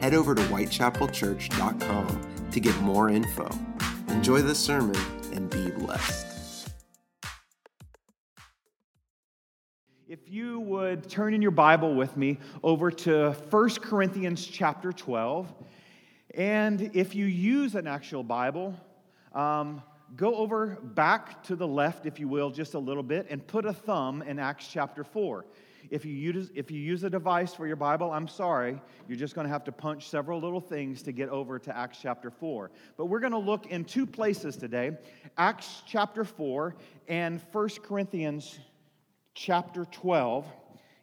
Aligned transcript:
Head 0.00 0.14
over 0.14 0.34
to 0.34 0.42
whitechapelchurch.com 0.42 2.50
to 2.52 2.60
get 2.60 2.80
more 2.80 3.10
info. 3.10 3.48
Enjoy 4.08 4.40
the 4.40 4.54
sermon 4.54 4.96
and 5.32 5.50
be 5.50 5.70
blessed. 5.70 6.70
If 10.08 10.20
you 10.26 10.60
would 10.60 11.08
turn 11.08 11.34
in 11.34 11.42
your 11.42 11.50
Bible 11.50 11.94
with 11.94 12.16
me 12.16 12.38
over 12.62 12.90
to 12.90 13.32
1 13.50 13.70
Corinthians 13.82 14.46
chapter 14.46 14.92
12, 14.92 15.52
and 16.34 16.90
if 16.94 17.14
you 17.14 17.26
use 17.26 17.74
an 17.74 17.86
actual 17.86 18.22
Bible, 18.22 18.74
um, 19.34 19.82
go 20.16 20.34
over 20.36 20.78
back 20.80 21.42
to 21.44 21.56
the 21.56 21.66
left, 21.66 22.06
if 22.06 22.20
you 22.20 22.28
will, 22.28 22.50
just 22.50 22.74
a 22.74 22.78
little 22.78 23.02
bit, 23.02 23.26
and 23.28 23.46
put 23.46 23.66
a 23.66 23.72
thumb 23.72 24.22
in 24.22 24.38
Acts 24.38 24.68
chapter 24.68 25.02
4. 25.02 25.44
If 25.90 26.04
you 26.04 26.12
use, 26.12 26.50
if 26.54 26.70
you 26.70 26.80
use 26.80 27.04
a 27.04 27.10
device 27.10 27.54
for 27.54 27.66
your 27.66 27.76
Bible, 27.76 28.10
I'm 28.10 28.28
sorry, 28.28 28.80
you're 29.08 29.16
just 29.16 29.34
going 29.34 29.46
to 29.46 29.52
have 29.52 29.64
to 29.64 29.72
punch 29.72 30.08
several 30.08 30.40
little 30.40 30.60
things 30.60 31.02
to 31.02 31.12
get 31.12 31.28
over 31.28 31.58
to 31.58 31.76
Acts 31.76 31.98
chapter 32.02 32.30
4. 32.30 32.70
But 32.96 33.06
we're 33.06 33.20
going 33.20 33.32
to 33.32 33.38
look 33.38 33.66
in 33.66 33.84
two 33.84 34.06
places 34.06 34.56
today 34.56 34.96
Acts 35.36 35.82
chapter 35.86 36.24
4 36.24 36.76
and 37.08 37.40
1 37.52 37.68
Corinthians 37.82 38.58
chapter 39.34 39.84
12. 39.86 40.46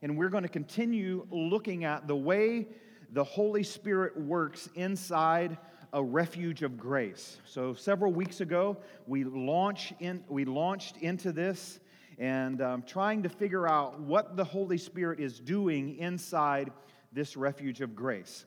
And 0.02 0.18
we're 0.18 0.30
going 0.30 0.44
to 0.44 0.50
continue 0.50 1.26
looking 1.32 1.84
at 1.84 2.08
the 2.08 2.16
way 2.16 2.68
the 3.12 3.24
Holy 3.24 3.64
Spirit 3.64 4.20
works 4.20 4.70
inside 4.76 5.58
a 5.94 6.04
refuge 6.04 6.62
of 6.62 6.78
grace. 6.78 7.38
So 7.46 7.74
several 7.74 8.12
weeks 8.12 8.42
ago, 8.42 8.78
we 9.08 9.24
in, 9.24 10.24
we 10.28 10.44
launched 10.44 10.98
into 10.98 11.32
this 11.32 11.80
and 12.18 12.62
um, 12.62 12.84
trying 12.84 13.24
to 13.24 13.30
figure 13.30 13.68
out 13.68 14.00
what 14.00 14.38
the 14.38 14.44
Holy 14.44 14.78
Spirit 14.78 15.20
is 15.20 15.40
doing 15.40 15.98
inside 15.98 16.72
this 17.12 17.36
refuge 17.36 17.82
of 17.82 17.96
grace. 17.96 18.46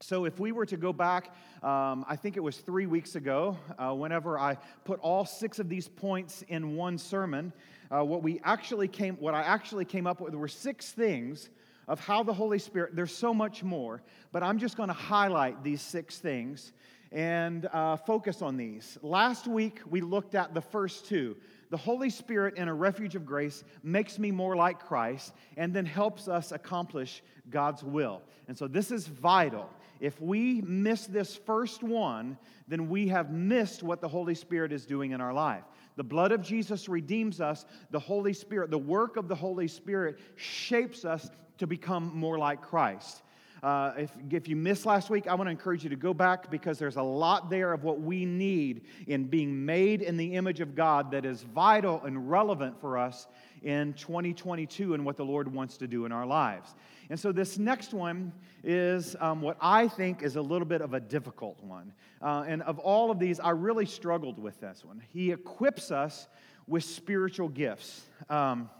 So, 0.00 0.24
if 0.24 0.40
we 0.40 0.50
were 0.50 0.66
to 0.66 0.76
go 0.76 0.92
back, 0.92 1.32
um, 1.62 2.04
I 2.08 2.16
think 2.16 2.36
it 2.36 2.40
was 2.40 2.56
three 2.56 2.86
weeks 2.86 3.14
ago, 3.14 3.56
uh, 3.78 3.94
whenever 3.94 4.36
I 4.38 4.56
put 4.84 4.98
all 4.98 5.24
six 5.24 5.60
of 5.60 5.68
these 5.68 5.86
points 5.86 6.42
in 6.48 6.74
one 6.74 6.98
sermon, 6.98 7.52
uh, 7.90 8.02
what 8.02 8.22
we 8.22 8.40
actually 8.42 8.88
came, 8.88 9.14
what 9.16 9.34
I 9.34 9.42
actually 9.42 9.84
came 9.84 10.06
up 10.06 10.20
with 10.20 10.34
were 10.34 10.48
six 10.48 10.90
things 10.90 11.50
of 11.86 12.00
how 12.00 12.22
the 12.22 12.32
Holy 12.32 12.58
Spirit, 12.58 12.96
there's 12.96 13.14
so 13.14 13.32
much 13.32 13.62
more, 13.62 14.02
but 14.32 14.42
I'm 14.42 14.58
just 14.58 14.76
going 14.76 14.88
to 14.88 14.94
highlight 14.94 15.62
these 15.62 15.82
six 15.82 16.18
things 16.18 16.72
and 17.12 17.66
uh, 17.66 17.96
focus 17.96 18.42
on 18.42 18.56
these. 18.56 18.98
Last 19.02 19.46
week, 19.46 19.80
we 19.88 20.00
looked 20.00 20.34
at 20.34 20.54
the 20.54 20.60
first 20.60 21.06
two. 21.06 21.36
The 21.72 21.78
Holy 21.78 22.10
Spirit 22.10 22.58
in 22.58 22.68
a 22.68 22.74
refuge 22.74 23.14
of 23.14 23.24
grace 23.24 23.64
makes 23.82 24.18
me 24.18 24.30
more 24.30 24.54
like 24.54 24.78
Christ 24.78 25.32
and 25.56 25.72
then 25.72 25.86
helps 25.86 26.28
us 26.28 26.52
accomplish 26.52 27.22
God's 27.48 27.82
will. 27.82 28.20
And 28.46 28.58
so 28.58 28.68
this 28.68 28.90
is 28.90 29.06
vital. 29.06 29.70
If 29.98 30.20
we 30.20 30.60
miss 30.60 31.06
this 31.06 31.34
first 31.34 31.82
one, 31.82 32.36
then 32.68 32.90
we 32.90 33.08
have 33.08 33.30
missed 33.30 33.82
what 33.82 34.02
the 34.02 34.08
Holy 34.08 34.34
Spirit 34.34 34.70
is 34.70 34.84
doing 34.84 35.12
in 35.12 35.22
our 35.22 35.32
life. 35.32 35.64
The 35.96 36.04
blood 36.04 36.30
of 36.30 36.42
Jesus 36.42 36.90
redeems 36.90 37.40
us. 37.40 37.64
The 37.90 37.98
Holy 37.98 38.34
Spirit, 38.34 38.70
the 38.70 38.76
work 38.76 39.16
of 39.16 39.26
the 39.26 39.34
Holy 39.34 39.66
Spirit 39.66 40.18
shapes 40.36 41.06
us 41.06 41.30
to 41.56 41.66
become 41.66 42.14
more 42.14 42.36
like 42.36 42.60
Christ. 42.60 43.22
Uh, 43.62 43.92
if, 43.96 44.10
if 44.28 44.48
you 44.48 44.56
missed 44.56 44.86
last 44.86 45.08
week, 45.08 45.28
I 45.28 45.34
want 45.34 45.46
to 45.46 45.52
encourage 45.52 45.84
you 45.84 45.90
to 45.90 45.96
go 45.96 46.12
back 46.12 46.50
because 46.50 46.80
there's 46.80 46.96
a 46.96 47.02
lot 47.02 47.48
there 47.48 47.72
of 47.72 47.84
what 47.84 48.00
we 48.00 48.24
need 48.24 48.82
in 49.06 49.24
being 49.24 49.64
made 49.64 50.02
in 50.02 50.16
the 50.16 50.34
image 50.34 50.58
of 50.58 50.74
God 50.74 51.12
that 51.12 51.24
is 51.24 51.42
vital 51.42 52.02
and 52.02 52.28
relevant 52.28 52.80
for 52.80 52.98
us 52.98 53.28
in 53.62 53.92
2022 53.92 54.94
and 54.94 55.04
what 55.04 55.16
the 55.16 55.24
Lord 55.24 55.46
wants 55.52 55.76
to 55.76 55.86
do 55.86 56.06
in 56.06 56.10
our 56.10 56.26
lives. 56.26 56.74
And 57.08 57.20
so, 57.20 57.30
this 57.30 57.56
next 57.56 57.94
one 57.94 58.32
is 58.64 59.14
um, 59.20 59.40
what 59.40 59.58
I 59.60 59.86
think 59.86 60.24
is 60.24 60.34
a 60.34 60.42
little 60.42 60.66
bit 60.66 60.80
of 60.80 60.92
a 60.94 61.00
difficult 61.00 61.62
one. 61.62 61.92
Uh, 62.20 62.44
and 62.48 62.62
of 62.62 62.80
all 62.80 63.12
of 63.12 63.20
these, 63.20 63.38
I 63.38 63.50
really 63.50 63.86
struggled 63.86 64.40
with 64.40 64.58
this 64.60 64.84
one. 64.84 65.00
He 65.12 65.30
equips 65.30 65.92
us 65.92 66.26
with 66.66 66.82
spiritual 66.82 67.48
gifts. 67.48 68.02
Um, 68.28 68.70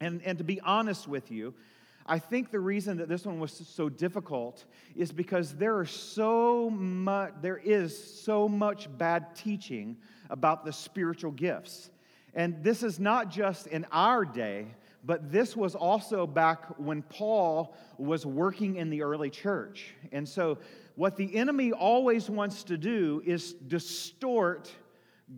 and, 0.00 0.22
and 0.24 0.38
to 0.38 0.44
be 0.44 0.60
honest 0.62 1.06
with 1.06 1.30
you, 1.30 1.54
I 2.06 2.18
think 2.18 2.50
the 2.50 2.60
reason 2.60 2.96
that 2.98 3.08
this 3.08 3.24
one 3.24 3.38
was 3.38 3.52
so 3.52 3.88
difficult 3.88 4.64
is 4.96 5.12
because 5.12 5.54
there 5.54 5.78
are 5.78 5.86
so 5.86 6.70
much 6.70 7.32
there 7.40 7.58
is 7.58 7.96
so 8.22 8.48
much 8.48 8.88
bad 8.98 9.34
teaching 9.36 9.96
about 10.30 10.64
the 10.64 10.72
spiritual 10.72 11.30
gifts. 11.30 11.90
And 12.34 12.62
this 12.64 12.82
is 12.82 12.98
not 12.98 13.30
just 13.30 13.66
in 13.66 13.86
our 13.92 14.24
day, 14.24 14.66
but 15.04 15.30
this 15.30 15.56
was 15.56 15.74
also 15.74 16.26
back 16.26 16.78
when 16.78 17.02
Paul 17.02 17.74
was 17.98 18.24
working 18.24 18.76
in 18.76 18.88
the 18.88 19.02
early 19.02 19.30
church. 19.30 19.94
And 20.12 20.28
so 20.28 20.58
what 20.94 21.16
the 21.16 21.34
enemy 21.34 21.72
always 21.72 22.30
wants 22.30 22.64
to 22.64 22.78
do 22.78 23.22
is 23.24 23.52
distort 23.52 24.70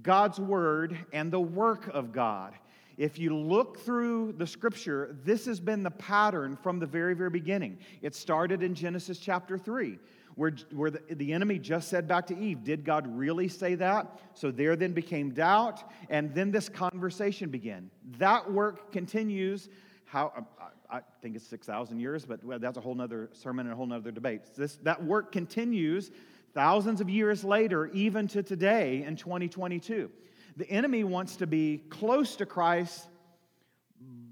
God's 0.02 0.38
word 0.38 0.96
and 1.12 1.32
the 1.32 1.40
work 1.40 1.88
of 1.88 2.12
God. 2.12 2.54
If 2.96 3.18
you 3.18 3.36
look 3.36 3.78
through 3.78 4.32
the 4.32 4.46
scripture, 4.46 5.16
this 5.24 5.46
has 5.46 5.60
been 5.60 5.82
the 5.82 5.90
pattern 5.90 6.56
from 6.56 6.78
the 6.78 6.86
very, 6.86 7.14
very 7.14 7.30
beginning. 7.30 7.78
It 8.02 8.14
started 8.14 8.62
in 8.62 8.74
Genesis 8.74 9.18
chapter 9.18 9.58
3, 9.58 9.98
where, 10.36 10.52
where 10.72 10.90
the, 10.90 11.00
the 11.10 11.32
enemy 11.32 11.58
just 11.58 11.88
said 11.88 12.06
back 12.06 12.26
to 12.28 12.38
Eve, 12.38 12.62
Did 12.62 12.84
God 12.84 13.06
really 13.08 13.48
say 13.48 13.74
that? 13.76 14.20
So 14.34 14.50
there 14.50 14.76
then 14.76 14.92
became 14.92 15.30
doubt, 15.30 15.82
and 16.08 16.34
then 16.34 16.50
this 16.50 16.68
conversation 16.68 17.50
began. 17.50 17.90
That 18.18 18.50
work 18.50 18.92
continues. 18.92 19.68
How, 20.04 20.46
I 20.88 21.00
think 21.20 21.34
it's 21.34 21.46
6,000 21.48 21.98
years, 21.98 22.24
but 22.24 22.40
that's 22.60 22.78
a 22.78 22.80
whole 22.80 23.00
other 23.00 23.30
sermon 23.32 23.66
and 23.66 23.72
a 23.72 23.76
whole 23.76 23.92
other 23.92 24.12
debate. 24.12 24.42
This, 24.54 24.76
that 24.82 25.02
work 25.02 25.32
continues 25.32 26.12
thousands 26.54 27.00
of 27.00 27.10
years 27.10 27.42
later, 27.42 27.86
even 27.88 28.28
to 28.28 28.42
today 28.42 29.02
in 29.02 29.16
2022. 29.16 30.08
The 30.56 30.70
enemy 30.70 31.02
wants 31.02 31.36
to 31.36 31.46
be 31.46 31.82
close 31.90 32.36
to 32.36 32.46
Christ, 32.46 33.08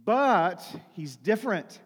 but 0.05 0.65
he's 0.95 1.17
different. 1.17 1.81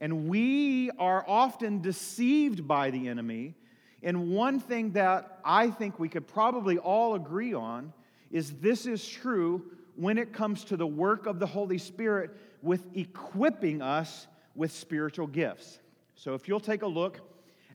And 0.00 0.28
we 0.28 0.90
are 0.98 1.24
often 1.28 1.80
deceived 1.80 2.66
by 2.66 2.90
the 2.90 3.08
enemy. 3.08 3.54
And 4.02 4.30
one 4.30 4.58
thing 4.58 4.92
that 4.92 5.38
I 5.44 5.70
think 5.70 5.98
we 5.98 6.08
could 6.08 6.26
probably 6.26 6.78
all 6.78 7.14
agree 7.14 7.54
on 7.54 7.92
is 8.30 8.52
this 8.54 8.86
is 8.86 9.06
true 9.06 9.62
when 9.94 10.18
it 10.18 10.32
comes 10.32 10.64
to 10.64 10.76
the 10.76 10.86
work 10.86 11.26
of 11.26 11.38
the 11.38 11.46
Holy 11.46 11.78
Spirit 11.78 12.30
with 12.62 12.86
equipping 12.94 13.82
us 13.82 14.26
with 14.54 14.72
spiritual 14.72 15.26
gifts. 15.26 15.78
So 16.14 16.34
if 16.34 16.48
you'll 16.48 16.60
take 16.60 16.82
a 16.82 16.86
look 16.86 17.20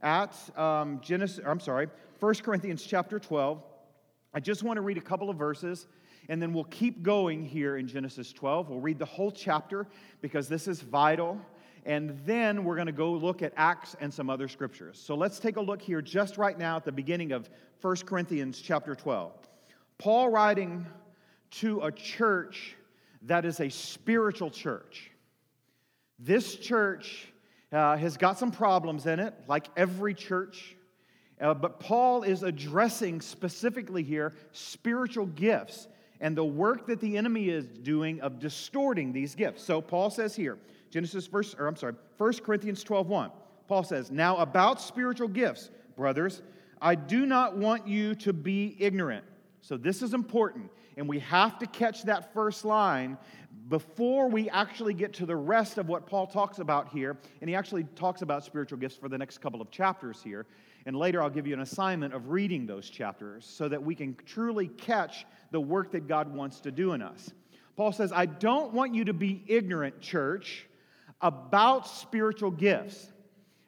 at 0.01 0.35
um, 0.57 1.00
Genesis, 1.01 1.39
I'm 1.45 1.59
sorry, 1.59 1.88
1 2.19 2.35
Corinthians 2.35 2.84
chapter 2.84 3.19
12. 3.19 3.61
I 4.35 4.41
just 4.41 4.63
want 4.63 4.75
to 4.75 4.81
read 4.81 4.97
a 4.97 5.01
couple 5.01 5.29
of 5.29 5.38
verses, 5.38 5.88
and 6.28 6.41
then 6.41 6.51
we'll 6.51 6.66
keep 6.66 7.01
going 7.01 7.46
here 7.46 7.78
in 7.78 7.88
Genesis 7.88 8.34
12. 8.34 8.69
We'll 8.69 8.81
read 8.81 9.00
the 9.00 9.06
whole 9.06 9.31
chapter 9.31 9.88
because 10.19 10.50
this 10.50 10.68
is 10.68 10.81
vital. 10.81 11.40
And 11.85 12.20
then 12.26 12.66
we're 12.66 12.76
going 12.76 12.87
to 12.87 12.91
go 12.91 13.14
look 13.14 13.41
at 13.41 13.53
Acts 13.55 13.96
and 14.02 14.14
some 14.14 14.29
other 14.29 14.49
scriptures. 14.49 15.02
So 15.02 15.16
let's 15.16 15.40
take 15.40 15.55
a 15.55 15.61
look 15.61 15.82
here 15.82 16.02
just 16.02 16.37
right 16.37 16.58
now 16.58 16.76
at 16.76 16.84
the 16.84 16.91
beginning 16.91 17.32
of 17.32 17.49
1 17.82 17.96
Corinthians 18.05 18.59
chapter 18.59 18.93
12. 18.93 19.32
Paul 19.99 20.28
writing 20.29 20.85
to 21.52 21.79
a 21.81 21.91
church 21.93 22.76
that 23.22 23.46
is 23.46 23.61
a 23.61 23.70
spiritual 23.70 24.49
church. 24.49 25.11
This 26.20 26.58
church 26.58 27.31
uh, 27.72 27.96
has 27.96 28.17
got 28.17 28.38
some 28.38 28.52
problems 28.52 29.05
in 29.05 29.22
it, 29.22 29.34
like 29.47 29.67
every 29.78 30.14
church 30.14 30.76
uh, 31.41 31.53
but 31.53 31.79
Paul 31.79 32.23
is 32.23 32.43
addressing 32.43 33.22
specifically 33.22 34.03
here 34.03 34.34
spiritual 34.52 35.26
gifts 35.28 35.87
and 36.22 36.35
the 36.35 36.46
work 36.46 36.87
that 36.87 37.02
the 37.02 37.17
enemy 37.17 37.49
is 37.49 37.66
doing 37.66 38.22
of 38.22 38.40
distorting 38.40 39.11
these 39.11 39.35
gifts. 39.35 39.64
So 39.64 39.82
Paul 39.82 40.09
says 40.09 40.35
here, 40.35 40.58
Genesis 40.90 41.28
verse, 41.28 41.55
or 41.59 41.67
I'm 41.67 41.76
sorry, 41.76 41.96
1 42.17 42.34
Corinthians 42.35 42.84
12 42.84 43.08
1. 43.08 43.32
Paul 43.67 43.84
says, 43.84 44.11
Now 44.11 44.37
about 44.37 44.79
spiritual 44.79 45.28
gifts, 45.28 45.72
brothers, 45.97 46.41
I 46.82 46.96
do 46.96 47.26
not 47.26 47.58
want 47.58 47.88
you 47.88 48.16
to 48.16 48.31
be 48.31 48.76
ignorant. 48.79 49.26
So 49.61 49.78
this 49.78 50.02
is 50.02 50.14
important. 50.14 50.70
And 50.97 51.09
we 51.09 51.20
have 51.20 51.59
to 51.59 51.66
catch 51.66 52.03
that 52.03 52.34
first 52.34 52.64
line 52.64 53.17
before 53.67 54.29
we 54.29 54.49
actually 54.49 54.93
get 54.93 55.11
to 55.14 55.26
the 55.26 55.35
rest 55.35 55.78
of 55.78 55.88
what 55.88 56.05
Paul 56.05 56.28
talks 56.28 56.59
about 56.59 56.90
here. 56.90 57.17
And 57.41 57.49
he 57.49 57.55
actually 57.55 57.84
talks 57.96 58.22
about 58.22 58.43
spiritual 58.46 58.78
gifts 58.78 58.96
for 58.96 59.09
the 59.09 59.17
next 59.17 59.40
couple 59.40 59.61
of 59.61 59.72
chapters 59.72 60.22
here. 60.23 60.46
And 60.85 60.96
later 60.96 61.22
I'll 61.22 61.29
give 61.29 61.47
you 61.47 61.53
an 61.53 61.61
assignment 61.61 62.14
of 62.14 62.29
reading 62.29 62.67
those 62.67 62.90
chapters 62.90 63.46
so 63.46 63.67
that 63.67 63.82
we 63.84 63.96
can 63.96 64.16
truly 64.26 64.67
catch 64.67 65.26
the 65.52 65.59
work 65.59 65.91
that 65.91 66.08
God 66.08 66.34
wants 66.34 66.59
to 66.61 66.72
do 66.72 66.93
in 66.93 67.02
us. 67.02 67.32
Paul 67.76 67.91
says, 67.91 68.11
I 68.11 68.26
don't 68.26 68.73
want 68.73 68.93
you 68.93 69.05
to 69.05 69.14
be 69.14 69.43
ignorant, 69.47 69.99
church, 69.99 70.67
about 71.22 71.87
spiritual 71.87 72.52
gifts. 72.52 73.11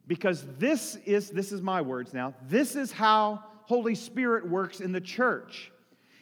Because 0.05 0.45
this 0.57 0.95
is, 1.05 1.29
this 1.31 1.51
is 1.51 1.61
my 1.61 1.81
words 1.81 2.13
now, 2.13 2.33
this 2.47 2.77
is 2.77 2.93
how 2.93 3.43
Holy 3.63 3.95
Spirit 3.95 4.47
works 4.47 4.79
in 4.79 4.93
the 4.93 5.01
church. 5.01 5.69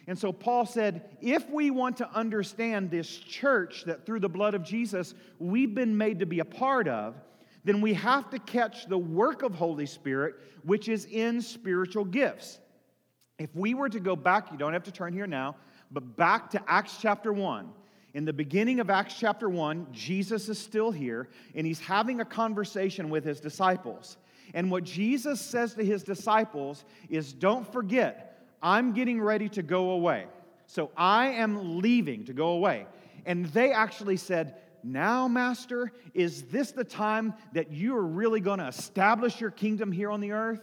And 0.08 0.18
so 0.18 0.32
Paul 0.32 0.66
said, 0.66 1.16
if 1.20 1.48
we 1.50 1.70
want 1.70 1.96
to 1.98 2.10
understand 2.10 2.90
this 2.90 3.08
church 3.08 3.84
that 3.84 4.04
through 4.04 4.20
the 4.20 4.28
blood 4.28 4.54
of 4.54 4.64
Jesus 4.64 5.14
we've 5.38 5.74
been 5.74 5.96
made 5.96 6.18
to 6.20 6.26
be 6.26 6.40
a 6.40 6.44
part 6.44 6.88
of, 6.88 7.14
then 7.66 7.80
we 7.80 7.94
have 7.94 8.30
to 8.30 8.38
catch 8.38 8.86
the 8.86 8.96
work 8.96 9.42
of 9.42 9.52
Holy 9.52 9.86
Spirit, 9.86 10.36
which 10.62 10.88
is 10.88 11.04
in 11.06 11.42
spiritual 11.42 12.04
gifts. 12.04 12.60
If 13.40 13.54
we 13.56 13.74
were 13.74 13.88
to 13.88 13.98
go 13.98 14.14
back, 14.14 14.52
you 14.52 14.56
don't 14.56 14.72
have 14.72 14.84
to 14.84 14.92
turn 14.92 15.12
here 15.12 15.26
now, 15.26 15.56
but 15.90 16.16
back 16.16 16.48
to 16.50 16.62
Acts 16.68 16.98
chapter 17.00 17.32
1. 17.32 17.68
In 18.14 18.24
the 18.24 18.32
beginning 18.32 18.78
of 18.78 18.88
Acts 18.88 19.14
chapter 19.18 19.48
1, 19.48 19.88
Jesus 19.90 20.48
is 20.48 20.58
still 20.58 20.92
here 20.92 21.28
and 21.56 21.66
he's 21.66 21.80
having 21.80 22.20
a 22.20 22.24
conversation 22.24 23.10
with 23.10 23.24
his 23.24 23.40
disciples. 23.40 24.16
And 24.54 24.70
what 24.70 24.84
Jesus 24.84 25.40
says 25.40 25.74
to 25.74 25.84
his 25.84 26.04
disciples 26.04 26.84
is 27.10 27.32
don't 27.32 27.70
forget, 27.72 28.46
I'm 28.62 28.92
getting 28.92 29.20
ready 29.20 29.48
to 29.50 29.62
go 29.62 29.90
away. 29.90 30.26
So 30.66 30.92
I 30.96 31.30
am 31.30 31.80
leaving 31.80 32.24
to 32.26 32.32
go 32.32 32.50
away. 32.50 32.86
And 33.26 33.46
they 33.46 33.72
actually 33.72 34.16
said, 34.16 34.54
now, 34.86 35.26
Master, 35.28 35.92
is 36.14 36.42
this 36.44 36.72
the 36.72 36.84
time 36.84 37.34
that 37.52 37.72
you 37.72 37.96
are 37.96 38.06
really 38.06 38.40
going 38.40 38.60
to 38.60 38.68
establish 38.68 39.40
your 39.40 39.50
kingdom 39.50 39.90
here 39.90 40.10
on 40.10 40.20
the 40.20 40.32
earth? 40.32 40.60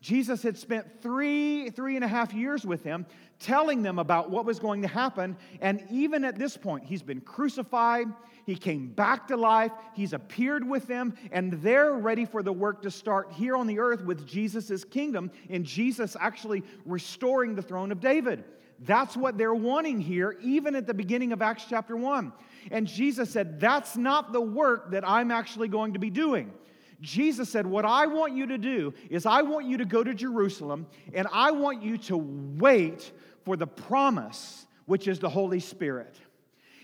Jesus 0.00 0.42
had 0.42 0.58
spent 0.58 1.00
three, 1.00 1.70
three 1.70 1.96
and 1.96 2.04
a 2.04 2.08
half 2.08 2.34
years 2.34 2.64
with 2.66 2.82
them, 2.82 3.06
telling 3.40 3.82
them 3.82 3.98
about 3.98 4.30
what 4.30 4.44
was 4.44 4.58
going 4.58 4.82
to 4.82 4.88
happen. 4.88 5.34
And 5.62 5.82
even 5.90 6.24
at 6.24 6.38
this 6.38 6.58
point, 6.58 6.84
he's 6.84 7.02
been 7.02 7.22
crucified, 7.22 8.06
he 8.44 8.54
came 8.54 8.88
back 8.88 9.28
to 9.28 9.36
life, 9.36 9.72
he's 9.94 10.12
appeared 10.12 10.68
with 10.68 10.86
them, 10.86 11.14
and 11.32 11.54
they're 11.54 11.94
ready 11.94 12.26
for 12.26 12.42
the 12.42 12.52
work 12.52 12.82
to 12.82 12.90
start 12.90 13.32
here 13.32 13.56
on 13.56 13.66
the 13.66 13.78
earth 13.78 14.04
with 14.04 14.26
Jesus' 14.26 14.84
kingdom, 14.84 15.30
and 15.48 15.64
Jesus 15.64 16.18
actually 16.20 16.62
restoring 16.84 17.54
the 17.54 17.62
throne 17.62 17.90
of 17.90 18.00
David. 18.00 18.44
That's 18.80 19.16
what 19.16 19.38
they're 19.38 19.54
wanting 19.54 20.00
here, 20.00 20.36
even 20.42 20.74
at 20.74 20.86
the 20.86 20.94
beginning 20.94 21.32
of 21.32 21.40
Acts 21.40 21.64
chapter 21.68 21.96
1. 21.96 22.32
And 22.70 22.86
Jesus 22.86 23.30
said, 23.30 23.60
That's 23.60 23.96
not 23.96 24.32
the 24.32 24.40
work 24.40 24.90
that 24.92 25.06
I'm 25.08 25.30
actually 25.30 25.68
going 25.68 25.92
to 25.94 25.98
be 25.98 26.10
doing. 26.10 26.52
Jesus 27.00 27.50
said, 27.50 27.66
What 27.66 27.84
I 27.84 28.06
want 28.06 28.34
you 28.34 28.46
to 28.46 28.58
do 28.58 28.94
is 29.10 29.26
I 29.26 29.42
want 29.42 29.66
you 29.66 29.78
to 29.78 29.84
go 29.84 30.02
to 30.02 30.14
Jerusalem 30.14 30.86
and 31.12 31.26
I 31.32 31.50
want 31.50 31.82
you 31.82 31.98
to 31.98 32.16
wait 32.16 33.12
for 33.44 33.56
the 33.56 33.66
promise, 33.66 34.66
which 34.86 35.08
is 35.08 35.18
the 35.18 35.28
Holy 35.28 35.60
Spirit. 35.60 36.16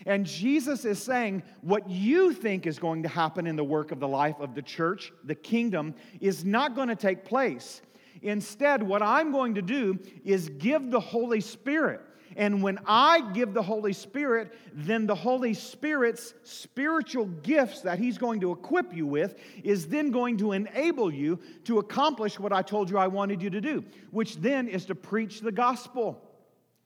And 0.05 0.25
Jesus 0.25 0.85
is 0.85 1.01
saying, 1.01 1.43
What 1.61 1.89
you 1.89 2.33
think 2.33 2.65
is 2.65 2.79
going 2.79 3.03
to 3.03 3.09
happen 3.09 3.47
in 3.47 3.55
the 3.55 3.63
work 3.63 3.91
of 3.91 3.99
the 3.99 4.07
life 4.07 4.39
of 4.39 4.55
the 4.55 4.61
church, 4.61 5.11
the 5.23 5.35
kingdom, 5.35 5.95
is 6.19 6.45
not 6.45 6.75
going 6.75 6.87
to 6.87 6.95
take 6.95 7.25
place. 7.25 7.81
Instead, 8.21 8.83
what 8.83 9.01
I'm 9.01 9.31
going 9.31 9.55
to 9.55 9.61
do 9.61 9.97
is 10.23 10.49
give 10.49 10.91
the 10.91 10.99
Holy 10.99 11.41
Spirit. 11.41 12.01
And 12.35 12.63
when 12.63 12.79
I 12.85 13.31
give 13.33 13.53
the 13.53 13.61
Holy 13.61 13.93
Spirit, 13.93 14.53
then 14.73 15.05
the 15.05 15.15
Holy 15.15 15.53
Spirit's 15.53 16.33
spiritual 16.43 17.25
gifts 17.25 17.81
that 17.81 17.99
He's 17.99 18.17
going 18.17 18.39
to 18.41 18.51
equip 18.51 18.95
you 18.95 19.05
with 19.05 19.35
is 19.63 19.87
then 19.87 20.11
going 20.11 20.37
to 20.37 20.53
enable 20.53 21.11
you 21.11 21.39
to 21.65 21.79
accomplish 21.79 22.39
what 22.39 22.53
I 22.53 22.61
told 22.61 22.89
you 22.89 22.97
I 22.97 23.07
wanted 23.07 23.41
you 23.41 23.49
to 23.49 23.61
do, 23.61 23.83
which 24.11 24.37
then 24.37 24.67
is 24.67 24.85
to 24.85 24.95
preach 24.95 25.41
the 25.41 25.51
gospel. 25.51 26.21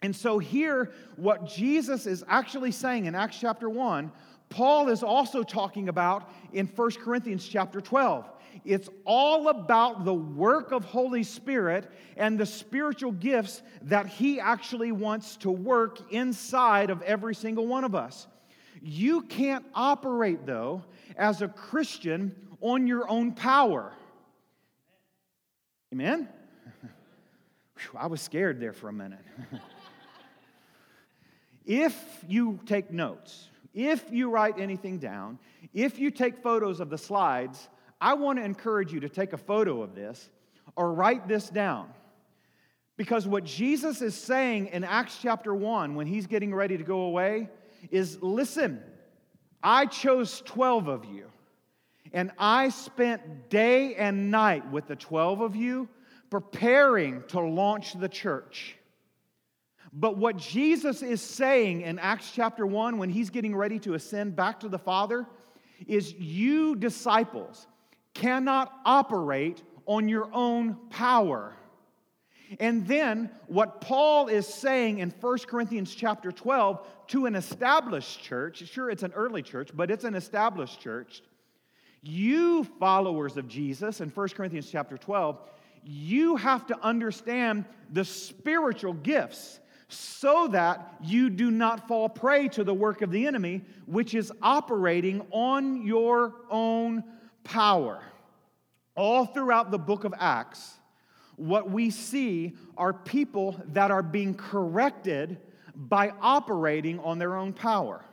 And 0.02 0.16
so, 0.16 0.40
here, 0.40 0.92
what 1.16 1.48
Jesus 1.48 2.06
is 2.06 2.24
actually 2.28 2.72
saying 2.72 3.06
in 3.06 3.16
Acts 3.16 3.40
chapter 3.40 3.70
1, 3.70 4.12
Paul 4.50 4.90
is 4.90 5.04
also 5.04 5.44
talking 5.44 5.90
about 5.90 6.30
in 6.54 6.68
1 6.68 6.92
Corinthians 7.04 7.48
chapter 7.48 7.82
12. 7.82 8.30
It's 8.64 8.90
all 9.04 9.50
about 9.50 10.06
the 10.06 10.14
work 10.14 10.72
of 10.72 10.86
Holy 10.86 11.24
Spirit 11.24 11.92
and 12.16 12.40
the 12.40 12.46
spiritual 12.46 13.12
gifts 13.12 13.62
that 13.84 14.08
He 14.08 14.40
actually 14.40 14.92
wants 14.92 15.38
to 15.38 15.52
work 15.52 16.12
inside 16.12 16.90
of 16.90 17.02
every 17.02 17.36
single 17.36 17.68
one 17.68 17.84
of 17.84 17.96
us. 17.96 18.28
You 18.82 19.22
can't 19.22 19.66
operate, 19.74 20.46
though, 20.46 20.84
as 21.18 21.42
a 21.42 21.48
Christian 21.48 22.36
on 22.62 22.88
your 22.88 23.10
own 23.10 23.34
power. 23.34 23.92
Amen? 25.94 26.28
I 27.98 28.08
was 28.08 28.22
scared 28.22 28.60
there 28.60 28.74
for 28.74 28.90
a 28.90 28.94
minute. 28.94 29.20
if 31.66 31.96
you 32.28 32.60
take 32.66 32.92
notes, 32.92 33.50
if 33.74 34.12
you 34.12 34.30
write 34.30 34.60
anything 34.60 35.00
down, 35.00 35.40
if 35.74 36.00
you 36.00 36.12
take 36.12 36.38
photos 36.38 36.80
of 36.80 36.90
the 36.90 36.98
slides, 36.98 37.70
I 38.00 38.14
want 38.14 38.40
to 38.40 38.46
encourage 38.46 38.92
you 38.92 39.00
to 39.02 39.10
take 39.10 39.34
a 39.34 39.38
photo 39.38 39.82
of 39.82 39.96
this 39.96 40.30
or 40.76 40.94
write 40.94 41.28
this 41.28 41.50
down. 41.50 41.90
Because 42.98 43.28
what 43.28 43.44
Jesus 43.44 44.02
is 44.02 44.16
saying 44.16 44.68
in 44.68 44.84
Acts 44.84 45.20
chapter 45.22 45.54
1 45.54 45.96
when 45.96 46.08
he's 46.08 46.28
getting 46.28 46.54
ready 46.54 46.78
to 46.78 46.84
go 46.84 47.02
away 47.02 47.50
is 47.92 48.22
listen, 48.22 48.82
I 49.62 49.86
chose 49.86 50.42
12 50.46 50.88
of 50.88 51.06
you, 51.06 51.26
and 52.14 52.32
I 52.38 52.70
spent 52.70 53.50
day 53.50 53.96
and 53.96 54.32
night 54.32 54.72
with 54.72 54.88
the 54.88 54.96
12 54.96 55.42
of 55.42 55.56
you 55.56 55.90
preparing 56.30 57.24
to 57.30 57.40
launch 57.42 57.94
the 57.94 58.10
church. 58.10 58.78
But 59.92 60.18
what 60.18 60.38
Jesus 60.38 61.02
is 61.02 61.22
saying 61.22 61.82
in 61.82 62.00
Acts 62.00 62.32
chapter 62.34 62.66
1 62.66 62.98
when 62.98 63.10
he's 63.10 63.30
getting 63.30 63.56
ready 63.56 63.80
to 63.80 63.94
ascend 63.94 64.36
back 64.36 64.62
to 64.62 64.70
the 64.70 64.80
Father 64.80 65.26
is 65.88 66.14
you 66.14 66.76
disciples 66.76 67.68
cannot 68.16 68.74
operate 68.86 69.62
on 69.86 70.10
your 70.10 70.28
own 70.34 70.78
power. 70.90 71.54
And 72.60 72.88
then 72.88 73.30
what 73.48 73.82
Paul 73.82 74.28
is 74.28 74.48
saying 74.48 75.00
in 75.00 75.12
1 75.20 75.38
Corinthians 75.48 75.94
chapter 75.94 76.32
12 76.32 76.86
to 77.08 77.26
an 77.26 77.36
established 77.36 78.22
church, 78.24 78.68
sure 78.68 78.90
it's 78.90 79.04
an 79.04 79.14
early 79.14 79.42
church, 79.42 79.70
but 79.74 79.92
it's 79.92 80.04
an 80.04 80.16
established 80.16 80.80
church. 80.80 81.22
You 82.02 82.64
followers 82.64 83.38
of 83.38 83.48
Jesus 83.48 84.02
in 84.02 84.10
1 84.10 84.30
Corinthians 84.30 84.70
chapter 84.72 84.98
12, 84.98 85.40
you 85.84 86.36
have 86.36 86.66
to 86.68 86.80
understand 86.82 87.66
the 87.92 88.06
spiritual 88.06 88.94
gifts 88.94 89.60
so 89.88 90.48
that 90.48 90.96
you 91.04 91.30
do 91.30 91.52
not 91.52 91.88
fall 91.88 92.10
prey 92.10 92.48
to 92.50 92.64
the 92.64 92.74
work 92.74 93.02
of 93.02 93.12
the 93.12 93.28
enemy, 93.28 93.62
which 93.86 94.16
is 94.16 94.32
operating 94.42 95.26
on 95.32 95.86
your 95.86 96.34
own 96.50 97.04
power. 97.44 98.02
All 98.96 99.26
throughout 99.26 99.72
the 99.72 99.78
book 99.78 100.04
of 100.04 100.14
Acts, 100.18 100.76
what 101.36 101.70
we 101.70 101.90
see 101.90 102.56
are 102.78 102.94
people 102.94 103.60
that 103.74 103.92
are 103.92 104.04
being 104.04 104.36
corrected 104.36 105.38
by 105.76 106.14
operating 106.22 107.00
on 107.00 107.20
their 107.20 107.36
own 107.36 107.52
power. 107.52 108.06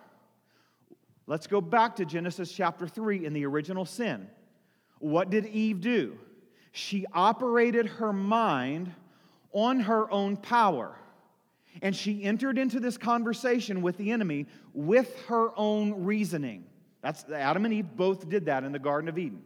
Let's 1.27 1.47
go 1.47 1.61
back 1.61 1.97
to 1.97 2.05
Genesis 2.05 2.53
chapter 2.53 2.89
3 2.89 3.25
in 3.25 3.33
the 3.33 3.47
original 3.47 3.85
sin. 3.85 4.29
What 4.99 5.31
did 5.31 5.47
Eve 5.47 5.81
do? 5.81 6.19
She 6.73 7.07
operated 7.12 7.87
her 7.87 8.12
mind 8.12 8.93
on 9.53 9.81
her 9.81 10.11
own 10.11 10.37
power. 10.37 10.97
And 11.81 11.95
she 11.95 12.25
entered 12.25 12.59
into 12.59 12.81
this 12.81 12.99
conversation 12.99 13.83
with 13.83 13.97
the 13.97 14.11
enemy 14.11 14.47
with 14.75 15.19
her 15.27 15.57
own 15.57 16.05
reasoning. 16.05 16.65
That's 17.03 17.25
Adam 17.31 17.65
and 17.65 17.73
Eve 17.73 17.97
both 17.97 18.29
did 18.29 18.47
that 18.47 18.65
in 18.65 18.73
the 18.73 18.79
Garden 18.79 19.09
of 19.09 19.17
Eden. 19.17 19.43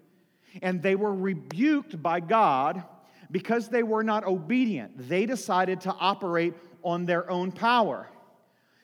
And 0.63 0.83
they 0.83 0.97
were 0.97 1.15
rebuked 1.15 2.03
by 2.03 2.21
God 2.21 2.85
because 3.31 3.69
they 3.69 3.83
were 3.83 4.03
not 4.03 4.25
obedient. 4.25 5.09
They 5.09 5.27
decided 5.27 5.81
to 5.83 5.93
operate 5.93 6.55
on 6.83 7.05
their 7.05 7.29
own 7.31 7.53
power. 7.53 8.09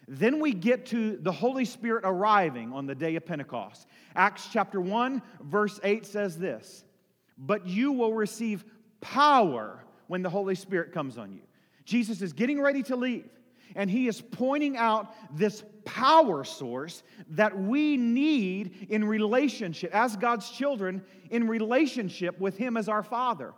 Then 0.09 0.41
we 0.41 0.53
get 0.53 0.87
to 0.87 1.17
the 1.17 1.33
Holy 1.33 1.65
Spirit 1.65 2.03
arriving 2.05 2.73
on 2.73 2.87
the 2.87 2.95
day 2.95 3.17
of 3.17 3.25
Pentecost. 3.25 3.87
Acts 4.15 4.49
chapter 4.53 4.81
1, 4.81 5.23
verse 5.43 5.79
8 5.83 6.05
says 6.05 6.39
this 6.39 6.85
But 7.39 7.67
you 7.67 7.93
will 7.93 8.13
receive 8.13 8.65
power 9.01 9.85
when 10.09 10.23
the 10.23 10.31
Holy 10.31 10.55
Spirit 10.55 10.93
comes 10.93 11.19
on 11.19 11.33
you. 11.33 11.43
Jesus 11.85 12.21
is 12.23 12.33
getting 12.33 12.61
ready 12.61 12.83
to 12.85 12.97
leave 12.97 13.29
and 13.75 13.91
he 13.91 14.09
is 14.09 14.21
pointing 14.21 14.77
out 14.77 15.15
this 15.37 15.65
power 15.85 16.45
source 16.45 17.03
that 17.29 17.59
we 17.59 17.97
need 17.97 18.87
in 18.89 19.05
relationship, 19.05 19.95
as 19.95 20.17
God's 20.17 20.51
children, 20.51 21.03
in 21.31 21.49
relationship 21.49 22.39
with 22.39 22.57
him 22.57 22.77
as 22.77 22.89
our 22.89 23.03
Father. 23.03 23.53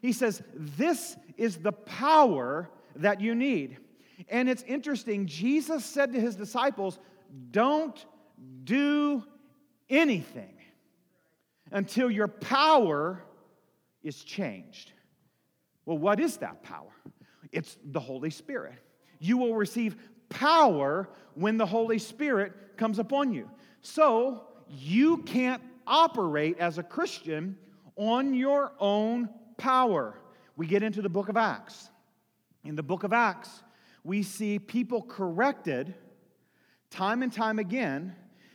He 0.00 0.12
says, 0.12 0.42
This 0.54 1.16
is 1.36 1.58
the 1.58 1.72
power 1.72 2.70
that 2.96 3.20
you 3.20 3.34
need. 3.34 3.78
And 4.28 4.48
it's 4.48 4.62
interesting, 4.62 5.26
Jesus 5.26 5.84
said 5.84 6.12
to 6.12 6.20
his 6.20 6.36
disciples, 6.36 6.98
Don't 7.50 8.04
do 8.64 9.22
anything 9.90 10.54
until 11.70 12.10
your 12.10 12.28
power 12.28 13.22
is 14.02 14.22
changed. 14.22 14.92
Well, 15.84 15.98
what 15.98 16.20
is 16.20 16.38
that 16.38 16.62
power? 16.62 16.92
It's 17.52 17.76
the 17.84 18.00
Holy 18.00 18.30
Spirit. 18.30 18.74
You 19.18 19.38
will 19.38 19.54
receive 19.54 19.96
power 20.28 21.08
when 21.34 21.56
the 21.56 21.66
Holy 21.66 21.98
Spirit 21.98 22.52
comes 22.76 22.98
upon 22.98 23.32
you. 23.32 23.50
So, 23.80 24.46
you 24.68 25.18
can't 25.18 25.62
operate 25.86 26.58
as 26.58 26.78
a 26.78 26.82
Christian 26.82 27.56
on 27.96 28.34
your 28.34 28.72
own 28.78 29.28
power. 29.56 30.18
We 30.56 30.66
get 30.66 30.82
into 30.82 31.02
the 31.02 31.08
book 31.08 31.28
of 31.28 31.36
Acts. 31.36 31.90
In 32.64 32.74
the 32.74 32.82
book 32.82 33.04
of 33.04 33.12
Acts, 33.12 33.62
we 34.04 34.22
see 34.22 34.58
people 34.58 35.02
corrected 35.02 35.94
time 36.90 37.22
and 37.22 37.32
time 37.32 37.58
again 37.58 38.14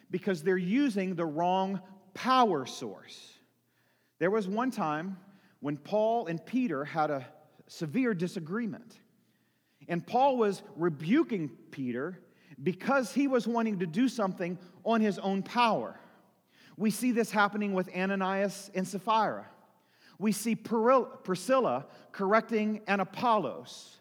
because 0.09 0.43
they're 0.43 0.57
using 0.57 1.15
the 1.15 1.25
wrong 1.25 1.81
power 2.13 2.65
source. 2.65 3.37
There 4.19 4.31
was 4.31 4.47
one 4.47 4.71
time 4.71 5.17
when 5.61 5.77
Paul 5.77 6.27
and 6.27 6.45
Peter 6.45 6.83
had 6.83 7.09
a 7.09 7.25
severe 7.67 8.13
disagreement. 8.13 8.99
And 9.87 10.05
Paul 10.05 10.37
was 10.37 10.61
rebuking 10.75 11.49
Peter 11.71 12.19
because 12.63 13.13
he 13.13 13.27
was 13.27 13.47
wanting 13.47 13.79
to 13.79 13.85
do 13.85 14.07
something 14.07 14.57
on 14.83 15.01
his 15.01 15.19
own 15.19 15.43
power. 15.43 15.99
We 16.77 16.91
see 16.91 17.11
this 17.11 17.31
happening 17.31 17.73
with 17.73 17.89
Ananias 17.95 18.71
and 18.73 18.87
Sapphira. 18.87 19.45
We 20.19 20.31
see 20.31 20.55
Priscilla 20.55 21.85
correcting 22.11 22.81
an 22.87 22.99
Apollos 22.99 23.97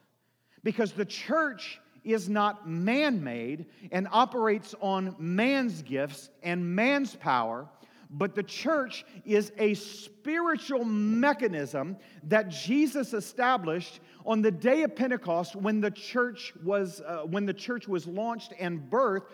because 0.63 0.93
the 0.93 1.05
church 1.05 1.81
is 2.05 2.29
not 2.29 2.69
man 2.69 3.23
made 3.23 3.67
and 3.93 4.09
operates 4.11 4.75
on 4.81 5.15
man's 5.19 5.83
gifts 5.83 6.31
and 6.43 6.75
man's 6.75 7.15
power, 7.15 7.69
but 8.11 8.35
the 8.35 8.43
church 8.43 9.05
is 9.25 9.53
a 9.59 9.75
spiritual 9.75 10.85
mechanism 10.85 11.97
that 12.25 12.49
Jesus 12.49 13.15
established 13.15 14.01
on 14.27 14.43
the 14.43 14.51
day 14.51 14.83
of 14.83 14.97
Pentecost 14.97 15.55
when 15.55 15.81
the 15.81 15.91
church 15.91 16.53
was, 16.65 17.01
uh, 17.07 17.21
when 17.21 17.47
the 17.47 17.55
church 17.55 17.87
was 17.87 18.07
launched 18.07 18.53
and 18.59 18.91
birthed 18.91 19.27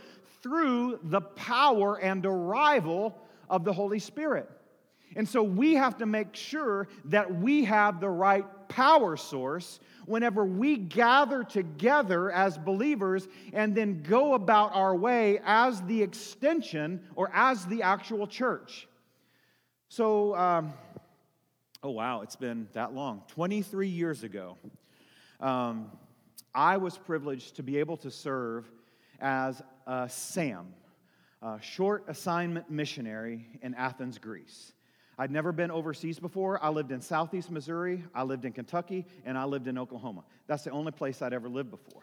through 0.43 1.01
the 1.05 1.21
power 1.21 1.99
and 2.01 2.25
arrival 2.25 3.17
of 3.49 3.65
the 3.65 3.73
Holy 3.73 3.99
Spirit. 3.99 4.49
And 5.17 5.27
so 5.27 5.43
we 5.43 5.75
have 5.75 5.97
to 5.99 6.07
make 6.07 6.35
sure 6.35 6.89
that 7.07 7.35
we 7.35 7.65
have 7.65 8.01
the 8.01 8.09
right 8.09 8.45
power 8.69 9.17
source 9.17 9.81
whenever 10.07 10.45
we 10.45 10.77
gather 10.77 11.45
together 11.45 12.31
as 12.31 12.57
believers 12.57 13.29
and 13.53 13.75
then 13.75 14.03
go 14.03 14.35
about 14.35 14.75
our 14.75 14.95
way 14.95 15.41
as 15.45 15.83
the 15.83 16.03
extension 16.03 17.01
or 17.15 17.31
as 17.35 17.67
the 17.67 17.83
actual 17.83 18.27
church. 18.27 18.89
So, 19.89 20.35
um, 20.35 20.73
oh 21.83 21.91
wow, 21.91 22.23
it's 22.23 22.37
been 22.37 22.69
that 22.73 22.95
long. 22.95 23.23
23 23.29 23.89
years 23.89 24.23
ago, 24.23 24.57
um, 25.41 25.91
I 26.55 26.79
was 26.79 26.97
privileged 26.97 27.57
to 27.57 27.63
be 27.63 27.79
able 27.79 27.97
to 27.99 28.11
serve 28.11 28.71
as 29.21 29.63
a 29.87 30.09
SAM, 30.09 30.75
a 31.43 31.61
short 31.61 32.05
assignment 32.09 32.71
missionary 32.71 33.47
in 33.63 33.75
Athens, 33.75 34.19
Greece. 34.19 34.73
I'd 35.19 35.31
never 35.31 35.51
been 35.51 35.71
overseas 35.71 36.19
before. 36.19 36.63
I 36.63 36.69
lived 36.69 36.93
in 36.93 37.01
southeast 37.01 37.51
Missouri, 37.51 38.05
I 38.15 38.23
lived 38.23 38.45
in 38.45 38.53
Kentucky, 38.53 39.07
and 39.25 39.39
I 39.39 39.45
lived 39.45 39.67
in 39.67 39.79
Oklahoma. 39.79 40.25
That's 40.47 40.65
the 40.65 40.71
only 40.71 40.93
place 40.93 41.23
I'd 41.23 41.33
ever 41.33 41.49
lived 41.49 41.71
before. 41.71 42.03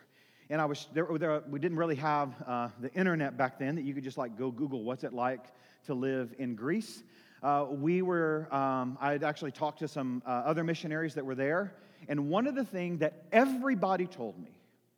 And 0.49 0.59
I 0.59 0.65
was 0.65 0.87
there, 0.93 1.07
there 1.17 1.41
we 1.49 1.59
didn't 1.59 1.77
really 1.77 1.95
have 1.95 2.33
uh, 2.45 2.69
the 2.79 2.91
internet 2.93 3.37
back 3.37 3.59
then 3.59 3.75
that 3.75 3.83
you 3.83 3.93
could 3.93 4.03
just 4.03 4.17
like 4.17 4.37
go 4.37 4.51
Google 4.51 4.83
what's 4.83 5.03
it 5.03 5.13
like 5.13 5.45
to 5.85 5.93
live 5.93 6.33
in 6.39 6.55
Greece. 6.55 7.03
Uh, 7.41 7.67
we 7.69 8.01
were, 8.01 8.47
um, 8.53 8.97
I 9.01 9.11
had 9.11 9.23
actually 9.23 9.51
talked 9.51 9.79
to 9.79 9.87
some 9.87 10.23
uh, 10.25 10.29
other 10.29 10.63
missionaries 10.63 11.13
that 11.15 11.25
were 11.25 11.35
there. 11.35 11.73
And 12.07 12.29
one 12.29 12.47
of 12.47 12.55
the 12.55 12.65
things 12.65 12.99
that 12.99 13.25
everybody 13.31 14.07
told 14.07 14.39
me 14.39 14.51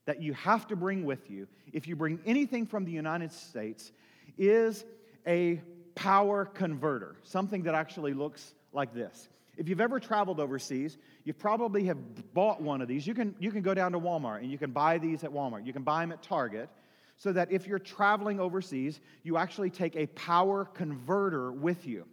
that 0.05 0.21
you 0.21 0.33
have 0.33 0.67
to 0.67 0.75
bring 0.75 1.05
with 1.05 1.29
you 1.29 1.47
if 1.73 1.87
you 1.87 1.95
bring 1.95 2.19
anything 2.25 2.65
from 2.65 2.85
the 2.85 2.91
United 2.91 3.31
States 3.31 3.91
is 4.37 4.85
a 5.27 5.61
power 5.95 6.45
converter, 6.45 7.15
something 7.23 7.63
that 7.63 7.75
actually 7.75 8.13
looks 8.13 8.53
like 8.73 8.93
this. 8.93 9.29
If 9.57 9.69
you've 9.69 9.81
ever 9.81 9.99
traveled 9.99 10.39
overseas, 10.39 10.97
you 11.23 11.33
probably 11.33 11.85
have 11.85 12.33
bought 12.33 12.61
one 12.61 12.81
of 12.81 12.87
these. 12.87 13.07
You 13.07 13.13
can, 13.13 13.33
you 13.39 13.51
can 13.51 13.61
go 13.61 13.73
down 13.73 13.93
to 13.93 13.99
Walmart 13.99 14.39
and 14.39 14.51
you 14.51 14.57
can 14.57 14.71
buy 14.71 14.97
these 14.97 15.23
at 15.23 15.31
Walmart. 15.31 15.65
You 15.65 15.73
can 15.73 15.83
buy 15.83 16.01
them 16.01 16.11
at 16.11 16.21
Target 16.21 16.69
so 17.17 17.31
that 17.31 17.51
if 17.51 17.65
you're 17.65 17.79
traveling 17.79 18.39
overseas, 18.39 18.99
you 19.23 19.37
actually 19.37 19.69
take 19.69 19.95
a 19.95 20.07
power 20.07 20.65
converter 20.65 21.51
with 21.51 21.87
you. 21.87 22.05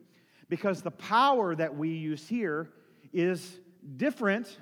Because 0.49 0.83
the 0.83 0.93
power 0.93 1.55
that 1.57 1.75
we 1.77 1.89
use 1.89 2.29
here 2.29 2.71
is 3.13 3.59
different 3.97 4.59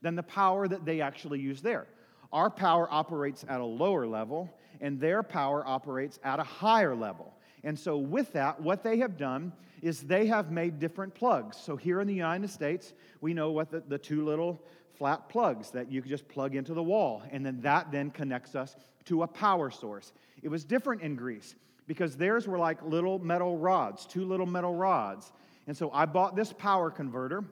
than 0.00 0.14
the 0.14 0.22
power 0.22 0.66
that 0.66 0.84
they 0.84 1.00
actually 1.00 1.40
use 1.40 1.60
there. 1.60 1.86
Our 2.32 2.48
power 2.48 2.88
operates 2.90 3.44
at 3.48 3.60
a 3.60 3.64
lower 3.64 4.06
level, 4.06 4.48
and 4.80 4.98
their 4.98 5.22
power 5.22 5.66
operates 5.66 6.18
at 6.24 6.40
a 6.40 6.44
higher 6.44 6.94
level. 6.94 7.34
And 7.64 7.78
so, 7.78 7.96
with 7.96 8.32
that, 8.32 8.60
what 8.60 8.82
they 8.82 8.98
have 8.98 9.16
done 9.16 9.52
is 9.82 10.00
they 10.00 10.26
have 10.26 10.50
made 10.50 10.78
different 10.78 11.14
plugs. 11.14 11.56
So, 11.56 11.76
here 11.76 12.00
in 12.00 12.08
the 12.08 12.14
United 12.14 12.50
States, 12.50 12.92
we 13.20 13.34
know 13.34 13.52
what 13.52 13.70
the, 13.70 13.80
the 13.80 13.98
two 13.98 14.24
little 14.24 14.60
flat 14.94 15.28
plugs 15.28 15.70
that 15.70 15.90
you 15.90 16.02
just 16.02 16.26
plug 16.28 16.56
into 16.56 16.74
the 16.74 16.82
wall, 16.82 17.22
and 17.30 17.46
then 17.46 17.60
that 17.62 17.92
then 17.92 18.10
connects 18.10 18.54
us 18.54 18.76
to 19.04 19.22
a 19.22 19.26
power 19.26 19.70
source. 19.70 20.12
It 20.42 20.48
was 20.48 20.64
different 20.64 21.02
in 21.02 21.14
Greece 21.14 21.54
because 21.86 22.16
theirs 22.16 22.48
were 22.48 22.58
like 22.58 22.82
little 22.82 23.18
metal 23.20 23.56
rods, 23.56 24.06
two 24.06 24.24
little 24.24 24.46
metal 24.46 24.74
rods. 24.74 25.32
And 25.68 25.76
so, 25.76 25.90
I 25.92 26.06
bought 26.06 26.34
this 26.34 26.52
power 26.52 26.90
converter. 26.90 27.44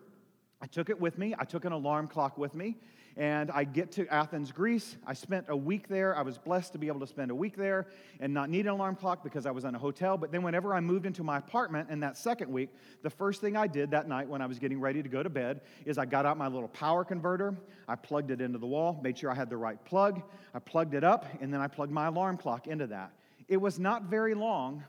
I 0.61 0.67
took 0.67 0.90
it 0.90 1.00
with 1.00 1.19
me, 1.19 1.35
I 1.38 1.45
took 1.45 1.64
an 1.64 1.73
alarm 1.73 2.09
clock 2.09 2.37
with 2.37 2.55
me, 2.55 2.76
and 3.17 3.50
I 3.50 3.64
get 3.64 3.93
to 3.93 4.07
Athens, 4.09 4.52
Greece. 4.52 4.97
I 5.07 5.14
spent 5.14 5.47
a 5.49 5.57
week 5.57 5.88
there. 5.88 6.17
I 6.17 6.23
was 6.23 6.38
blessed 6.38 6.73
to 6.73 6.79
be 6.79 6.87
able 6.87 7.00
to 7.00 7.07
spend 7.07 7.31
a 7.31 7.35
week 7.35 7.57
there 7.57 7.87
and 8.21 8.33
not 8.33 8.50
need 8.50 8.67
an 8.67 8.73
alarm 8.73 8.97
clock 8.97 9.25
because 9.25 9.47
I 9.47 9.50
was 9.50 9.64
in 9.64 9.75
a 9.75 9.79
hotel. 9.79 10.17
But 10.17 10.33
then, 10.33 10.43
whenever 10.43 10.75
I 10.75 10.81
moved 10.81 11.07
into 11.07 11.23
my 11.23 11.38
apartment 11.38 11.90
in 11.90 12.00
that 12.00 12.17
second 12.17 12.52
week, 12.52 12.71
the 13.02 13.11
first 13.11 13.40
thing 13.40 13.57
I 13.57 13.67
did 13.67 13.90
that 13.90 14.09
night 14.09 14.29
when 14.29 14.40
I 14.40 14.47
was 14.47 14.59
getting 14.59 14.81
ready 14.81 15.02
to 15.02 15.09
go 15.09 15.23
to 15.23 15.31
bed 15.31 15.61
is 15.85 15.99
I 15.99 16.05
got 16.05 16.26
out 16.26 16.38
my 16.38 16.49
little 16.49 16.69
power 16.69 17.05
converter. 17.05 17.57
I 17.88 17.97
plugged 17.97 18.31
it 18.31 18.40
into 18.40 18.59
the 18.59 18.67
wall, 18.67 18.99
made 19.02 19.19
sure 19.19 19.31
I 19.31 19.35
had 19.35 19.50
the 19.50 19.57
right 19.57 19.83
plug. 19.85 20.23
I 20.55 20.59
plugged 20.59 20.95
it 20.95 21.05
up, 21.05 21.26
and 21.40 21.52
then 21.52 21.61
I 21.61 21.67
plugged 21.67 21.93
my 21.93 22.07
alarm 22.07 22.37
clock 22.37 22.67
into 22.67 22.87
that. 22.88 23.12
It 23.49 23.57
was 23.57 23.79
not 23.79 24.05
very 24.05 24.35
long 24.35 24.85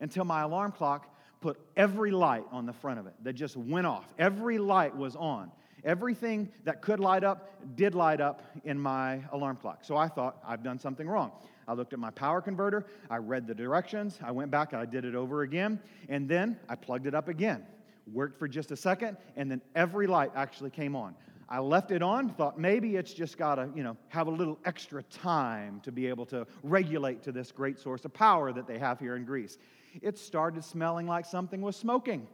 until 0.00 0.24
my 0.24 0.42
alarm 0.42 0.72
clock 0.72 1.06
put 1.40 1.58
every 1.76 2.10
light 2.10 2.44
on 2.50 2.66
the 2.66 2.72
front 2.72 2.98
of 2.98 3.06
it 3.06 3.14
that 3.22 3.32
just 3.32 3.56
went 3.56 3.86
off. 3.86 4.12
Every 4.18 4.58
light 4.58 4.96
was 4.96 5.16
on. 5.16 5.50
Everything 5.84 6.50
that 6.64 6.82
could 6.82 7.00
light 7.00 7.24
up 7.24 7.54
did 7.76 7.94
light 7.94 8.20
up 8.20 8.42
in 8.64 8.78
my 8.78 9.20
alarm 9.32 9.56
clock. 9.56 9.80
So 9.82 9.96
I 9.96 10.08
thought, 10.08 10.38
I've 10.46 10.62
done 10.62 10.78
something 10.78 11.08
wrong. 11.08 11.32
I 11.66 11.72
looked 11.72 11.92
at 11.92 11.98
my 11.98 12.10
power 12.10 12.40
converter, 12.40 12.86
I 13.08 13.18
read 13.18 13.46
the 13.46 13.54
directions, 13.54 14.18
I 14.22 14.32
went 14.32 14.50
back, 14.50 14.74
I 14.74 14.84
did 14.84 15.04
it 15.04 15.14
over 15.14 15.42
again, 15.42 15.78
and 16.08 16.28
then 16.28 16.58
I 16.68 16.74
plugged 16.74 17.06
it 17.06 17.14
up 17.14 17.28
again. 17.28 17.64
Worked 18.12 18.38
for 18.38 18.48
just 18.48 18.72
a 18.72 18.76
second, 18.76 19.16
and 19.36 19.50
then 19.50 19.62
every 19.76 20.08
light 20.08 20.32
actually 20.34 20.70
came 20.70 20.96
on. 20.96 21.14
I 21.48 21.58
left 21.58 21.90
it 21.90 22.02
on, 22.02 22.30
thought 22.30 22.58
maybe 22.58 22.96
it's 22.96 23.12
just 23.12 23.36
got 23.36 23.56
to, 23.56 23.68
you 23.74 23.82
know, 23.82 23.96
have 24.08 24.28
a 24.28 24.30
little 24.30 24.58
extra 24.64 25.02
time 25.04 25.80
to 25.80 25.92
be 25.92 26.06
able 26.06 26.26
to 26.26 26.46
regulate 26.62 27.22
to 27.24 27.32
this 27.32 27.50
great 27.50 27.78
source 27.78 28.04
of 28.04 28.12
power 28.12 28.52
that 28.52 28.66
they 28.66 28.78
have 28.78 28.98
here 29.00 29.16
in 29.16 29.24
Greece. 29.24 29.58
It 30.00 30.18
started 30.18 30.64
smelling 30.64 31.06
like 31.06 31.24
something 31.24 31.60
was 31.60 31.76
smoking. 31.76 32.28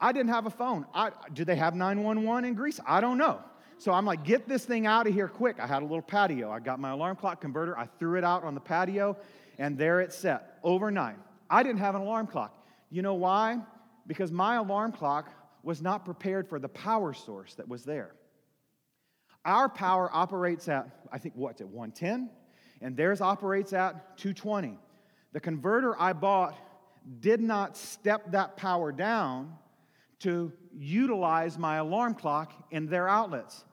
I 0.00 0.12
didn't 0.12 0.30
have 0.30 0.46
a 0.46 0.50
phone. 0.50 0.86
I, 0.94 1.10
do 1.32 1.44
they 1.44 1.56
have 1.56 1.74
911 1.74 2.44
in 2.44 2.54
Greece? 2.54 2.80
I 2.86 3.00
don't 3.00 3.18
know. 3.18 3.40
So 3.78 3.92
I'm 3.92 4.04
like, 4.04 4.24
get 4.24 4.48
this 4.48 4.64
thing 4.64 4.86
out 4.86 5.06
of 5.06 5.14
here 5.14 5.28
quick. 5.28 5.60
I 5.60 5.66
had 5.66 5.82
a 5.82 5.84
little 5.84 6.02
patio. 6.02 6.50
I 6.50 6.58
got 6.58 6.80
my 6.80 6.90
alarm 6.90 7.16
clock 7.16 7.40
converter. 7.40 7.78
I 7.78 7.86
threw 7.98 8.16
it 8.16 8.24
out 8.24 8.42
on 8.42 8.54
the 8.54 8.60
patio, 8.60 9.16
and 9.58 9.78
there 9.78 10.00
it 10.00 10.12
set 10.12 10.58
overnight. 10.64 11.16
I 11.48 11.62
didn't 11.62 11.78
have 11.78 11.94
an 11.94 12.02
alarm 12.02 12.26
clock. 12.26 12.66
You 12.90 13.02
know 13.02 13.14
why? 13.14 13.58
Because 14.06 14.32
my 14.32 14.56
alarm 14.56 14.92
clock 14.92 15.30
was 15.62 15.80
not 15.80 16.04
prepared 16.04 16.48
for 16.48 16.58
the 16.58 16.68
power 16.68 17.12
source 17.12 17.54
that 17.54 17.68
was 17.68 17.84
there. 17.84 18.14
Our 19.44 19.68
power 19.68 20.10
operates 20.12 20.68
at, 20.68 20.88
I 21.12 21.18
think, 21.18 21.34
what's 21.36 21.60
it, 21.60 21.68
110? 21.68 22.30
And 22.80 22.96
theirs 22.96 23.20
operates 23.20 23.72
at 23.72 24.18
220. 24.18 24.78
The 25.32 25.40
converter 25.40 26.00
I 26.00 26.12
bought 26.14 26.56
did 27.20 27.40
not 27.40 27.76
step 27.76 28.32
that 28.32 28.56
power 28.56 28.92
down 28.92 29.54
to 30.20 30.52
utilize 30.76 31.58
my 31.58 31.76
alarm 31.76 32.14
clock 32.14 32.52
in 32.70 32.86
their 32.86 33.08
outlets. 33.08 33.64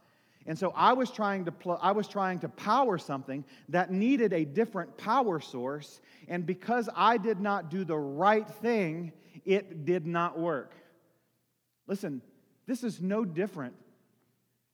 And 0.48 0.58
so 0.58 0.72
I 0.76 0.94
was 0.94 1.10
trying 1.10 1.46
to 1.46 1.52
pl- 1.52 1.80
I 1.82 1.92
was 1.92 2.08
trying 2.08 2.40
to 2.40 2.50
power 2.50 2.98
something 2.98 3.44
that 3.70 3.92
needed 3.92 4.32
a 4.32 4.46
different 4.46 4.96
power 4.98 5.40
source 5.40 6.02
and 6.28 6.46
because 6.46 6.88
I 6.96 7.18
did 7.18 7.40
not 7.40 7.70
do 7.70 7.84
the 7.84 7.98
right 7.98 8.48
thing, 8.48 9.12
it 9.44 9.86
did 9.86 10.06
not 10.06 10.40
work. 10.40 10.74
Listen, 11.88 12.22
this 12.68 12.84
is 12.84 13.02
no 13.02 13.26
different 13.26 13.76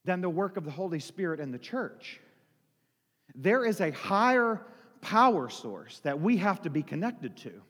than 0.05 0.21
the 0.21 0.29
work 0.29 0.57
of 0.57 0.65
the 0.65 0.71
Holy 0.71 0.99
Spirit 0.99 1.39
in 1.39 1.51
the 1.51 1.59
church. 1.59 2.19
There 3.35 3.65
is 3.65 3.81
a 3.81 3.91
higher 3.91 4.61
power 5.01 5.49
source 5.49 5.99
that 6.03 6.19
we 6.19 6.37
have 6.37 6.61
to 6.61 6.69
be 6.69 6.83
connected 6.83 7.37
to. 7.37 7.61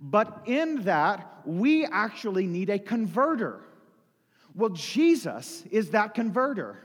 But 0.00 0.42
in 0.46 0.82
that, 0.82 1.40
we 1.44 1.84
actually 1.86 2.46
need 2.46 2.70
a 2.70 2.78
converter. 2.78 3.60
Well, 4.54 4.70
Jesus 4.70 5.64
is 5.70 5.90
that 5.90 6.14
converter. 6.14 6.84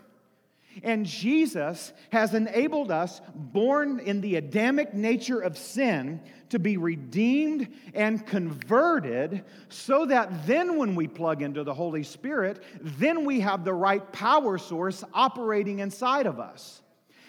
And 0.84 1.06
Jesus 1.06 1.94
has 2.12 2.34
enabled 2.34 2.92
us, 2.92 3.22
born 3.36 4.00
in 4.00 4.22
the 4.22 4.38
Adamic 4.38 4.94
nature 4.94 5.40
of 5.40 5.58
sin, 5.58 6.22
to 6.50 6.60
be 6.60 6.78
redeemed 6.78 7.68
and 7.96 8.26
converted 8.26 9.44
so 9.70 10.06
that 10.06 10.48
then 10.48 10.78
when 10.78 10.96
we 10.96 11.08
plug 11.08 11.42
into 11.42 11.64
the 11.64 11.74
Holy 11.74 12.04
Spirit, 12.04 12.64
then 12.80 13.26
we 13.26 13.40
have 13.40 13.64
the 13.64 13.74
right 13.74 14.12
power 14.12 14.60
source 14.60 15.04
operating 15.16 15.80
inside 15.80 16.28
of 16.28 16.40
us. 16.40 16.83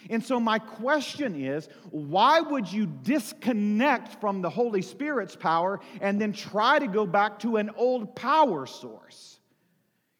And 0.09 0.23
so, 0.23 0.39
my 0.39 0.59
question 0.59 1.43
is 1.43 1.67
why 1.91 2.39
would 2.39 2.71
you 2.71 2.85
disconnect 2.85 4.19
from 4.21 4.41
the 4.41 4.49
Holy 4.49 4.81
Spirit's 4.81 5.35
power 5.35 5.79
and 6.01 6.19
then 6.19 6.33
try 6.33 6.79
to 6.79 6.87
go 6.87 7.05
back 7.05 7.39
to 7.39 7.57
an 7.57 7.71
old 7.75 8.15
power 8.15 8.65
source? 8.65 9.39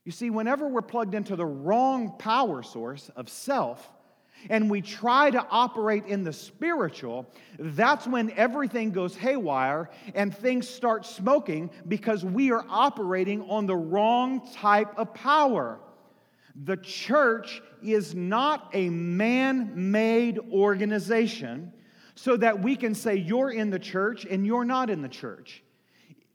You 0.03 0.11
see, 0.11 0.29
whenever 0.29 0.67
we're 0.67 0.81
plugged 0.81 1.15
into 1.15 1.35
the 1.35 1.45
wrong 1.45 2.15
power 2.17 2.61
source 2.61 3.09
of 3.15 3.29
self, 3.29 3.91
and 4.49 4.69
we 4.69 4.81
try 4.81 5.31
to 5.31 5.45
operate 5.49 6.05
in 6.05 6.23
the 6.23 6.33
spiritual, 6.33 7.25
that's 7.57 8.05
when 8.05 8.31
everything 8.31 8.91
goes 8.91 9.15
haywire 9.15 9.89
and 10.13 10.35
things 10.35 10.67
start 10.67 11.05
smoking 11.05 11.69
because 11.87 12.23
we 12.23 12.51
are 12.51 12.65
operating 12.69 13.41
on 13.43 13.65
the 13.65 13.75
wrong 13.75 14.47
type 14.53 14.97
of 14.97 15.13
power. 15.13 15.79
The 16.63 16.77
church 16.77 17.61
is 17.83 18.15
not 18.15 18.69
a 18.73 18.89
man 18.89 19.91
made 19.91 20.39
organization 20.51 21.73
so 22.15 22.37
that 22.37 22.61
we 22.61 22.75
can 22.75 22.95
say 22.95 23.15
you're 23.15 23.51
in 23.51 23.69
the 23.69 23.79
church 23.79 24.25
and 24.25 24.45
you're 24.45 24.63
not 24.63 24.89
in 24.89 25.01
the 25.01 25.09
church. 25.09 25.63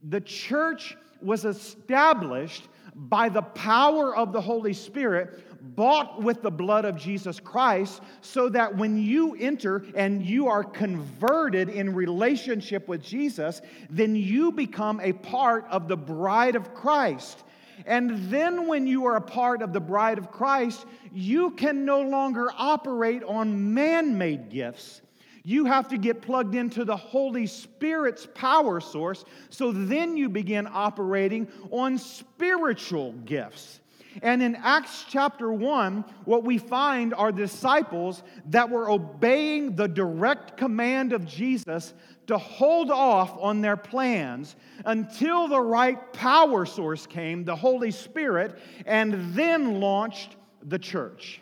The 0.02 0.20
church 0.20 0.96
was 1.22 1.44
established 1.44 2.68
by 2.94 3.28
the 3.28 3.42
power 3.42 4.14
of 4.14 4.32
the 4.32 4.40
Holy 4.40 4.72
Spirit, 4.72 5.74
bought 5.76 6.22
with 6.22 6.42
the 6.42 6.50
blood 6.50 6.84
of 6.84 6.96
Jesus 6.96 7.40
Christ, 7.40 8.02
so 8.20 8.48
that 8.50 8.76
when 8.76 8.98
you 9.02 9.36
enter 9.36 9.84
and 9.94 10.24
you 10.24 10.48
are 10.48 10.64
converted 10.64 11.68
in 11.68 11.94
relationship 11.94 12.88
with 12.88 13.02
Jesus, 13.02 13.62
then 13.88 14.14
you 14.16 14.52
become 14.52 15.00
a 15.00 15.12
part 15.12 15.66
of 15.70 15.88
the 15.88 15.96
bride 15.96 16.56
of 16.56 16.74
Christ. 16.74 17.44
And 17.87 18.30
then, 18.30 18.66
when 18.66 18.87
you 18.87 19.06
are 19.06 19.16
a 19.16 19.20
part 19.20 19.62
of 19.62 19.72
the 19.72 19.80
bride 19.80 20.18
of 20.18 20.30
Christ, 20.30 20.87
you 21.12 21.50
can 21.52 21.84
no 21.84 22.02
longer 22.02 22.50
operate 22.56 23.22
on 23.25 23.75
man 23.75 24.16
made 24.16 24.50
gifts. 24.50 25.02
You 25.42 25.64
have 25.64 25.88
to 25.88 25.99
get 25.99 26.20
plugged 26.20 26.54
into 26.54 26.84
the 26.84 26.96
Holy 26.96 27.46
Spirit's 27.46 28.26
power 28.34 28.80
source, 28.80 29.25
so 29.49 29.72
then 29.72 30.16
you 30.16 30.28
begin 30.28 30.68
operating 30.70 31.49
on 31.70 31.96
spiritual 31.99 33.12
gifts. 33.25 33.80
And 34.22 34.42
in 34.42 34.56
Acts 34.56 35.04
chapter 35.08 35.52
1, 35.52 36.04
what 36.25 36.44
we 36.44 36.58
find 36.58 37.14
are 37.14 37.30
disciples 37.30 38.22
that 38.46 38.68
were 38.68 38.90
obeying 38.90 39.76
the 39.76 39.87
direct 39.87 40.56
command 40.56 41.12
of 41.12 41.26
Jesus 41.26 41.94
to 42.30 42.38
hold 42.38 42.92
off 42.92 43.37
on 43.40 43.60
their 43.60 43.76
plans 43.76 44.54
until 44.84 45.49
the 45.49 45.60
right 45.60 46.12
power 46.12 46.64
source 46.64 47.04
came, 47.04 47.44
the 47.44 47.56
Holy 47.56 47.90
Spirit, 47.90 48.56
and 48.87 49.34
then 49.34 49.80
launched 49.80 50.37
the 50.62 50.78
church. 50.78 51.40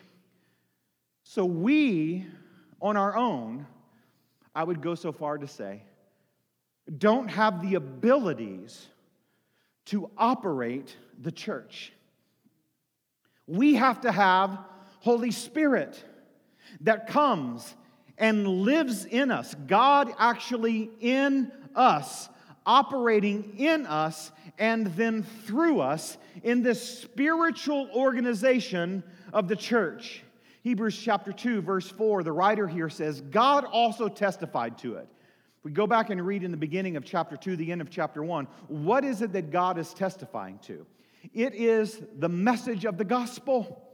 So 1.25 1.45
we, 1.45 2.27
on 2.81 2.97
our 2.97 3.15
own, 3.15 3.67
I 4.55 4.65
would 4.65 4.81
go 4.81 4.95
so 4.95 5.13
far 5.13 5.37
to 5.37 5.47
say, 5.47 5.83
don't 6.97 7.29
have 7.29 7.61
the 7.61 7.75
abilities 7.75 8.87
to 9.87 10.11
operate 10.17 10.97
the 11.21 11.31
church. 11.31 11.93
We 13.47 13.75
have 13.75 14.01
to 14.01 14.11
have 14.11 14.59
Holy 15.01 15.33
Spirit 15.33 16.03
that 16.81 17.09
comes 17.09 17.75
and 18.19 18.47
lives 18.47 19.05
in 19.05 19.31
us. 19.31 19.55
God 19.67 20.13
actually 20.19 20.91
in 21.01 21.53
us, 21.75 22.29
operating 22.67 23.55
in 23.57 23.87
us, 23.87 24.33
and 24.59 24.89
then 24.89 25.23
through 25.23 25.81
us 25.81 26.19
in 26.43 26.63
this 26.63 27.01
spiritual 27.01 27.89
organization 27.95 29.03
of 29.33 29.49
the 29.49 29.57
church. 29.57 30.23
Hebrews 30.63 30.99
chapter 30.99 31.33
2, 31.33 31.63
verse 31.63 31.89
4, 31.89 32.23
the 32.23 32.33
writer 32.33 32.67
here 32.67 32.91
says, 32.91 33.21
God 33.21 33.65
also 33.65 34.09
testified 34.09 34.77
to 34.79 34.97
it. 34.97 35.09
If 35.59 35.65
we 35.65 35.71
go 35.71 35.87
back 35.87 36.11
and 36.11 36.25
read 36.25 36.43
in 36.43 36.51
the 36.51 36.57
beginning 36.57 36.97
of 36.97 37.05
chapter 37.05 37.37
2, 37.37 37.57
the 37.57 37.73
end 37.73 37.81
of 37.81 37.91
chapter 37.91 38.23
1, 38.23 38.47
what 38.69 39.05
is 39.05 39.23
it 39.23 39.33
that 39.33 39.51
God 39.51 39.79
is 39.79 39.95
testifying 39.95 40.59
to? 40.61 40.87
It 41.33 41.55
is 41.55 42.03
the 42.19 42.29
message 42.29 42.85
of 42.85 42.99
the 42.99 43.05
gospel 43.05 43.88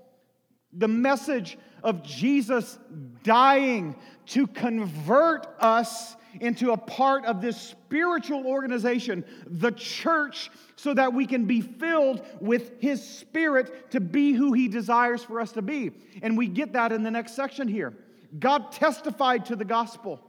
the 0.76 0.88
message 0.88 1.58
of 1.82 2.02
Jesus 2.02 2.78
dying 3.22 3.94
to 4.26 4.46
convert 4.46 5.46
us 5.60 6.16
into 6.40 6.72
a 6.72 6.76
part 6.76 7.24
of 7.26 7.40
this 7.40 7.60
spiritual 7.60 8.46
organization, 8.46 9.24
the 9.46 9.70
church, 9.70 10.50
so 10.76 10.92
that 10.94 11.12
we 11.12 11.26
can 11.26 11.44
be 11.44 11.60
filled 11.60 12.22
with 12.40 12.72
His 12.80 13.06
Spirit 13.06 13.90
to 13.92 14.00
be 14.00 14.32
who 14.32 14.52
He 14.52 14.68
desires 14.68 15.22
for 15.22 15.40
us 15.40 15.52
to 15.52 15.62
be. 15.62 15.92
And 16.22 16.36
we 16.36 16.48
get 16.48 16.72
that 16.72 16.90
in 16.92 17.02
the 17.02 17.10
next 17.10 17.36
section 17.36 17.68
here. 17.68 17.94
God 18.38 18.72
testified 18.72 19.46
to 19.46 19.56
the 19.56 19.64
gospel. 19.64 20.20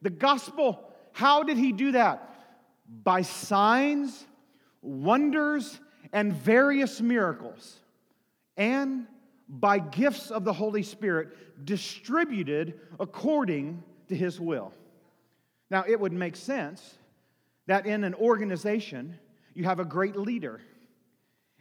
The 0.00 0.10
gospel, 0.10 0.80
how 1.12 1.42
did 1.42 1.58
He 1.58 1.72
do 1.72 1.92
that? 1.92 2.34
By 3.04 3.22
signs, 3.22 4.24
wonders, 4.80 5.78
and 6.12 6.32
various 6.32 7.00
miracles. 7.00 7.78
And 8.56 9.06
by 9.50 9.80
gifts 9.80 10.30
of 10.30 10.44
the 10.44 10.52
Holy 10.52 10.82
Spirit 10.82 11.66
distributed 11.66 12.78
according 13.00 13.82
to 14.08 14.14
His 14.14 14.40
will. 14.40 14.72
Now, 15.70 15.84
it 15.86 15.98
would 15.98 16.12
make 16.12 16.36
sense 16.36 16.94
that 17.66 17.84
in 17.84 18.04
an 18.04 18.14
organization, 18.14 19.18
you 19.54 19.64
have 19.64 19.80
a 19.80 19.84
great 19.84 20.16
leader. 20.16 20.60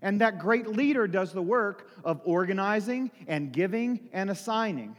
And 0.02 0.22
that 0.22 0.40
great 0.40 0.68
leader 0.68 1.08
does 1.08 1.34
the 1.34 1.42
work 1.42 1.90
of 2.06 2.22
organizing 2.24 3.12
and 3.28 3.52
giving 3.52 4.10
and 4.14 4.30
assigning. 4.30 4.96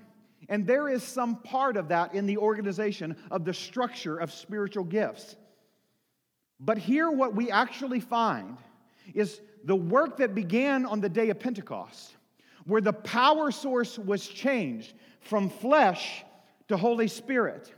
And 0.49 0.67
there 0.67 0.89
is 0.89 1.03
some 1.03 1.37
part 1.37 1.77
of 1.77 1.89
that 1.89 2.15
in 2.15 2.27
the 2.27 2.39
organization 2.39 3.17
of 3.31 3.45
the 3.45 3.55
structure 3.55 4.19
of 4.19 4.33
spiritual 4.33 4.85
gifts. 4.85 5.37
But 6.59 6.77
here, 6.77 7.11
what 7.11 7.35
we 7.35 7.51
actually 7.51 8.01
find 8.01 8.59
is 9.15 9.41
the 9.65 9.77
work 9.77 10.19
that 10.19 10.35
began 10.35 10.85
on 10.87 11.01
the 11.01 11.09
day 11.09 11.31
of 11.31 11.39
Pentecost 11.39 12.15
where 12.67 12.81
the 12.81 12.93
power 12.93 13.51
source 13.51 13.99
was 13.99 14.27
changed 14.27 14.95
from 15.21 15.49
flesh 15.49 16.25
to 16.69 16.77
Holy 16.77 17.09
Spirit. 17.09 17.73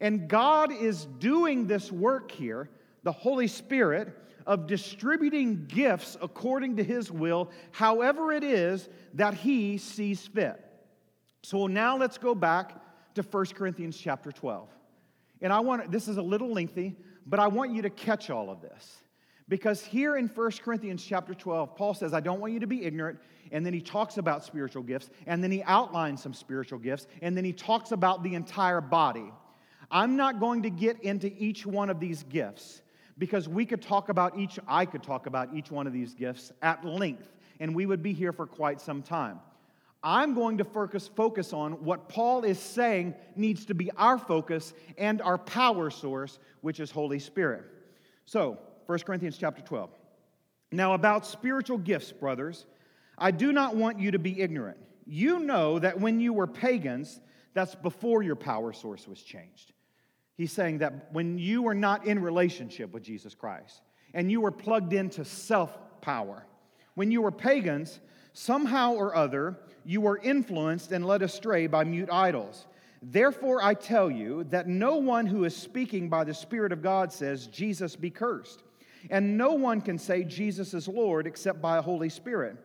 And 0.00 0.28
God 0.28 0.72
is 0.72 1.04
doing 1.04 1.66
this 1.66 1.92
work 1.92 2.30
here, 2.30 2.68
the 3.02 3.12
Holy 3.12 3.46
Spirit, 3.46 4.16
of 4.46 4.66
distributing 4.66 5.66
gifts 5.66 6.16
according 6.20 6.76
to 6.76 6.84
His 6.84 7.10
will, 7.10 7.50
however 7.72 8.32
it 8.32 8.44
is 8.44 8.88
that 9.14 9.34
He 9.34 9.78
sees 9.78 10.26
fit. 10.26 10.60
So 11.42 11.66
now 11.66 11.96
let's 11.96 12.18
go 12.18 12.34
back 12.34 12.80
to 13.14 13.22
1 13.22 13.46
Corinthians 13.46 13.96
chapter 13.96 14.32
12. 14.32 14.68
And 15.40 15.52
I 15.52 15.60
want 15.60 15.90
this 15.90 16.08
is 16.08 16.16
a 16.16 16.22
little 16.22 16.52
lengthy, 16.52 16.96
but 17.26 17.38
I 17.38 17.48
want 17.48 17.72
you 17.72 17.82
to 17.82 17.90
catch 17.90 18.30
all 18.30 18.50
of 18.50 18.60
this. 18.60 18.98
Because 19.48 19.84
here 19.84 20.16
in 20.16 20.28
1 20.28 20.50
Corinthians 20.62 21.04
chapter 21.04 21.34
12, 21.34 21.76
Paul 21.76 21.94
says, 21.94 22.14
I 22.14 22.20
don't 22.20 22.40
want 22.40 22.52
you 22.54 22.60
to 22.60 22.66
be 22.66 22.84
ignorant. 22.84 23.18
And 23.52 23.64
then 23.64 23.74
he 23.74 23.80
talks 23.80 24.16
about 24.16 24.42
spiritual 24.42 24.82
gifts. 24.82 25.10
And 25.26 25.44
then 25.44 25.50
he 25.50 25.62
outlines 25.64 26.22
some 26.22 26.32
spiritual 26.32 26.78
gifts. 26.78 27.06
And 27.20 27.36
then 27.36 27.44
he 27.44 27.52
talks 27.52 27.92
about 27.92 28.22
the 28.22 28.34
entire 28.34 28.80
body. 28.80 29.30
I'm 29.90 30.16
not 30.16 30.40
going 30.40 30.62
to 30.62 30.70
get 30.70 31.02
into 31.02 31.30
each 31.36 31.66
one 31.66 31.90
of 31.90 32.00
these 32.00 32.22
gifts 32.24 32.80
because 33.18 33.48
we 33.48 33.66
could 33.66 33.82
talk 33.82 34.08
about 34.08 34.38
each, 34.38 34.58
I 34.66 34.86
could 34.86 35.02
talk 35.02 35.26
about 35.26 35.54
each 35.54 35.70
one 35.70 35.86
of 35.86 35.92
these 35.92 36.14
gifts 36.14 36.50
at 36.62 36.84
length. 36.84 37.28
And 37.60 37.74
we 37.74 37.86
would 37.86 38.02
be 38.02 38.12
here 38.12 38.32
for 38.32 38.46
quite 38.46 38.80
some 38.80 39.02
time. 39.02 39.40
I'm 40.02 40.34
going 40.34 40.58
to 40.58 40.64
focus, 40.64 41.08
focus 41.08 41.52
on 41.52 41.72
what 41.84 42.08
Paul 42.08 42.44
is 42.44 42.58
saying 42.58 43.14
needs 43.36 43.64
to 43.66 43.74
be 43.74 43.90
our 43.96 44.18
focus 44.18 44.74
and 44.98 45.22
our 45.22 45.38
power 45.38 45.90
source, 45.90 46.38
which 46.60 46.80
is 46.80 46.90
Holy 46.90 47.18
Spirit. 47.18 47.64
So, 48.26 48.58
1 48.86 48.98
Corinthians 49.00 49.38
chapter 49.38 49.62
12. 49.62 49.90
Now, 50.72 50.94
about 50.94 51.26
spiritual 51.26 51.78
gifts, 51.78 52.12
brothers, 52.12 52.66
I 53.16 53.30
do 53.30 53.52
not 53.52 53.76
want 53.76 53.98
you 53.98 54.10
to 54.10 54.18
be 54.18 54.40
ignorant. 54.40 54.78
You 55.06 55.38
know 55.38 55.78
that 55.78 56.00
when 56.00 56.20
you 56.20 56.32
were 56.32 56.46
pagans, 56.46 57.20
that's 57.52 57.74
before 57.74 58.22
your 58.22 58.36
power 58.36 58.72
source 58.72 59.06
was 59.06 59.22
changed. 59.22 59.72
He's 60.36 60.52
saying 60.52 60.78
that 60.78 61.12
when 61.12 61.38
you 61.38 61.62
were 61.62 61.74
not 61.74 62.06
in 62.06 62.18
relationship 62.18 62.92
with 62.92 63.04
Jesus 63.04 63.34
Christ 63.34 63.82
and 64.12 64.30
you 64.30 64.40
were 64.40 64.50
plugged 64.50 64.92
into 64.92 65.24
self 65.24 65.72
power, 66.00 66.44
when 66.94 67.10
you 67.10 67.22
were 67.22 67.30
pagans, 67.30 68.00
somehow 68.32 68.94
or 68.94 69.14
other, 69.14 69.56
you 69.84 70.00
were 70.00 70.18
influenced 70.18 70.90
and 70.90 71.06
led 71.06 71.22
astray 71.22 71.66
by 71.66 71.84
mute 71.84 72.10
idols. 72.10 72.66
Therefore, 73.02 73.62
I 73.62 73.74
tell 73.74 74.10
you 74.10 74.44
that 74.44 74.66
no 74.66 74.96
one 74.96 75.26
who 75.26 75.44
is 75.44 75.54
speaking 75.54 76.08
by 76.08 76.24
the 76.24 76.34
Spirit 76.34 76.72
of 76.72 76.82
God 76.82 77.12
says, 77.12 77.46
Jesus 77.46 77.96
be 77.96 78.10
cursed. 78.10 78.62
And 79.10 79.36
no 79.36 79.52
one 79.52 79.80
can 79.80 79.98
say 79.98 80.24
Jesus 80.24 80.74
is 80.74 80.88
Lord 80.88 81.26
except 81.26 81.60
by 81.60 81.78
a 81.78 81.82
Holy 81.82 82.08
Spirit. 82.08 82.56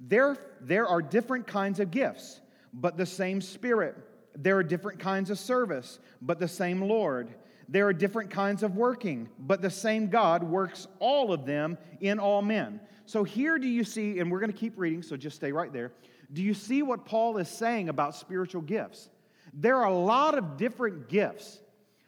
There, 0.00 0.36
there 0.60 0.86
are 0.86 1.02
different 1.02 1.46
kinds 1.46 1.80
of 1.80 1.90
gifts, 1.90 2.40
but 2.72 2.96
the 2.96 3.06
same 3.06 3.40
Spirit. 3.40 3.96
There 4.36 4.56
are 4.56 4.62
different 4.62 5.00
kinds 5.00 5.30
of 5.30 5.38
service, 5.38 5.98
but 6.22 6.38
the 6.38 6.48
same 6.48 6.82
Lord. 6.82 7.34
There 7.68 7.86
are 7.86 7.92
different 7.92 8.30
kinds 8.30 8.62
of 8.62 8.76
working, 8.76 9.28
but 9.38 9.60
the 9.60 9.70
same 9.70 10.08
God 10.08 10.42
works 10.42 10.86
all 11.00 11.32
of 11.32 11.44
them 11.44 11.76
in 12.00 12.18
all 12.18 12.40
men. 12.40 12.80
So 13.06 13.24
here 13.24 13.58
do 13.58 13.66
you 13.66 13.84
see, 13.84 14.20
and 14.20 14.30
we're 14.30 14.40
going 14.40 14.52
to 14.52 14.58
keep 14.58 14.74
reading, 14.76 15.02
so 15.02 15.16
just 15.16 15.36
stay 15.36 15.52
right 15.52 15.72
there. 15.72 15.92
Do 16.32 16.42
you 16.42 16.54
see 16.54 16.82
what 16.82 17.04
Paul 17.04 17.38
is 17.38 17.48
saying 17.48 17.88
about 17.88 18.14
spiritual 18.14 18.62
gifts? 18.62 19.10
There 19.52 19.76
are 19.76 19.86
a 19.86 19.94
lot 19.94 20.36
of 20.36 20.56
different 20.56 21.08
gifts, 21.08 21.60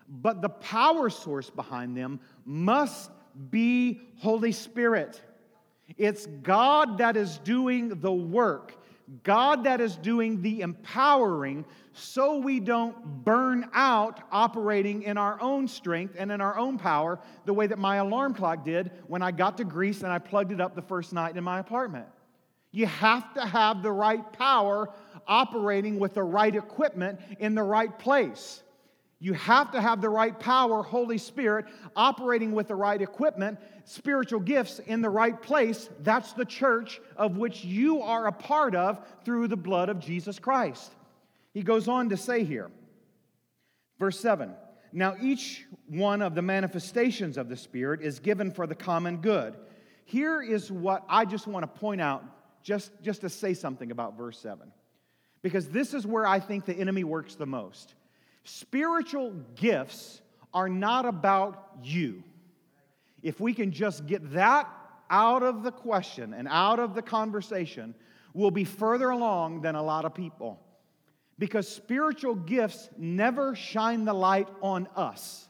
but 0.09 0.42
the 0.42 0.48
power 0.48 1.11
source 1.11 1.50
behind 1.50 1.96
them 1.96 2.20
must 2.44 3.11
be 3.50 4.00
Holy 4.18 4.52
Spirit. 4.52 5.20
It's 5.96 6.26
God 6.42 6.98
that 6.98 7.16
is 7.16 7.38
doing 7.38 8.00
the 8.00 8.12
work, 8.12 8.74
God 9.24 9.64
that 9.64 9.80
is 9.80 9.96
doing 9.96 10.40
the 10.42 10.60
empowering, 10.60 11.64
so 11.92 12.38
we 12.38 12.60
don't 12.60 13.24
burn 13.24 13.68
out 13.72 14.20
operating 14.30 15.02
in 15.02 15.18
our 15.18 15.40
own 15.40 15.66
strength 15.66 16.14
and 16.16 16.30
in 16.30 16.40
our 16.40 16.56
own 16.56 16.78
power 16.78 17.18
the 17.44 17.52
way 17.52 17.66
that 17.66 17.78
my 17.78 17.96
alarm 17.96 18.34
clock 18.34 18.64
did 18.64 18.92
when 19.08 19.22
I 19.22 19.32
got 19.32 19.56
to 19.58 19.64
Greece 19.64 20.02
and 20.02 20.12
I 20.12 20.18
plugged 20.18 20.52
it 20.52 20.60
up 20.60 20.74
the 20.74 20.82
first 20.82 21.12
night 21.12 21.36
in 21.36 21.42
my 21.42 21.58
apartment. 21.58 22.06
You 22.72 22.86
have 22.86 23.34
to 23.34 23.44
have 23.44 23.82
the 23.82 23.90
right 23.90 24.32
power 24.32 24.90
operating 25.26 25.98
with 25.98 26.14
the 26.14 26.22
right 26.22 26.54
equipment 26.54 27.20
in 27.40 27.54
the 27.54 27.62
right 27.62 27.98
place. 27.98 28.62
You 29.22 29.35
have 29.35 29.70
to 29.72 29.80
have 29.83 30.00
the 30.00 30.09
right 30.09 30.38
power, 30.38 30.83
Holy 30.83 31.18
Spirit, 31.18 31.66
operating 31.94 32.52
with 32.52 32.68
the 32.68 32.74
right 32.74 33.00
equipment, 33.00 33.59
spiritual 33.85 34.40
gifts 34.40 34.78
in 34.78 35.02
the 35.02 35.11
right 35.11 35.40
place. 35.40 35.90
That's 36.00 36.33
the 36.33 36.46
church 36.46 37.02
of 37.16 37.37
which 37.37 37.62
you 37.62 38.00
are 38.00 38.26
a 38.26 38.33
part 38.33 38.74
of 38.74 39.06
through 39.24 39.48
the 39.48 39.59
blood 39.59 39.90
of 39.90 40.00
Jesus 40.00 40.38
Christ. 40.38 40.90
He 41.52 41.62
goes 41.62 41.87
on 41.87 42.09
to 42.09 42.16
say 42.16 42.44
here, 42.44 42.70
verse 43.98 44.18
7 44.18 44.54
Now 44.90 45.16
each 45.20 45.66
one 45.87 46.22
of 46.22 46.35
the 46.35 46.42
manifestations 46.42 47.37
of 47.37 47.50
the 47.50 47.56
Spirit 47.56 48.00
is 48.00 48.20
given 48.20 48.50
for 48.50 48.66
the 48.66 48.74
common 48.74 49.18
good. 49.18 49.54
Here 50.06 50.40
is 50.40 50.72
what 50.72 51.04
I 51.11 51.26
just 51.26 51.46
want 51.46 51.62
to 51.62 51.80
point 51.80 52.00
out 52.00 52.24
just, 52.62 52.90
just 53.02 53.20
to 53.20 53.28
say 53.28 53.52
something 53.52 53.90
about 53.90 54.16
verse 54.16 54.38
7. 54.38 54.72
Because 55.42 55.68
this 55.68 55.92
is 55.92 56.06
where 56.06 56.26
I 56.26 56.40
think 56.40 56.64
the 56.64 56.74
enemy 56.74 57.04
works 57.04 57.35
the 57.35 57.46
most. 57.46 57.94
Spiritual 58.52 59.32
gifts 59.54 60.20
are 60.52 60.68
not 60.68 61.06
about 61.06 61.76
you. 61.84 62.24
If 63.22 63.38
we 63.38 63.54
can 63.54 63.70
just 63.70 64.06
get 64.08 64.32
that 64.32 64.68
out 65.08 65.44
of 65.44 65.62
the 65.62 65.70
question 65.70 66.34
and 66.34 66.48
out 66.50 66.80
of 66.80 66.94
the 66.94 67.00
conversation, 67.00 67.94
we'll 68.34 68.50
be 68.50 68.64
further 68.64 69.10
along 69.10 69.60
than 69.60 69.76
a 69.76 69.82
lot 69.82 70.04
of 70.04 70.14
people. 70.14 70.60
Because 71.38 71.68
spiritual 71.68 72.34
gifts 72.34 72.90
never 72.98 73.54
shine 73.54 74.04
the 74.04 74.12
light 74.12 74.48
on 74.60 74.88
us, 74.96 75.48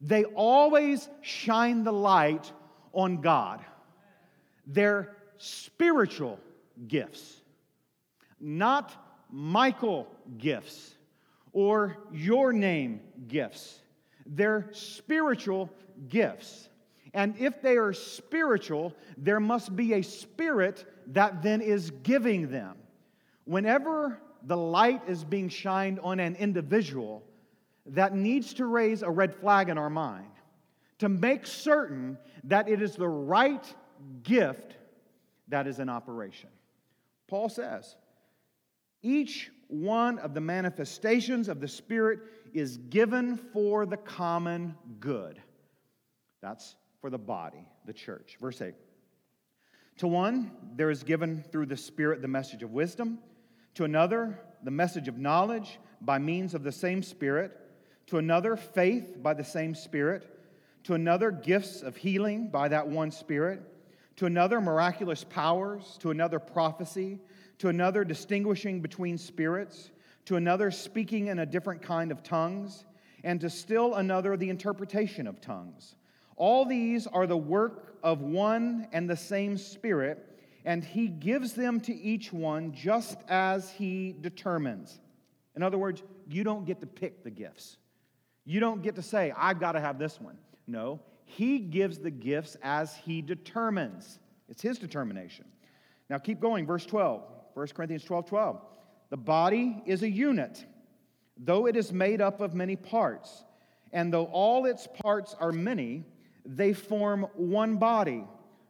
they 0.00 0.22
always 0.24 1.08
shine 1.22 1.82
the 1.82 1.92
light 1.92 2.52
on 2.92 3.20
God. 3.20 3.64
They're 4.64 5.16
spiritual 5.38 6.38
gifts, 6.86 7.40
not 8.40 8.94
Michael 9.28 10.06
gifts 10.38 10.91
or 11.52 11.98
your 12.12 12.52
name 12.52 13.00
gifts. 13.28 13.80
They're 14.26 14.68
spiritual 14.72 15.70
gifts. 16.08 16.68
And 17.14 17.36
if 17.38 17.60
they 17.60 17.76
are 17.76 17.92
spiritual, 17.92 18.94
there 19.18 19.40
must 19.40 19.76
be 19.76 19.94
a 19.94 20.02
spirit 20.02 20.86
that 21.08 21.42
then 21.42 21.60
is 21.60 21.90
giving 22.02 22.50
them. 22.50 22.76
Whenever 23.44 24.18
the 24.44 24.56
light 24.56 25.02
is 25.06 25.24
being 25.24 25.48
shined 25.48 26.00
on 26.00 26.20
an 26.20 26.36
individual, 26.36 27.22
that 27.86 28.14
needs 28.14 28.54
to 28.54 28.66
raise 28.66 29.02
a 29.02 29.10
red 29.10 29.34
flag 29.34 29.68
in 29.68 29.76
our 29.76 29.90
mind 29.90 30.30
to 30.98 31.08
make 31.08 31.46
certain 31.46 32.16
that 32.44 32.68
it 32.68 32.80
is 32.80 32.94
the 32.94 33.08
right 33.08 33.74
gift 34.22 34.76
that 35.48 35.66
is 35.66 35.80
in 35.80 35.88
operation. 35.88 36.48
Paul 37.26 37.48
says, 37.48 37.96
each 39.02 39.50
one 39.72 40.18
of 40.18 40.34
the 40.34 40.40
manifestations 40.40 41.48
of 41.48 41.60
the 41.60 41.68
Spirit 41.68 42.20
is 42.52 42.76
given 42.76 43.36
for 43.36 43.86
the 43.86 43.96
common 43.96 44.74
good. 45.00 45.40
That's 46.40 46.76
for 47.00 47.08
the 47.08 47.18
body, 47.18 47.66
the 47.86 47.92
church. 47.92 48.36
Verse 48.40 48.60
8. 48.60 48.74
To 49.98 50.08
one, 50.08 50.50
there 50.74 50.90
is 50.90 51.02
given 51.02 51.42
through 51.50 51.66
the 51.66 51.76
Spirit 51.76 52.22
the 52.22 52.28
message 52.28 52.62
of 52.62 52.72
wisdom. 52.72 53.18
To 53.74 53.84
another, 53.84 54.38
the 54.62 54.70
message 54.70 55.08
of 55.08 55.18
knowledge 55.18 55.78
by 56.00 56.18
means 56.18 56.54
of 56.54 56.62
the 56.62 56.72
same 56.72 57.02
Spirit. 57.02 57.58
To 58.08 58.18
another, 58.18 58.56
faith 58.56 59.22
by 59.22 59.34
the 59.34 59.44
same 59.44 59.74
Spirit. 59.74 60.28
To 60.84 60.94
another, 60.94 61.30
gifts 61.30 61.82
of 61.82 61.96
healing 61.96 62.48
by 62.48 62.68
that 62.68 62.88
one 62.88 63.10
Spirit 63.10 63.62
to 64.16 64.26
another, 64.26 64.60
miraculous 64.60 65.24
powers, 65.24 65.96
to 66.00 66.10
another, 66.10 66.38
prophecy, 66.38 67.18
to 67.62 67.68
another, 67.68 68.04
distinguishing 68.04 68.80
between 68.80 69.16
spirits, 69.16 69.92
to 70.24 70.34
another, 70.34 70.68
speaking 70.72 71.28
in 71.28 71.38
a 71.38 71.46
different 71.46 71.80
kind 71.80 72.10
of 72.10 72.20
tongues, 72.24 72.86
and 73.22 73.40
to 73.40 73.48
still 73.48 73.94
another, 73.94 74.36
the 74.36 74.50
interpretation 74.50 75.28
of 75.28 75.40
tongues. 75.40 75.94
All 76.34 76.64
these 76.64 77.06
are 77.06 77.24
the 77.24 77.36
work 77.36 77.98
of 78.02 78.20
one 78.20 78.88
and 78.90 79.08
the 79.08 79.16
same 79.16 79.56
Spirit, 79.56 80.40
and 80.64 80.82
He 80.82 81.06
gives 81.06 81.52
them 81.52 81.78
to 81.82 81.94
each 81.94 82.32
one 82.32 82.72
just 82.72 83.18
as 83.28 83.70
He 83.70 84.16
determines. 84.20 84.98
In 85.54 85.62
other 85.62 85.78
words, 85.78 86.02
you 86.28 86.42
don't 86.42 86.64
get 86.64 86.80
to 86.80 86.86
pick 86.88 87.22
the 87.22 87.30
gifts. 87.30 87.76
You 88.44 88.58
don't 88.58 88.82
get 88.82 88.96
to 88.96 89.02
say, 89.02 89.32
I've 89.36 89.60
got 89.60 89.72
to 89.72 89.80
have 89.80 90.00
this 90.00 90.20
one. 90.20 90.36
No, 90.66 90.98
he 91.26 91.60
gives 91.60 91.98
the 91.98 92.10
gifts 92.10 92.56
as 92.60 92.96
He 92.96 93.22
determines. 93.22 94.18
It's 94.48 94.62
His 94.62 94.80
determination. 94.80 95.44
Now 96.10 96.18
keep 96.18 96.40
going, 96.40 96.66
verse 96.66 96.84
12, 96.84 97.22
1 97.54 97.66
Corinthians 97.68 98.04
12 98.04 98.26
12. 98.26 98.60
The 99.10 99.16
body 99.16 99.82
is 99.86 100.02
a 100.02 100.10
unit, 100.10 100.64
though 101.36 101.66
it 101.66 101.76
is 101.76 101.92
made 101.92 102.20
up 102.20 102.40
of 102.40 102.54
many 102.54 102.76
parts. 102.76 103.44
And 103.92 104.12
though 104.12 104.24
all 104.26 104.64
its 104.64 104.88
parts 105.02 105.36
are 105.38 105.52
many, 105.52 106.04
they 106.46 106.72
form 106.72 107.26
one 107.34 107.76
body. 107.76 108.24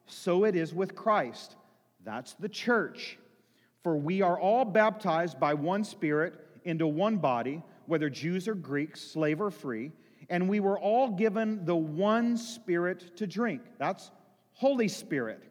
So 0.06 0.44
it 0.44 0.56
is 0.56 0.74
with 0.74 0.96
Christ. 0.96 1.54
That's 2.04 2.34
the 2.34 2.48
church. 2.48 3.18
For 3.84 3.96
we 3.96 4.20
are 4.20 4.38
all 4.38 4.64
baptized 4.64 5.38
by 5.38 5.54
one 5.54 5.84
Spirit 5.84 6.34
into 6.64 6.86
one 6.86 7.18
body, 7.18 7.62
whether 7.86 8.10
Jews 8.10 8.48
or 8.48 8.54
Greeks, 8.54 9.00
slave 9.00 9.40
or 9.40 9.50
free 9.50 9.92
and 10.32 10.48
we 10.48 10.60
were 10.60 10.78
all 10.78 11.10
given 11.10 11.62
the 11.66 11.76
one 11.76 12.38
Spirit 12.38 13.18
to 13.18 13.26
drink. 13.26 13.60
That's 13.78 14.10
Holy 14.54 14.88
Spirit. 14.88 15.42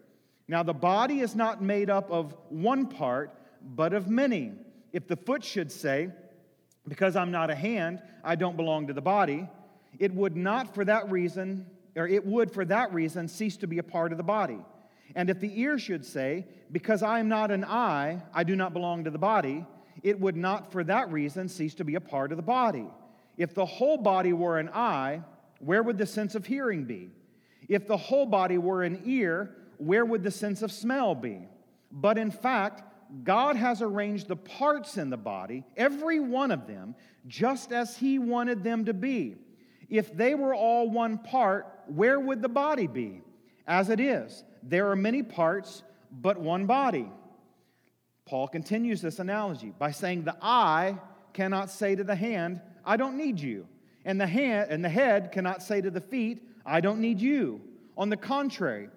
Now, 0.48 0.64
the 0.64 0.74
body 0.74 1.22
is 1.22 1.36
not 1.36 1.62
made 1.62 1.90
up 1.90 2.12
of 2.12 2.36
one 2.50 2.88
part, 2.88 3.34
but 3.62 3.94
of 3.94 4.10
many. 4.10 4.54
If 4.92 5.08
the 5.08 5.16
foot 5.16 5.44
should 5.44 5.72
say, 5.72 6.10
Because 6.88 7.16
I'm 7.16 7.32
not 7.32 7.50
a 7.50 7.56
hand, 7.56 8.02
I 8.24 8.36
don't 8.36 8.58
belong 8.58 8.88
to 8.88 8.94
the 8.94 9.02
body, 9.02 9.48
it 10.00 10.14
would 10.14 10.36
not 10.36 10.74
for 10.74 10.84
that 10.86 11.10
reason, 11.12 11.66
or 11.96 12.08
it 12.08 12.26
would 12.26 12.52
for 12.52 12.66
that 12.66 12.94
reason 12.94 13.28
cease 13.28 13.58
to 13.58 13.68
be 13.68 13.78
a 13.78 13.84
part 13.84 14.12
of 14.12 14.18
the 14.18 14.24
body. 14.24 14.60
And 15.16 15.30
if 15.30 15.40
the 15.40 15.60
ear 15.60 15.78
should 15.78 16.06
say, 16.06 16.46
Because 16.72 17.04
I 17.04 17.20
am 17.20 17.30
not 17.30 17.52
an 17.52 17.64
eye, 17.64 18.22
I 18.34 18.44
do 18.44 18.56
not 18.56 18.74
belong 18.74 19.04
to 19.04 19.12
the 19.12 19.18
body, 19.18 19.66
it 20.04 20.20
would 20.20 20.36
not 20.36 20.72
for 20.72 20.84
that 20.84 21.12
reason 21.12 21.48
cease 21.48 21.76
to 21.76 21.84
be 21.84 21.96
a 21.96 22.02
part 22.02 22.32
of 22.32 22.38
the 22.38 22.44
body. 22.44 22.88
If 23.38 23.54
the 23.54 23.66
whole 23.66 23.98
body 23.98 24.34
were 24.34 24.60
an 24.60 24.70
eye, 24.70 25.22
where 25.60 25.84
would 25.84 25.98
the 25.98 26.06
sense 26.06 26.36
of 26.36 26.46
hearing 26.46 26.86
be? 26.86 27.10
If 27.68 27.88
the 27.88 27.98
whole 27.98 28.26
body 28.26 28.58
were 28.58 28.84
an 28.84 29.02
ear, 29.06 29.56
where 29.82 30.06
would 30.06 30.24
the 30.24 30.32
sense 30.32 30.62
of 30.62 30.72
smell 30.72 31.16
be? 31.16 31.40
But 31.92 32.18
in 32.18 32.32
fact, 32.32 32.84
God 33.24 33.56
has 33.56 33.82
arranged 33.82 34.28
the 34.28 34.36
parts 34.36 34.98
in 34.98 35.10
the 35.10 35.18
body, 35.18 35.66
every 35.76 36.20
one 36.20 36.52
of 36.52 36.68
them, 36.68 36.96
just 37.28 37.72
as 37.72 37.98
He 37.98 38.20
wanted 38.20 38.64
them 38.64 38.86
to 38.86 38.94
be. 38.94 39.36
If 39.90 40.16
they 40.16 40.36
were 40.36 40.56
all 40.56 40.90
one 40.90 41.18
part, 41.18 41.68
where 41.88 42.20
would 42.20 42.42
the 42.42 42.50
body 42.50 42.88
be? 42.88 43.22
As 43.68 43.90
it 43.90 44.00
is, 44.00 44.44
there 44.64 44.90
are 44.90 44.96
many 44.96 45.24
parts, 45.24 45.84
but 46.12 46.40
one 46.40 46.66
body. 46.66 47.12
Paul 48.26 48.48
continues 48.48 49.02
this 49.02 49.20
analogy 49.20 49.74
by 49.78 49.92
saying 49.92 50.24
the 50.24 50.38
eye 50.42 50.98
cannot 51.34 51.70
say 51.70 51.96
to 51.96 52.04
the 52.04 52.16
hand, 52.16 52.62
I 52.86 52.98
don't 52.98 53.18
need 53.18 53.40
you. 53.40 53.68
And 54.06 54.20
the, 54.20 54.28
hand, 54.28 54.72
and 54.72 54.86
the 54.86 54.90
head 54.90 55.32
cannot 55.32 55.62
say 55.62 55.82
to 55.82 55.92
the 55.92 56.02
feet, 56.02 56.44
I 56.66 56.82
don't 56.82 57.00
need 57.00 57.20
you. 57.20 57.62
On 57.98 58.10
the 58.10 58.18
contrary, 58.18 58.90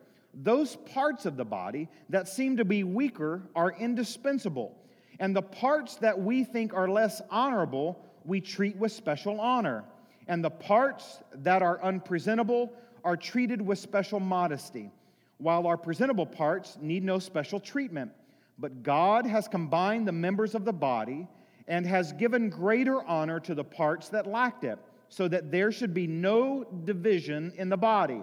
those 0.42 0.76
parts 0.76 1.26
of 1.26 1.36
the 1.36 1.44
body 1.44 1.88
that 2.08 2.28
seem 2.28 2.56
to 2.56 2.64
be 2.64 2.84
weaker 2.84 3.42
are 3.54 3.72
indispensable. 3.72 4.76
And 5.20 5.34
the 5.34 5.42
parts 5.42 5.96
that 5.96 6.20
we 6.20 6.44
think 6.44 6.74
are 6.74 6.88
less 6.88 7.22
honorable 7.30 8.04
we 8.24 8.40
treat 8.40 8.76
with 8.76 8.90
special 8.90 9.40
honor, 9.40 9.84
and 10.26 10.42
the 10.42 10.50
parts 10.50 11.20
that 11.34 11.62
are 11.62 11.82
unpresentable 11.82 12.72
are 13.04 13.16
treated 13.16 13.60
with 13.60 13.78
special 13.78 14.18
modesty, 14.18 14.90
while 15.38 15.66
our 15.66 15.76
presentable 15.76 16.26
parts 16.26 16.78
need 16.80 17.04
no 17.04 17.18
special 17.18 17.60
treatment. 17.60 18.10
But 18.58 18.82
God 18.82 19.26
has 19.26 19.46
combined 19.46 20.08
the 20.08 20.12
members 20.12 20.54
of 20.54 20.64
the 20.64 20.72
body 20.72 21.28
and 21.68 21.84
has 21.86 22.12
given 22.12 22.48
greater 22.48 23.02
honor 23.04 23.40
to 23.40 23.54
the 23.54 23.64
parts 23.64 24.08
that 24.08 24.26
lacked 24.26 24.64
it, 24.64 24.78
so 25.10 25.28
that 25.28 25.50
there 25.50 25.70
should 25.70 25.92
be 25.92 26.06
no 26.06 26.64
division 26.84 27.52
in 27.56 27.68
the 27.68 27.76
body, 27.76 28.22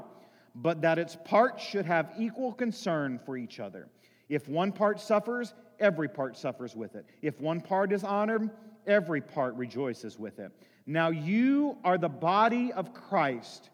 but 0.55 0.81
that 0.81 0.99
its 0.99 1.17
parts 1.25 1.63
should 1.63 1.85
have 1.85 2.11
equal 2.17 2.53
concern 2.53 3.19
for 3.25 3.37
each 3.37 3.59
other. 3.59 3.87
If 4.29 4.47
one 4.47 4.71
part 4.71 4.99
suffers, 4.99 5.53
every 5.79 6.07
part 6.07 6.37
suffers 6.37 6.75
with 6.75 6.95
it. 6.95 7.05
If 7.21 7.39
one 7.39 7.61
part 7.61 7.91
is 7.91 8.03
honored, 8.03 8.49
every 8.87 9.21
part 9.21 9.55
rejoices 9.55 10.17
with 10.17 10.39
it. 10.39 10.51
Now 10.85 11.09
you 11.09 11.77
are 11.83 11.97
the 11.97 12.09
body 12.09 12.73
of 12.73 12.93
Christ, 12.93 13.69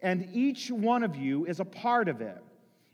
and 0.00 0.28
each 0.32 0.70
one 0.70 1.02
of 1.02 1.16
you 1.16 1.44
is 1.46 1.60
a 1.60 1.64
part 1.64 2.08
of 2.08 2.20
it. 2.20 2.42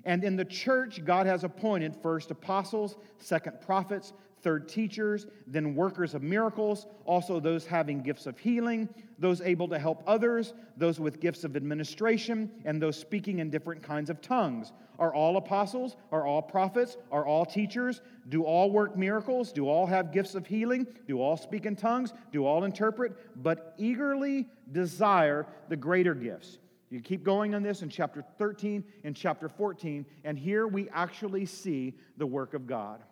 And 0.05 0.25
in 0.25 0.37
the 0.37 0.45
church, 0.45 1.05
God 1.05 1.27
has 1.27 1.45
appointed 1.45 1.95
first 2.03 2.31
apostles, 2.31 2.97
second 3.18 3.61
prophets, 3.61 4.12
third 4.42 4.68
teachers, 4.68 5.26
then 5.46 5.74
workers 5.74 6.14
of 6.14 6.22
miracles, 6.22 6.87
also 7.05 7.40
those 7.40 7.66
having 7.66 8.02
gifts 8.02 8.26
of 8.26 8.38
healing, 8.38 8.88
those 9.18 9.40
able 9.40 9.68
to 9.68 9.78
help 9.78 10.02
others, 10.07 10.52
those 10.76 10.98
with 10.98 11.20
gifts 11.20 11.44
of 11.44 11.57
administration, 11.57 12.50
and 12.64 12.83
those 12.83 12.96
speaking 12.96 13.38
in 13.38 13.50
different 13.50 13.83
kinds 13.83 14.11
of 14.11 14.20
tongues. 14.20 14.72
Are 14.98 15.14
all 15.14 15.37
apostles? 15.37 15.96
Are 16.11 16.26
all 16.26 16.42
prophets? 16.42 16.96
Are 17.11 17.24
all 17.24 17.46
teachers? 17.46 18.02
Do 18.28 18.42
all 18.44 18.70
work 18.70 18.96
miracles? 18.96 19.52
Do 19.52 19.68
all 19.68 19.87
have 19.87 20.12
gifts 20.12 20.35
of 20.35 20.46
healing? 20.46 20.87
Do 21.07 21.20
all 21.20 21.37
speak 21.37 21.66
in 21.66 21.76
tongues? 21.76 22.12
Do 22.33 22.44
all 22.44 22.64
interpret? 22.64 23.42
But 23.42 23.74
eagerly 23.78 24.48
desire 24.70 25.46
the 25.68 25.76
greater 25.76 26.14
gifts. 26.14 26.59
You 26.90 27.00
keep 27.00 27.24
going 27.24 27.55
on 27.55 27.62
this 27.62 27.81
in 27.83 27.88
chapter 27.88 28.22
13 28.37 28.85
and 29.05 29.16
chapter 29.16 29.48
14, 29.48 30.05
and 30.24 30.38
here 30.38 30.66
we 30.66 30.90
actually 30.90 31.46
see 31.46 31.94
the 32.18 32.26
work 32.26 32.52
of 32.52 32.66
God 32.66 33.02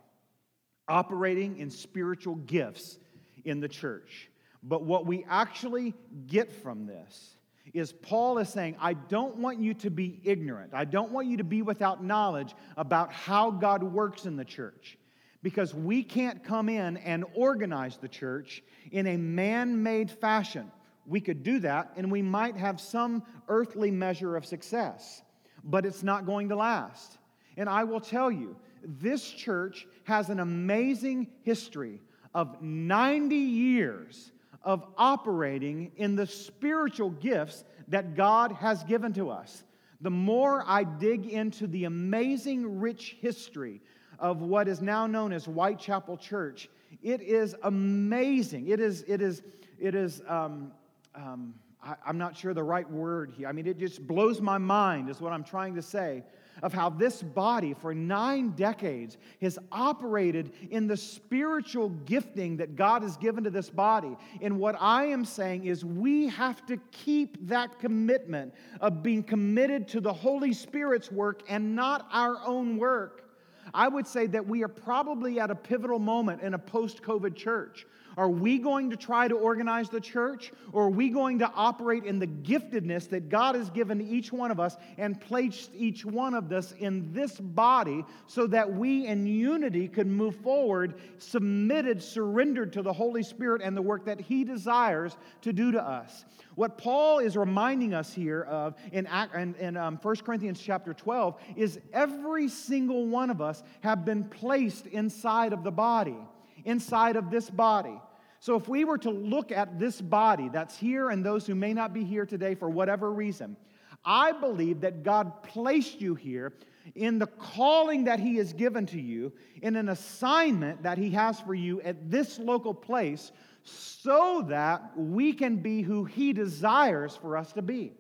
operating 0.91 1.57
in 1.59 1.71
spiritual 1.71 2.35
gifts 2.35 2.99
in 3.45 3.61
the 3.61 3.69
church. 3.69 4.29
But 4.63 4.83
what 4.83 5.07
we 5.07 5.25
actually 5.29 5.95
get 6.27 6.53
from 6.53 6.87
this 6.87 7.37
is 7.73 7.93
Paul 7.93 8.39
is 8.39 8.49
saying, 8.49 8.77
I 8.81 8.95
don't 8.95 9.37
want 9.37 9.61
you 9.61 9.75
to 9.75 9.91
be 9.91 10.21
ignorant. 10.25 10.73
I 10.75 10.85
don't 10.85 11.13
want 11.13 11.29
you 11.29 11.39
to 11.39 11.45
be 11.45 11.63
without 11.63 12.03
knowledge 12.03 12.55
about 12.77 13.13
how 13.13 13.51
God 13.51 13.83
works 13.83 14.27
in 14.27 14.37
the 14.37 14.45
church. 14.45 14.99
Because 15.43 15.75
we 15.75 16.03
can't 16.03 16.45
come 16.45 16.69
in 16.69 16.99
and 16.99 17.25
organize 17.35 17.97
the 17.97 18.09
church 18.09 18.63
in 18.93 19.07
a 19.07 19.17
man 19.17 19.83
made 19.83 20.11
fashion. 20.11 20.71
We 21.07 21.21
could 21.21 21.43
do 21.43 21.61
that 21.61 21.93
and 21.97 22.11
we 22.11 22.21
might 22.21 22.57
have 22.57 22.81
some 22.81 23.23
earthly 23.49 23.91
measure 23.91 24.37
of 24.37 24.45
success, 24.45 25.23
but 25.65 25.87
it's 25.87 26.03
not 26.03 26.27
going 26.27 26.51
to 26.51 26.57
last. 26.57 27.17
And 27.57 27.69
I 27.69 27.85
will 27.85 28.01
tell 28.01 28.31
you, 28.31 28.57
this 28.83 29.29
church 29.31 29.87
has 30.05 30.31
an 30.31 30.41
amazing 30.41 31.29
history 31.43 32.01
of 32.35 32.61
90 32.63 33.35
years 33.35 34.33
of 34.63 34.85
operating 34.97 35.91
in 35.97 36.17
the 36.17 36.27
spiritual 36.27 37.11
gifts 37.11 37.65
that 37.89 38.15
God 38.15 38.53
has 38.53 38.85
given 38.85 39.13
to 39.15 39.31
us. 39.31 39.65
The 40.01 40.11
more 40.11 40.65
I 40.67 40.85
dig 40.85 41.27
into 41.27 41.67
the 41.67 41.85
amazing, 41.85 42.81
rich 42.81 43.17
history 43.21 43.81
of 44.19 44.41
what 44.43 44.69
is 44.69 44.81
now 44.81 45.07
known 45.07 45.33
as 45.33 45.45
Whitechapel 45.47 46.19
Church, 46.19 46.69
it 47.03 47.21
is 47.21 47.55
amazing. 47.63 48.69
It 48.69 48.81
is, 48.81 49.05
it 49.07 49.21
is, 49.21 49.43
it 49.79 49.95
is, 49.95 50.23
um, 50.29 50.73
um, 51.15 51.55
I, 51.83 51.95
I'm 52.07 52.19
not 52.19 52.37
sure 52.37 52.55
the 52.55 52.63
right 52.63 52.89
word 52.91 53.33
here. 53.37 53.49
I 53.49 53.53
mean, 53.53 53.67
it 53.67 53.79
just 53.79 54.07
blows 54.07 54.41
my 54.41 54.59
mind, 54.59 55.09
is 55.09 55.21
what 55.21 55.33
I'm 55.33 55.45
trying 55.45 55.75
to 55.75 55.83
say 55.83 56.23
of 56.63 56.73
how 56.73 56.91
this 56.91 57.23
body 57.23 57.75
for 57.75 57.95
nine 57.95 58.51
decades 58.51 59.19
has 59.41 59.59
operated 59.71 60.53
in 60.71 60.87
the 60.87 60.97
spiritual 60.97 61.91
gifting 62.07 62.57
that 62.57 62.77
God 62.77 63.03
has 63.03 63.17
given 63.17 63.45
to 63.45 63.51
this 63.51 63.71
body. 63.71 64.17
And 64.41 64.59
what 64.59 64.77
I 64.81 65.07
am 65.07 65.25
saying 65.25 65.67
is 65.67 65.85
we 65.85 66.29
have 66.29 66.65
to 66.67 66.77
keep 66.91 67.47
that 67.47 67.79
commitment 67.79 68.55
of 68.81 69.03
being 69.03 69.23
committed 69.23 69.89
to 69.89 70.01
the 70.01 70.13
Holy 70.13 70.53
Spirit's 70.53 71.11
work 71.11 71.43
and 71.49 71.75
not 71.75 72.07
our 72.13 72.39
own 72.47 72.77
work. 72.77 73.27
I 73.73 73.89
would 73.89 74.07
say 74.07 74.27
that 74.29 74.47
we 74.47 74.63
are 74.65 74.69
probably 74.69 75.39
at 75.39 75.51
a 75.51 75.55
pivotal 75.55 75.99
moment 75.99 76.43
in 76.43 76.55
a 76.55 76.59
post 76.59 77.03
COVID 77.03 77.37
church 77.37 77.87
are 78.17 78.31
we 78.31 78.59
going 78.59 78.91
to 78.91 78.97
try 78.97 79.29
to 79.29 79.35
organize 79.35 79.89
the 79.89 80.01
church, 80.01 80.53
or 80.73 80.85
are 80.85 80.91
we 80.91 81.11
going 81.11 81.39
to 81.41 81.51
operate 81.55 82.05
in 82.05 82.19
the 82.19 82.27
giftedness 82.27 83.09
that 83.11 83.29
God 83.29 83.55
has 83.55 83.71
given 83.71 84.01
each 84.01 84.33
one 84.33 84.51
of 84.51 84.61
us 84.61 84.77
and 84.99 85.21
placed 85.21 85.71
each 85.75 86.05
one 86.05 86.35
of 86.35 86.53
us 86.53 86.73
in 86.79 87.13
this 87.13 87.39
body 87.39 88.05
so 88.27 88.47
that 88.49 88.73
we 88.73 89.07
in 89.07 89.27
unity 89.27 89.89
could 89.89 90.07
move 90.07 90.37
forward, 90.37 90.95
submitted, 91.19 92.03
surrendered 92.03 92.73
to 92.75 92.83
the 92.83 92.93
Holy 92.93 93.23
Spirit 93.23 93.63
and 93.63 93.77
the 93.77 93.83
work 93.83 94.05
that 94.05 94.21
He 94.21 94.45
desires 94.45 95.17
to 95.43 95.53
do 95.53 95.73
to 95.73 95.83
us? 95.83 96.25
What 96.57 96.77
Paul 96.77 97.21
is 97.21 97.37
reminding 97.37 97.95
us 97.95 98.13
here 98.13 98.43
of 98.43 98.75
in, 98.93 99.09
in, 99.35 99.55
in 99.55 99.77
um, 99.77 99.99
1 100.03 100.17
Corinthians 100.17 100.61
chapter 100.61 100.93
12 100.93 101.41
is 101.57 101.81
every 101.93 102.49
single 102.49 103.07
one 103.07 103.31
of 103.31 103.41
us 103.41 103.63
have 103.81 104.05
been 104.05 104.25
placed 104.25 104.87
inside 104.87 105.53
of 105.53 105.63
the 105.63 105.71
body 105.71 106.17
inside 106.65 107.17
of 107.17 107.31
this 107.31 107.49
body. 107.51 108.01
So, 108.39 108.57
if 108.57 108.69
we 108.69 108.85
were 108.85 108.99
to 108.99 109.11
look 109.11 109.53
at 109.53 109.79
this 109.79 110.01
body 110.01 110.49
that's 110.49 110.77
here 110.77 111.11
and 111.11 111.25
those 111.25 111.47
who 111.47 111.55
may 111.55 111.75
not 111.75 111.93
be 111.93 112.05
here 112.05 112.25
today 112.25 112.55
for 112.55 112.71
whatever 112.71 113.13
reason, 113.13 113.57
I 114.05 114.33
believe 114.33 114.81
that 114.81 115.03
God 115.03 115.43
placed 115.43 116.01
you 116.01 116.15
here 116.15 116.55
in 116.95 117.19
the 117.19 117.27
calling 117.27 118.05
that 118.05 118.19
He 118.19 118.37
has 118.37 118.53
given 118.53 118.87
to 118.87 119.01
you, 119.01 119.33
in 119.63 119.77
an 119.77 119.91
assignment 119.91 120.83
that 120.83 120.97
He 120.97 121.11
has 121.11 121.39
for 121.41 121.55
you 121.55 121.83
at 121.83 122.11
this 122.11 122.39
local 122.39 122.73
place, 122.73 123.33
so 123.63 124.45
that 124.49 124.97
we 124.97 125.33
can 125.33 125.57
be 125.57 125.83
who 125.83 126.05
He 126.05 126.33
desires 126.33 127.15
for 127.17 127.37
us 127.37 127.53
to 127.53 127.63
be. 127.63 127.93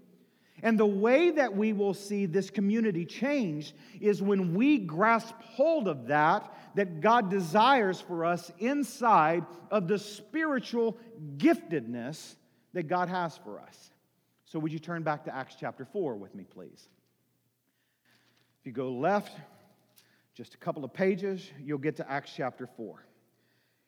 And 0.62 0.78
the 0.78 0.86
way 0.86 1.30
that 1.30 1.56
we 1.56 1.72
will 1.72 1.94
see 1.94 2.26
this 2.26 2.50
community 2.50 3.04
change 3.04 3.74
is 4.00 4.22
when 4.22 4.54
we 4.54 4.78
grasp 4.78 5.34
hold 5.40 5.88
of 5.88 6.08
that 6.08 6.52
that 6.74 7.00
God 7.00 7.30
desires 7.30 8.00
for 8.00 8.24
us 8.24 8.52
inside 8.58 9.44
of 9.70 9.88
the 9.88 9.98
spiritual 9.98 10.98
giftedness 11.36 12.36
that 12.72 12.84
God 12.84 13.08
has 13.08 13.36
for 13.38 13.60
us. 13.60 13.90
So, 14.44 14.58
would 14.58 14.72
you 14.72 14.78
turn 14.78 15.02
back 15.02 15.24
to 15.24 15.34
Acts 15.34 15.56
chapter 15.58 15.84
4 15.84 16.16
with 16.16 16.34
me, 16.34 16.44
please? 16.44 16.88
If 18.60 18.66
you 18.66 18.72
go 18.72 18.92
left, 18.92 19.36
just 20.34 20.54
a 20.54 20.58
couple 20.58 20.84
of 20.84 20.92
pages, 20.92 21.50
you'll 21.62 21.78
get 21.78 21.96
to 21.96 22.10
Acts 22.10 22.32
chapter 22.36 22.66
4. 22.66 23.04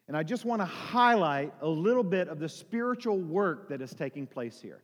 And 0.07 0.17
I 0.17 0.23
just 0.23 0.45
want 0.45 0.61
to 0.61 0.65
highlight 0.65 1.53
a 1.61 1.67
little 1.67 2.03
bit 2.03 2.27
of 2.27 2.39
the 2.39 2.49
spiritual 2.49 3.19
work 3.19 3.69
that 3.69 3.81
is 3.81 3.93
taking 3.93 4.27
place 4.27 4.59
here. 4.59 4.81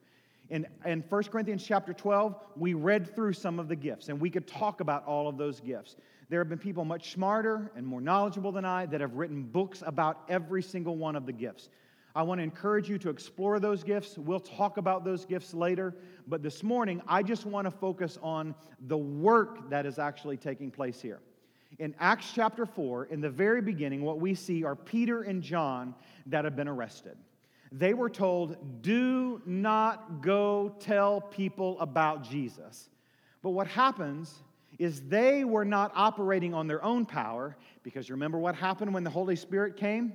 In, 0.50 0.66
in 0.84 1.04
1 1.08 1.24
Corinthians 1.26 1.64
chapter 1.64 1.94
12, 1.94 2.36
we 2.56 2.74
read 2.74 3.14
through 3.16 3.34
some 3.34 3.60
of 3.60 3.68
the 3.68 3.76
gifts, 3.76 4.10
and 4.10 4.20
we 4.20 4.32
could 4.32 4.48
talk 4.48 4.82
about 4.82 5.06
all 5.06 5.28
of 5.28 5.38
those 5.38 5.60
gifts. 5.60 5.96
There 6.30 6.40
have 6.40 6.50
been 6.50 6.58
people 6.58 6.86
much 6.86 7.12
smarter 7.14 7.72
and 7.76 7.86
more 7.86 8.02
knowledgeable 8.02 8.52
than 8.52 8.66
I 8.66 8.88
that 8.88 9.02
have 9.02 9.14
written 9.14 9.44
books 9.44 9.84
about 9.86 10.24
every 10.28 10.64
single 10.64 10.96
one 10.96 11.16
of 11.16 11.26
the 11.26 11.34
gifts. 11.34 11.70
I 12.16 12.24
want 12.24 12.40
to 12.40 12.44
encourage 12.44 12.90
you 12.90 12.98
to 13.00 13.10
explore 13.10 13.60
those 13.60 13.84
gifts. 13.84 14.18
We'll 14.18 14.40
talk 14.40 14.78
about 14.78 15.06
those 15.06 15.26
gifts 15.26 15.54
later. 15.54 15.96
But 16.28 16.42
this 16.42 16.64
morning, 16.64 17.02
I 17.08 17.22
just 17.22 17.46
want 17.46 17.66
to 17.66 17.72
focus 17.72 18.18
on 18.24 18.56
the 18.88 18.98
work 18.98 19.70
that 19.70 19.86
is 19.86 20.00
actually 20.00 20.38
taking 20.38 20.72
place 20.72 21.00
here. 21.00 21.20
In 21.78 21.94
Acts 22.00 22.32
chapter 22.34 22.66
4, 22.66 23.06
in 23.06 23.22
the 23.22 23.30
very 23.30 23.62
beginning, 23.62 24.02
what 24.02 24.20
we 24.20 24.34
see 24.34 24.64
are 24.64 24.76
Peter 24.76 25.22
and 25.22 25.44
John 25.44 25.94
that 26.26 26.44
have 26.46 26.56
been 26.56 26.68
arrested. 26.68 27.16
They 27.72 27.94
were 27.94 28.10
told, 28.10 28.82
Do 28.82 29.42
not 29.46 30.22
go 30.22 30.76
tell 30.80 31.22
people 31.22 31.80
about 31.80 32.24
Jesus. 32.24 32.90
But 33.42 33.52
what 33.52 33.68
happens 33.68 34.44
is 34.80 35.02
they 35.02 35.44
were 35.44 35.66
not 35.66 35.92
operating 35.96 36.54
on 36.54 36.68
their 36.68 36.84
own 36.84 37.06
power, 37.06 37.56
because 37.84 38.10
remember 38.10 38.40
what 38.40 38.56
happened 38.56 38.94
when 38.94 39.04
the 39.04 39.10
Holy 39.10 39.36
Spirit 39.36 39.78
came? 39.78 40.14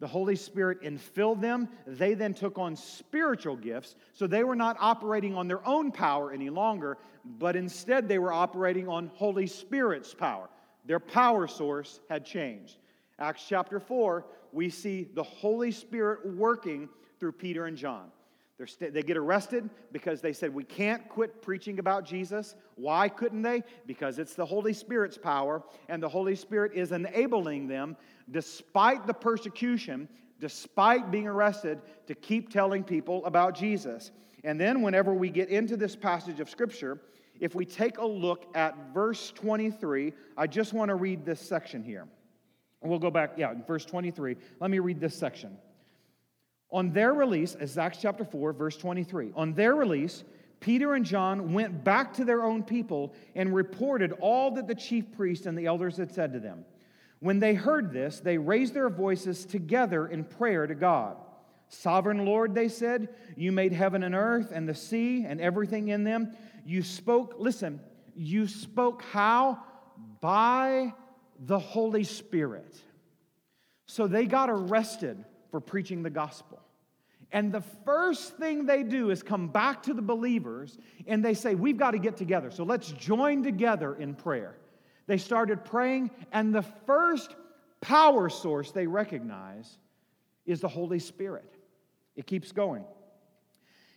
The 0.00 0.08
Holy 0.08 0.34
Spirit 0.34 0.82
infilled 0.82 1.40
them. 1.40 1.68
They 1.86 2.14
then 2.14 2.34
took 2.34 2.58
on 2.58 2.74
spiritual 2.74 3.56
gifts. 3.56 3.94
So 4.12 4.26
they 4.26 4.42
were 4.42 4.56
not 4.56 4.76
operating 4.80 5.36
on 5.36 5.46
their 5.46 5.64
own 5.66 5.92
power 5.92 6.32
any 6.32 6.50
longer, 6.50 6.98
but 7.38 7.54
instead 7.54 8.08
they 8.08 8.18
were 8.18 8.32
operating 8.32 8.88
on 8.88 9.12
Holy 9.14 9.46
Spirit's 9.46 10.12
power. 10.12 10.48
Their 10.86 10.98
power 10.98 11.46
source 11.46 12.00
had 12.10 12.24
changed. 12.24 12.78
Acts 13.20 13.44
chapter 13.48 13.78
4, 13.78 14.24
we 14.52 14.70
see 14.70 15.08
the 15.14 15.22
Holy 15.22 15.70
Spirit 15.70 16.24
working 16.26 16.88
through 17.18 17.32
Peter 17.32 17.66
and 17.66 17.76
John. 17.76 18.10
St- 18.66 18.94
they 18.94 19.02
get 19.02 19.16
arrested 19.16 19.68
because 19.90 20.20
they 20.20 20.32
said, 20.32 20.54
We 20.54 20.64
can't 20.64 21.08
quit 21.08 21.42
preaching 21.42 21.78
about 21.78 22.04
Jesus. 22.04 22.54
Why 22.76 23.08
couldn't 23.08 23.42
they? 23.42 23.64
Because 23.86 24.18
it's 24.18 24.34
the 24.34 24.46
Holy 24.46 24.72
Spirit's 24.72 25.18
power, 25.18 25.62
and 25.88 26.02
the 26.02 26.08
Holy 26.08 26.36
Spirit 26.36 26.72
is 26.74 26.92
enabling 26.92 27.66
them, 27.66 27.96
despite 28.30 29.06
the 29.06 29.14
persecution, 29.14 30.08
despite 30.38 31.10
being 31.10 31.26
arrested, 31.26 31.80
to 32.06 32.14
keep 32.14 32.50
telling 32.50 32.84
people 32.84 33.24
about 33.24 33.54
Jesus. 33.56 34.12
And 34.44 34.60
then, 34.60 34.82
whenever 34.82 35.14
we 35.14 35.30
get 35.30 35.48
into 35.48 35.76
this 35.76 35.96
passage 35.96 36.40
of 36.40 36.50
Scripture, 36.50 37.00
if 37.40 37.54
we 37.54 37.64
take 37.64 37.98
a 37.98 38.06
look 38.06 38.46
at 38.54 38.76
verse 38.94 39.32
23, 39.32 40.12
I 40.36 40.46
just 40.46 40.72
want 40.72 40.88
to 40.90 40.94
read 40.94 41.24
this 41.24 41.40
section 41.40 41.82
here. 41.82 42.06
We'll 42.82 42.98
go 42.98 43.10
back, 43.10 43.32
yeah, 43.36 43.52
in 43.52 43.62
verse 43.64 43.84
23. 43.84 44.36
Let 44.60 44.70
me 44.70 44.78
read 44.78 45.00
this 45.00 45.16
section. 45.16 45.56
On 46.70 46.90
their 46.92 47.12
release, 47.12 47.54
as 47.54 47.76
Acts 47.76 47.98
chapter 48.00 48.24
4, 48.24 48.52
verse 48.54 48.76
23, 48.76 49.32
on 49.36 49.52
their 49.52 49.74
release, 49.74 50.24
Peter 50.60 50.94
and 50.94 51.04
John 51.04 51.52
went 51.52 51.84
back 51.84 52.14
to 52.14 52.24
their 52.24 52.44
own 52.44 52.62
people 52.62 53.14
and 53.34 53.54
reported 53.54 54.12
all 54.20 54.52
that 54.52 54.66
the 54.66 54.74
chief 54.74 55.12
priest 55.12 55.46
and 55.46 55.58
the 55.58 55.66
elders 55.66 55.96
had 55.96 56.12
said 56.12 56.32
to 56.32 56.40
them. 56.40 56.64
When 57.20 57.40
they 57.40 57.54
heard 57.54 57.92
this, 57.92 58.20
they 58.20 58.38
raised 58.38 58.74
their 58.74 58.88
voices 58.88 59.44
together 59.44 60.06
in 60.06 60.24
prayer 60.24 60.66
to 60.66 60.74
God. 60.74 61.16
Sovereign 61.68 62.24
Lord, 62.24 62.54
they 62.54 62.68
said, 62.68 63.08
you 63.36 63.52
made 63.52 63.72
heaven 63.72 64.02
and 64.02 64.14
earth 64.14 64.50
and 64.52 64.68
the 64.68 64.74
sea 64.74 65.24
and 65.26 65.40
everything 65.40 65.88
in 65.88 66.04
them. 66.04 66.32
You 66.64 66.82
spoke, 66.82 67.36
listen, 67.38 67.80
you 68.14 68.46
spoke 68.46 69.02
how? 69.02 69.62
By 70.20 70.94
the 71.46 71.58
Holy 71.58 72.04
Spirit. 72.04 72.74
So 73.86 74.06
they 74.06 74.26
got 74.26 74.48
arrested 74.50 75.24
for 75.50 75.60
preaching 75.60 76.02
the 76.02 76.10
gospel. 76.10 76.60
And 77.32 77.50
the 77.50 77.62
first 77.84 78.36
thing 78.36 78.66
they 78.66 78.82
do 78.82 79.10
is 79.10 79.22
come 79.22 79.48
back 79.48 79.82
to 79.84 79.94
the 79.94 80.02
believers 80.02 80.78
and 81.06 81.24
they 81.24 81.34
say, 81.34 81.54
We've 81.54 81.78
got 81.78 81.92
to 81.92 81.98
get 81.98 82.16
together. 82.16 82.50
So 82.50 82.64
let's 82.64 82.92
join 82.92 83.42
together 83.42 83.94
in 83.94 84.14
prayer. 84.14 84.54
They 85.06 85.18
started 85.18 85.64
praying, 85.64 86.10
and 86.30 86.54
the 86.54 86.62
first 86.62 87.34
power 87.80 88.28
source 88.28 88.70
they 88.70 88.86
recognize 88.86 89.78
is 90.46 90.60
the 90.60 90.68
Holy 90.68 91.00
Spirit. 91.00 91.52
It 92.14 92.26
keeps 92.26 92.52
going. 92.52 92.84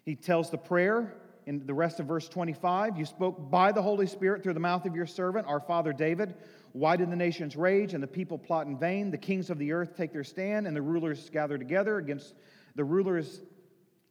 He 0.04 0.16
tells 0.16 0.50
the 0.50 0.58
prayer 0.58 1.14
in 1.46 1.66
the 1.66 1.74
rest 1.74 2.00
of 2.00 2.08
verse 2.08 2.28
25 2.28 2.98
You 2.98 3.06
spoke 3.06 3.52
by 3.52 3.72
the 3.72 3.82
Holy 3.82 4.08
Spirit 4.08 4.44
through 4.44 4.54
the 4.54 4.60
mouth 4.60 4.86
of 4.86 4.96
your 4.96 5.06
servant, 5.06 5.48
our 5.48 5.60
father 5.60 5.94
David. 5.94 6.36
Why 6.76 6.98
did 6.98 7.10
the 7.10 7.16
nations 7.16 7.56
rage 7.56 7.94
and 7.94 8.04
the 8.04 8.08
people 8.08 8.38
plot 8.38 8.68
in 8.68 8.78
vain? 8.78 9.10
The 9.10 9.18
kings 9.18 9.50
of 9.50 9.58
the 9.58 9.72
earth 9.72 9.96
take 9.96 10.12
their 10.12 10.26
stand, 10.26 10.68
and 10.68 10.76
the 10.76 10.82
rulers 10.82 11.30
gather 11.30 11.58
together 11.58 12.00
against 12.00 12.36
the 12.76 12.84
rulers 12.84 13.40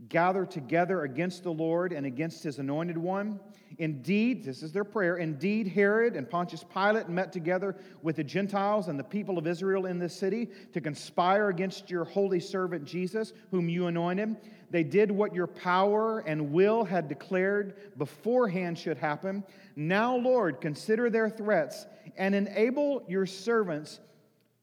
gather 0.09 0.47
together 0.47 1.05
against 1.05 1.45
the 1.45 1.53
Lord 1.53 1.93
and 1.93 2.07
against 2.07 2.43
his 2.43 2.59
anointed 2.59 2.97
one. 2.97 3.39
Indeed, 3.79 4.45
this 4.45 4.63
is 4.63 4.73
their 4.73 4.85
prayer. 4.85 5.17
Indeed, 5.17 5.69
Herod 5.69 6.17
and 6.17 6.29
Pontius 6.29 6.65
Pilate 6.65 7.09
met 7.09 7.33
together 7.33 7.77
with 8.03 8.17
the 8.17 8.25
Gentiles 8.25 8.89
and 8.89 8.99
the 8.99 9.05
people 9.05 9.37
of 9.37 9.47
Israel 9.47 9.87
in 9.87 9.99
this 9.99 10.17
city 10.17 10.49
to 10.73 10.81
conspire 10.81 11.49
against 11.49 11.91
your 11.91 12.05
holy 12.05 12.41
servant 12.41 12.85
Jesus, 12.85 13.33
whom 13.51 13.69
you 13.69 13.87
anointed. 13.87 14.37
They 14.71 14.85
did 14.85 15.11
what 15.11 15.35
your 15.35 15.47
power 15.47 16.21
and 16.21 16.53
will 16.53 16.85
had 16.85 17.09
declared 17.09 17.97
beforehand 17.99 18.79
should 18.79 18.99
happen. 18.99 19.45
Now, 19.77 20.17
Lord, 20.17 20.61
consider 20.61 21.11
their 21.11 21.29
threats 21.29 21.87
and 22.17 22.35
enable 22.35 23.05
your 23.09 23.27
servants 23.27 24.01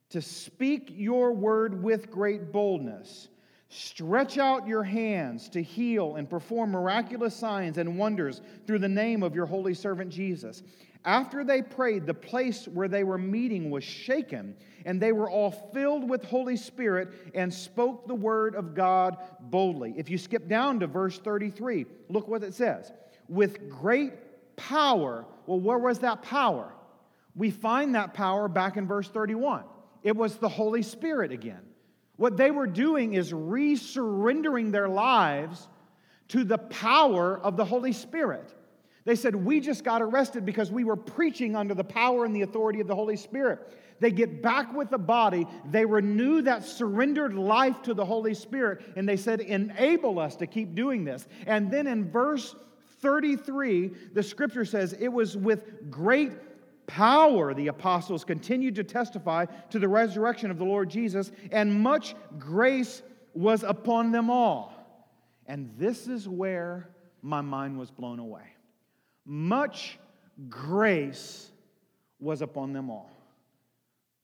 to 0.09 0.21
speak 0.21 0.91
your 0.95 1.31
word 1.31 1.81
with 1.81 2.11
great 2.11 2.51
boldness 2.51 3.29
Stretch 3.73 4.37
out 4.37 4.67
your 4.67 4.83
hands 4.83 5.47
to 5.47 5.63
heal 5.63 6.17
and 6.17 6.29
perform 6.29 6.71
miraculous 6.71 7.33
signs 7.33 7.77
and 7.77 7.97
wonders 7.97 8.41
through 8.67 8.79
the 8.79 8.89
name 8.89 9.23
of 9.23 9.33
your 9.33 9.45
holy 9.45 9.73
servant 9.73 10.11
Jesus. 10.11 10.61
After 11.05 11.45
they 11.45 11.61
prayed, 11.61 12.05
the 12.05 12.13
place 12.13 12.67
where 12.67 12.89
they 12.89 13.05
were 13.05 13.17
meeting 13.17 13.71
was 13.71 13.85
shaken, 13.85 14.57
and 14.83 14.99
they 14.99 15.13
were 15.13 15.29
all 15.29 15.51
filled 15.73 16.09
with 16.09 16.25
Holy 16.25 16.57
Spirit 16.57 17.13
and 17.33 17.51
spoke 17.51 18.07
the 18.07 18.13
word 18.13 18.55
of 18.55 18.75
God 18.75 19.15
boldly. 19.39 19.93
If 19.95 20.09
you 20.09 20.17
skip 20.17 20.49
down 20.49 20.81
to 20.81 20.87
verse 20.87 21.17
33, 21.19 21.85
look 22.09 22.27
what 22.27 22.43
it 22.43 22.53
says. 22.53 22.91
With 23.29 23.69
great 23.69 24.11
power. 24.57 25.25
Well, 25.45 25.61
where 25.61 25.79
was 25.79 25.99
that 25.99 26.23
power? 26.23 26.73
We 27.35 27.51
find 27.51 27.95
that 27.95 28.13
power 28.13 28.47
back 28.47 28.77
in 28.77 28.87
verse 28.87 29.07
31. 29.07 29.63
It 30.03 30.15
was 30.15 30.37
the 30.37 30.49
Holy 30.49 30.81
Spirit 30.81 31.31
again. 31.31 31.61
What 32.17 32.37
they 32.37 32.51
were 32.51 32.67
doing 32.67 33.13
is 33.13 33.31
resurrendering 33.31 34.71
their 34.71 34.89
lives 34.89 35.67
to 36.29 36.43
the 36.43 36.57
power 36.57 37.39
of 37.39 37.57
the 37.57 37.65
Holy 37.65 37.93
Spirit. 37.93 38.53
They 39.05 39.15
said, 39.15 39.35
We 39.35 39.59
just 39.59 39.83
got 39.83 40.01
arrested 40.01 40.45
because 40.45 40.71
we 40.71 40.83
were 40.83 40.95
preaching 40.95 41.55
under 41.55 41.73
the 41.73 41.83
power 41.83 42.25
and 42.25 42.35
the 42.35 42.43
authority 42.43 42.79
of 42.79 42.87
the 42.87 42.95
Holy 42.95 43.15
Spirit. 43.15 43.59
They 43.99 44.11
get 44.11 44.41
back 44.41 44.73
with 44.73 44.89
the 44.89 44.97
body, 44.97 45.47
they 45.69 45.85
renew 45.85 46.41
that 46.43 46.65
surrendered 46.65 47.35
life 47.35 47.81
to 47.83 47.93
the 47.93 48.05
Holy 48.05 48.33
Spirit, 48.33 48.81
and 48.95 49.07
they 49.07 49.17
said, 49.17 49.41
Enable 49.41 50.19
us 50.19 50.35
to 50.37 50.47
keep 50.47 50.75
doing 50.75 51.03
this. 51.03 51.27
And 51.47 51.71
then 51.71 51.87
in 51.87 52.09
verse 52.09 52.55
33, 53.01 53.91
the 54.13 54.23
scripture 54.23 54.65
says, 54.65 54.93
It 54.93 55.09
was 55.09 55.35
with 55.35 55.89
great 55.89 56.31
power 56.87 57.53
the 57.53 57.67
apostles 57.67 58.23
continued 58.23 58.75
to 58.75 58.83
testify 58.83 59.45
to 59.69 59.79
the 59.79 59.87
resurrection 59.87 60.51
of 60.51 60.57
the 60.57 60.65
Lord 60.65 60.89
Jesus, 60.89 61.31
and 61.51 61.73
much 61.81 62.15
grace 62.37 63.01
was 63.33 63.63
upon 63.63 64.11
them 64.11 64.29
all. 64.29 64.73
And 65.45 65.71
this 65.77 66.07
is 66.07 66.27
where 66.27 66.89
my 67.21 67.41
mind 67.41 67.77
was 67.77 67.91
blown 67.91 68.19
away. 68.19 68.43
Much 69.25 69.99
grace 70.49 71.51
was 72.19 72.41
upon 72.41 72.73
them 72.73 72.89
all. 72.89 73.09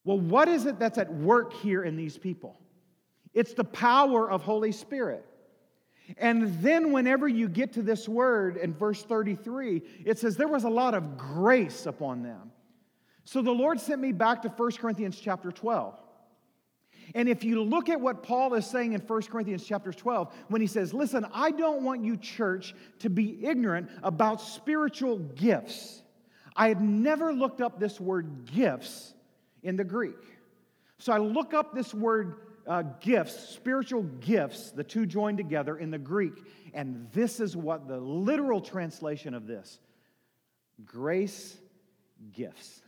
Well, 0.03 0.19
what 0.19 0.47
is 0.47 0.65
it 0.65 0.79
that's 0.79 0.97
at 0.97 1.13
work 1.13 1.53
here 1.53 1.83
in 1.83 1.97
these 1.97 2.17
people? 2.17 2.59
It's 3.33 3.53
the 3.53 3.63
power 3.63 4.31
of 4.31 4.41
Holy 4.41 4.71
Spirit. 4.71 5.25
And 6.17 6.61
then, 6.61 6.93
whenever 6.93 7.27
you 7.27 7.49
get 7.49 7.73
to 7.73 7.81
this 7.81 8.07
word 8.07 8.57
in 8.57 8.73
verse 8.73 9.03
33, 9.03 9.81
it 10.05 10.17
says 10.17 10.37
there 10.37 10.47
was 10.47 10.63
a 10.63 10.69
lot 10.69 10.93
of 10.93 11.17
grace 11.17 11.85
upon 11.85 12.23
them. 12.23 12.51
So 13.25 13.41
the 13.41 13.51
Lord 13.51 13.79
sent 13.81 13.99
me 13.99 14.13
back 14.13 14.43
to 14.43 14.49
1 14.49 14.71
Corinthians 14.73 15.19
chapter 15.19 15.51
12. 15.51 15.95
And 17.15 17.27
if 17.27 17.43
you 17.43 17.61
look 17.63 17.89
at 17.89 17.99
what 17.99 18.23
Paul 18.23 18.53
is 18.53 18.65
saying 18.65 18.93
in 18.93 19.01
1 19.01 19.21
Corinthians 19.23 19.65
chapter 19.65 19.91
12, 19.91 20.33
when 20.47 20.61
he 20.61 20.67
says, 20.67 20.93
Listen, 20.93 21.25
I 21.33 21.51
don't 21.51 21.83
want 21.83 22.03
you, 22.03 22.17
church, 22.17 22.73
to 22.99 23.09
be 23.09 23.45
ignorant 23.45 23.89
about 24.03 24.41
spiritual 24.41 25.17
gifts. 25.19 26.01
I 26.55 26.69
had 26.69 26.81
never 26.81 27.33
looked 27.33 27.61
up 27.61 27.79
this 27.79 27.99
word 27.99 28.45
gifts 28.45 29.13
in 29.61 29.75
the 29.75 29.83
Greek. 29.83 30.15
So 30.97 31.13
I 31.13 31.17
look 31.17 31.53
up 31.53 31.75
this 31.75 31.93
word 31.93 32.35
uh, 32.67 32.83
gifts, 32.99 33.49
spiritual 33.49 34.03
gifts, 34.03 34.71
the 34.71 34.83
two 34.83 35.05
joined 35.05 35.37
together 35.37 35.77
in 35.77 35.89
the 35.89 35.97
Greek, 35.97 36.33
and 36.73 37.07
this 37.13 37.39
is 37.39 37.55
what 37.55 37.87
the 37.87 37.97
literal 37.97 38.61
translation 38.61 39.33
of 39.33 39.47
this 39.47 39.79
grace 40.85 41.57
gifts. 42.33 42.81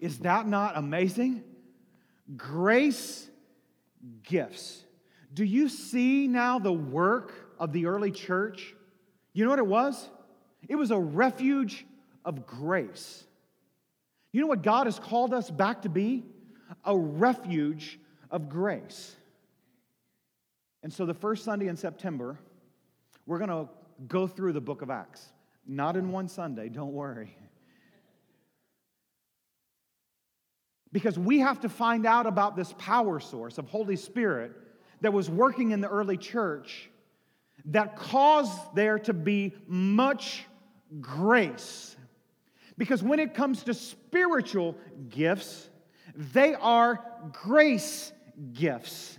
Is 0.00 0.20
that 0.20 0.46
not 0.46 0.76
amazing? 0.76 1.42
Grace 2.36 3.28
gifts. 4.22 4.84
Do 5.34 5.44
you 5.44 5.68
see 5.68 6.28
now 6.28 6.58
the 6.58 6.72
work 6.72 7.32
of 7.58 7.72
the 7.72 7.86
early 7.86 8.12
church? 8.12 8.74
You 9.32 9.44
know 9.44 9.50
what 9.50 9.58
it 9.58 9.66
was? 9.66 10.08
It 10.68 10.76
was 10.76 10.90
a 10.90 10.98
refuge 10.98 11.86
of 12.24 12.46
grace. 12.46 13.24
You 14.32 14.42
know 14.42 14.46
what 14.46 14.62
God 14.62 14.86
has 14.86 14.98
called 14.98 15.32
us 15.32 15.50
back 15.50 15.82
to 15.82 15.88
be? 15.88 16.24
A 16.84 16.96
refuge 16.96 17.98
of 18.30 18.48
grace. 18.48 19.16
And 20.82 20.92
so, 20.92 21.06
the 21.06 21.14
first 21.14 21.44
Sunday 21.44 21.66
in 21.66 21.76
September, 21.76 22.38
we're 23.26 23.38
going 23.38 23.50
to 23.50 23.68
go 24.06 24.26
through 24.26 24.52
the 24.52 24.60
book 24.60 24.82
of 24.82 24.90
Acts. 24.90 25.26
Not 25.66 25.96
in 25.96 26.12
one 26.12 26.28
Sunday, 26.28 26.68
don't 26.68 26.92
worry. 26.92 27.36
Because 30.92 31.18
we 31.18 31.40
have 31.40 31.60
to 31.60 31.68
find 31.68 32.06
out 32.06 32.26
about 32.26 32.56
this 32.56 32.72
power 32.78 33.20
source 33.20 33.58
of 33.58 33.68
Holy 33.68 33.96
Spirit 33.96 34.52
that 35.00 35.12
was 35.12 35.28
working 35.28 35.72
in 35.72 35.80
the 35.80 35.88
early 35.88 36.16
church 36.16 36.90
that 37.66 37.96
caused 37.96 38.58
there 38.74 38.98
to 39.00 39.12
be 39.12 39.54
much 39.66 40.44
grace. 41.00 41.96
Because 42.78 43.02
when 43.02 43.18
it 43.18 43.34
comes 43.34 43.64
to 43.64 43.74
spiritual 43.74 44.76
gifts, 45.10 45.68
they 46.14 46.54
are 46.54 47.04
grace 47.32 48.12
gifts. 48.52 49.18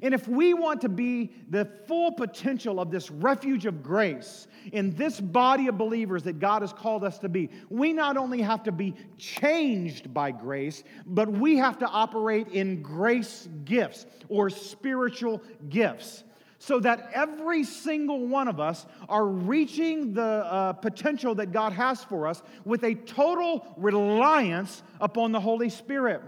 And 0.00 0.14
if 0.14 0.26
we 0.26 0.54
want 0.54 0.80
to 0.82 0.88
be 0.88 1.32
the 1.50 1.66
full 1.86 2.12
potential 2.12 2.80
of 2.80 2.90
this 2.90 3.10
refuge 3.10 3.66
of 3.66 3.82
grace 3.82 4.46
in 4.72 4.94
this 4.94 5.20
body 5.20 5.66
of 5.66 5.76
believers 5.76 6.22
that 6.22 6.38
God 6.38 6.62
has 6.62 6.72
called 6.72 7.04
us 7.04 7.18
to 7.18 7.28
be, 7.28 7.50
we 7.68 7.92
not 7.92 8.16
only 8.16 8.40
have 8.40 8.62
to 8.62 8.72
be 8.72 8.94
changed 9.18 10.14
by 10.14 10.30
grace, 10.30 10.82
but 11.04 11.30
we 11.30 11.58
have 11.58 11.78
to 11.80 11.86
operate 11.86 12.48
in 12.48 12.80
grace 12.80 13.48
gifts 13.64 14.06
or 14.28 14.48
spiritual 14.48 15.42
gifts 15.68 16.24
so 16.58 16.78
that 16.78 17.10
every 17.12 17.64
single 17.64 18.28
one 18.28 18.46
of 18.46 18.60
us 18.60 18.86
are 19.08 19.26
reaching 19.26 20.14
the 20.14 20.22
uh, 20.22 20.72
potential 20.74 21.34
that 21.34 21.50
God 21.50 21.72
has 21.72 22.04
for 22.04 22.28
us 22.28 22.40
with 22.64 22.84
a 22.84 22.94
total 22.94 23.66
reliance 23.76 24.84
upon 25.00 25.32
the 25.32 25.40
Holy 25.40 25.68
Spirit. 25.68 26.22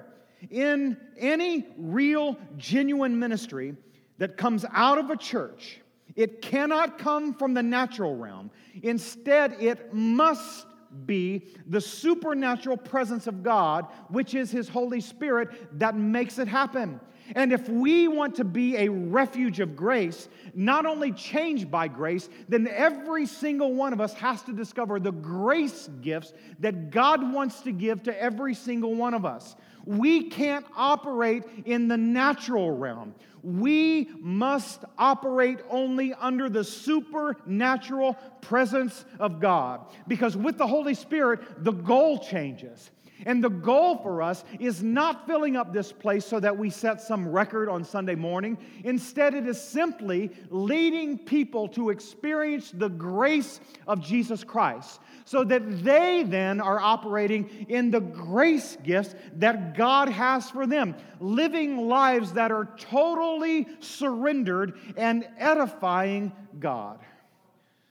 In 0.50 0.96
any 1.18 1.66
real, 1.76 2.36
genuine 2.56 3.18
ministry 3.18 3.74
that 4.18 4.36
comes 4.36 4.64
out 4.72 4.98
of 4.98 5.10
a 5.10 5.16
church, 5.16 5.80
it 6.16 6.42
cannot 6.42 6.98
come 6.98 7.34
from 7.34 7.54
the 7.54 7.62
natural 7.62 8.16
realm. 8.16 8.50
Instead, 8.82 9.56
it 9.60 9.92
must 9.92 10.66
be 11.06 11.46
the 11.66 11.80
supernatural 11.80 12.76
presence 12.76 13.26
of 13.26 13.42
God, 13.42 13.86
which 14.08 14.34
is 14.34 14.50
His 14.50 14.68
Holy 14.68 15.00
Spirit, 15.00 15.78
that 15.78 15.96
makes 15.96 16.38
it 16.38 16.46
happen. 16.46 17.00
And 17.34 17.52
if 17.52 17.68
we 17.68 18.06
want 18.06 18.34
to 18.36 18.44
be 18.44 18.76
a 18.76 18.88
refuge 18.90 19.58
of 19.60 19.74
grace, 19.74 20.28
not 20.54 20.84
only 20.84 21.10
changed 21.10 21.70
by 21.70 21.88
grace, 21.88 22.28
then 22.48 22.68
every 22.68 23.24
single 23.26 23.72
one 23.72 23.92
of 23.92 24.00
us 24.00 24.12
has 24.14 24.42
to 24.42 24.52
discover 24.52 25.00
the 25.00 25.12
grace 25.12 25.88
gifts 26.02 26.34
that 26.60 26.90
God 26.90 27.32
wants 27.32 27.60
to 27.62 27.72
give 27.72 28.02
to 28.04 28.22
every 28.22 28.54
single 28.54 28.94
one 28.94 29.14
of 29.14 29.24
us. 29.24 29.56
We 29.86 30.24
can't 30.30 30.66
operate 30.76 31.44
in 31.64 31.88
the 31.88 31.96
natural 31.96 32.70
realm. 32.70 33.14
We 33.42 34.10
must 34.20 34.84
operate 34.96 35.58
only 35.68 36.14
under 36.14 36.48
the 36.48 36.64
supernatural 36.64 38.14
presence 38.40 39.04
of 39.20 39.40
God. 39.40 39.80
Because 40.08 40.36
with 40.36 40.56
the 40.56 40.66
Holy 40.66 40.94
Spirit, 40.94 41.62
the 41.62 41.72
goal 41.72 42.18
changes. 42.18 42.90
And 43.26 43.42
the 43.42 43.50
goal 43.50 43.96
for 43.98 44.22
us 44.22 44.44
is 44.60 44.82
not 44.82 45.26
filling 45.26 45.56
up 45.56 45.72
this 45.72 45.92
place 45.92 46.24
so 46.26 46.40
that 46.40 46.56
we 46.56 46.70
set 46.70 47.00
some 47.00 47.28
record 47.28 47.68
on 47.68 47.84
Sunday 47.84 48.14
morning. 48.14 48.58
Instead, 48.84 49.34
it 49.34 49.46
is 49.46 49.60
simply 49.60 50.30
leading 50.50 51.18
people 51.18 51.68
to 51.68 51.90
experience 51.90 52.70
the 52.70 52.88
grace 52.88 53.60
of 53.86 54.00
Jesus 54.00 54.44
Christ 54.44 55.00
so 55.24 55.42
that 55.44 55.82
they 55.82 56.22
then 56.22 56.60
are 56.60 56.78
operating 56.78 57.66
in 57.68 57.90
the 57.90 58.00
grace 58.00 58.76
gifts 58.82 59.14
that 59.36 59.76
God 59.76 60.08
has 60.08 60.50
for 60.50 60.66
them, 60.66 60.94
living 61.18 61.88
lives 61.88 62.32
that 62.32 62.52
are 62.52 62.68
totally 62.76 63.66
surrendered 63.80 64.74
and 64.96 65.26
edifying 65.38 66.32
God. 66.58 67.00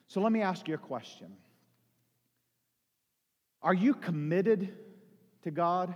So 0.08 0.22
let 0.22 0.32
me 0.32 0.42
ask 0.42 0.68
you 0.68 0.76
a 0.76 0.78
question 0.78 1.36
Are 3.62 3.74
you 3.74 3.96
committed? 3.96 4.78
To 5.44 5.52
God? 5.52 5.96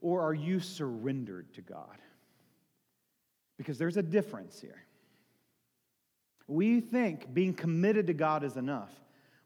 Or 0.00 0.22
are 0.22 0.34
you 0.34 0.60
surrendered 0.60 1.52
to 1.54 1.60
God? 1.60 1.98
Because 3.56 3.78
there's 3.78 3.96
a 3.96 4.02
difference 4.02 4.60
here. 4.60 4.84
We 6.48 6.80
think 6.80 7.32
being 7.32 7.54
committed 7.54 8.08
to 8.08 8.14
God 8.14 8.44
is 8.44 8.56
enough, 8.56 8.90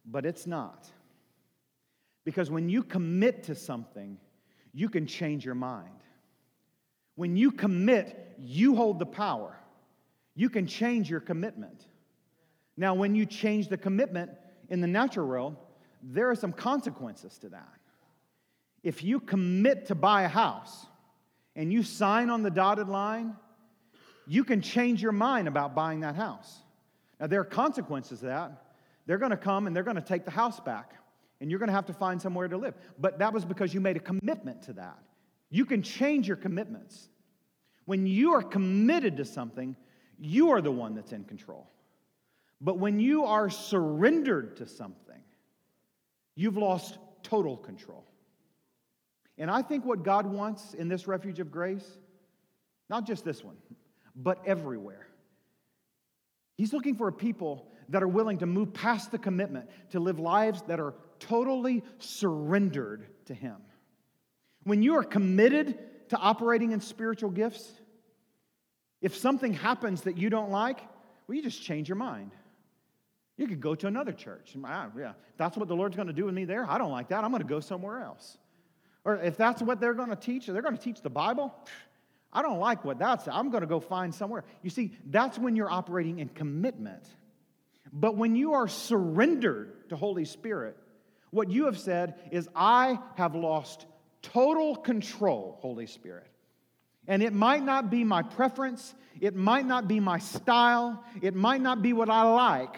but 0.05 0.25
it's 0.25 0.47
not. 0.47 0.89
Because 2.25 2.51
when 2.51 2.69
you 2.69 2.83
commit 2.83 3.45
to 3.45 3.55
something, 3.55 4.19
you 4.73 4.89
can 4.89 5.07
change 5.07 5.45
your 5.45 5.55
mind. 5.55 5.91
When 7.15 7.37
you 7.37 7.53
commit, 7.53 8.35
you 8.39 8.75
hold 8.75 8.99
the 8.99 9.07
power. 9.07 9.57
You 10.35 10.51
can 10.51 10.67
change 10.67 11.09
your 11.09 11.21
commitment. 11.21 11.87
Now, 12.77 12.95
when 12.95 13.15
you 13.15 13.25
change 13.25 13.69
the 13.69 13.79
commitment 13.79 14.31
in 14.69 14.81
the 14.81 14.87
natural 14.87 15.27
realm, 15.27 15.57
there 16.09 16.31
are 16.31 16.35
some 16.35 16.53
consequences 16.53 17.37
to 17.39 17.49
that. 17.49 17.73
If 18.83 19.03
you 19.03 19.19
commit 19.19 19.87
to 19.87 19.95
buy 19.95 20.23
a 20.23 20.29
house 20.29 20.87
and 21.57 21.73
you 21.73 21.83
sign 21.83 22.31
on 22.31 22.43
the 22.43 22.51
dotted 22.51 22.89
line, 22.89 23.35
you 24.27 24.45
can 24.45 24.61
change 24.61 25.03
your 25.03 25.13
mind 25.13 25.49
about 25.49 25.75
buying 25.75 26.01
that 26.01 26.15
house. 26.15 26.61
Now, 27.19 27.27
there 27.27 27.41
are 27.41 27.45
consequences 27.45 28.21
to 28.21 28.27
that. 28.27 28.63
They're 29.07 29.19
going 29.19 29.31
to 29.31 29.37
come 29.37 29.67
and 29.67 29.75
they're 29.75 29.83
going 29.83 29.97
to 29.97 30.03
take 30.03 30.25
the 30.25 30.31
house 30.31 30.61
back, 30.61 30.93
and 31.41 31.51
you're 31.51 31.59
going 31.59 31.69
to 31.69 31.75
have 31.75 31.87
to 31.87 31.93
find 31.93 32.21
somewhere 32.21 32.47
to 32.49 32.57
live. 32.57 32.75
But 32.99 33.19
that 33.19 33.33
was 33.33 33.45
because 33.45 33.73
you 33.73 33.81
made 33.81 33.97
a 33.97 34.01
commitment 34.01 34.63
to 34.63 34.75
that. 34.75 34.99
You 35.51 35.65
can 35.65 35.83
change 35.83 36.29
your 36.29 36.37
commitments. 36.37 37.09
When 37.85 38.07
you 38.07 38.35
are 38.35 38.43
committed 38.43 39.17
to 39.19 39.25
something, 39.25 39.77
you 40.19 40.51
are 40.51 40.61
the 40.61 40.73
one 40.73 40.95
that's 40.95 41.13
in 41.13 41.25
control. 41.25 41.71
But 42.61 42.79
when 42.79 43.01
you 43.01 43.25
are 43.25 43.49
surrendered 43.49 44.57
to 44.57 44.67
something, 44.67 45.06
You've 46.37 46.57
lost 46.57 46.99
total 47.23 47.57
control. 47.57 48.05
And 49.39 49.51
I 49.51 49.63
think 49.63 49.85
what 49.85 50.03
God 50.03 50.27
wants 50.27 50.75
in 50.75 50.89
this 50.89 51.09
refuge 51.09 51.41
of 51.41 51.51
grace, 51.51 51.87
not 52.89 53.07
just 53.07 53.25
this 53.25 53.43
one, 53.43 53.57
but 54.15 54.41
everywhere, 54.47 55.07
He's 56.57 56.73
looking 56.73 56.95
for 56.95 57.09
a 57.09 57.13
people 57.13 57.69
that 57.91 58.03
are 58.03 58.09
willing 58.09 58.39
to 58.39 58.47
move 58.47 58.73
past 58.73 59.11
the 59.11 59.19
commitment 59.19 59.69
to 59.91 60.01
live 60.01 60.19
lives 60.19 60.63
that 60.69 60.81
are 60.81 60.95
totally 61.19 61.85
surrendered 61.99 63.07
to 63.27 63.35
Him. 63.35 63.57
When 64.65 64.83
you 64.83 64.97
are 64.97 65.05
committed 65.05 65.79
to 66.09 66.17
operating 66.17 66.73
in 66.73 66.81
spiritual 66.81 67.31
gifts, 67.31 67.71
if 69.03 69.17
something 69.17 69.53
happens 69.53 70.03
that 70.03 70.17
you 70.17 70.31
don't 70.31 70.51
like, 70.51 70.81
well, 71.27 71.37
you 71.37 71.43
just 71.43 71.63
change 71.63 71.89
your 71.89 71.97
mind. 71.97 72.33
You 73.37 73.47
could 73.47 73.61
go 73.61 73.75
to 73.75 73.87
another 73.87 74.13
church. 74.13 74.55
Ah, 74.65 74.89
yeah, 74.99 75.13
that's 75.37 75.57
what 75.57 75.69
the 75.69 75.77
Lord's 75.77 75.95
going 75.95 76.09
to 76.09 76.15
do 76.15 76.25
with 76.25 76.35
me 76.35 76.45
there. 76.45 76.69
I 76.69 76.79
don't 76.79 76.91
like 76.91 77.09
that. 77.09 77.23
I'm 77.23 77.31
going 77.31 77.43
to 77.43 77.49
go 77.49 77.61
somewhere 77.61 78.01
else. 78.01 78.39
Or 79.05 79.17
if 79.17 79.37
that's 79.37 79.63
what 79.63 79.81
they're 79.81 79.95
going 79.95 80.09
to 80.09 80.17
teach, 80.17 80.47
they're 80.47 80.63
going 80.63 80.77
to 80.77 80.83
teach 80.83 81.03
the 81.03 81.11
Bible. 81.11 81.55
I 82.33 82.43
don't 82.43 82.59
like 82.59 82.85
what 82.85 82.99
that's. 82.99 83.29
I'm 83.29 83.51
going 83.51 83.61
to 83.61 83.67
go 83.67 83.79
find 83.79 84.15
somewhere. 84.15 84.45
You 84.63 84.71
see, 84.71 84.93
that's 85.07 85.39
when 85.39 85.55
you're 85.55 85.71
operating 85.71 86.19
in 86.19 86.29
commitment. 86.29 87.05
But 87.93 88.17
when 88.17 88.35
you 88.35 88.55
are 88.55 88.69
surrendered 88.69 89.89
to 89.91 89.97
Holy 89.97 90.25
Spirit, 90.25 90.77
what 91.31 91.51
you 91.51 91.67
have 91.67 91.79
said 91.79 92.15
is, 92.33 92.49
I 92.55 92.99
have 93.17 93.35
lost 93.35 93.87
total 94.23 94.77
control, 94.77 95.59
Holy 95.61 95.87
Spirit. 95.87 96.27
And 97.07 97.23
it 97.23 97.33
might 97.33 97.63
not 97.63 97.91
be 97.91 98.03
my 98.03 98.23
preference, 98.23 98.95
it 99.21 99.37
might 99.37 99.67
not 99.67 99.87
be 99.87 100.01
my 100.01 100.19
style, 100.19 101.05
it 101.23 101.35
might 101.35 101.61
not 101.61 101.81
be 101.81 101.93
what 101.93 102.11
I 102.11 102.23
like 102.23 102.77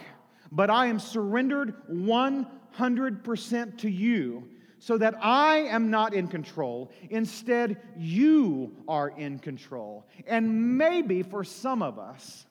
but 0.50 0.70
I 0.70 0.86
am 0.86 0.98
surrendered 0.98 1.74
100% 1.90 3.78
to 3.78 3.90
you 3.90 4.48
so 4.78 4.96
that 4.98 5.14
I 5.22 5.58
am 5.58 5.90
not 5.90 6.14
in 6.14 6.28
control. 6.28 6.92
Instead, 7.10 7.80
you 7.96 8.76
are 8.86 9.08
in 9.08 9.38
control. 9.38 10.06
And 10.26 10.78
maybe 10.78 11.22
for 11.22 11.42
some 11.44 11.82
of 11.82 11.98
us, 11.98 12.46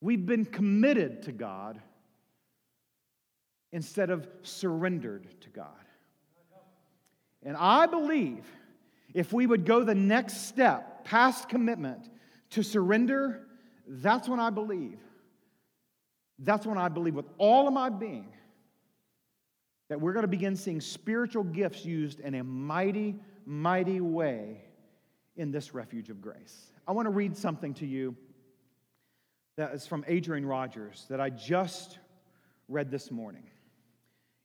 we've 0.00 0.26
been 0.26 0.44
committed 0.44 1.22
to 1.22 1.32
God 1.32 1.80
instead 3.72 4.10
of 4.10 4.28
surrendered 4.42 5.26
to 5.42 5.48
God. 5.50 5.66
And 7.42 7.56
I 7.56 7.86
believe 7.86 8.44
if 9.14 9.32
we 9.32 9.46
would 9.46 9.64
go 9.64 9.84
the 9.84 9.94
next 9.94 10.48
step 10.48 11.04
past 11.04 11.48
commitment 11.48 12.08
to 12.50 12.62
surrender, 12.62 13.46
that's 13.86 14.28
when 14.28 14.40
I 14.40 14.50
believe 14.50 14.98
that's 16.38 16.66
when 16.66 16.78
I 16.78 16.88
believe 16.88 17.14
with 17.14 17.28
all 17.38 17.66
of 17.66 17.74
my 17.74 17.88
being 17.88 18.28
that 19.88 20.00
we're 20.00 20.12
going 20.12 20.22
to 20.22 20.28
begin 20.28 20.54
seeing 20.54 20.80
spiritual 20.80 21.44
gifts 21.44 21.84
used 21.84 22.20
in 22.20 22.34
a 22.34 22.44
mighty, 22.44 23.16
mighty 23.46 24.00
way 24.00 24.62
in 25.36 25.50
this 25.50 25.72
refuge 25.72 26.10
of 26.10 26.20
grace. 26.20 26.72
I 26.86 26.92
want 26.92 27.06
to 27.06 27.10
read 27.10 27.36
something 27.36 27.74
to 27.74 27.86
you 27.86 28.14
that 29.56 29.72
is 29.72 29.86
from 29.86 30.04
Adrian 30.06 30.46
Rogers 30.46 31.06
that 31.08 31.20
I 31.20 31.30
just 31.30 31.98
read 32.68 32.90
this 32.90 33.10
morning. 33.10 33.44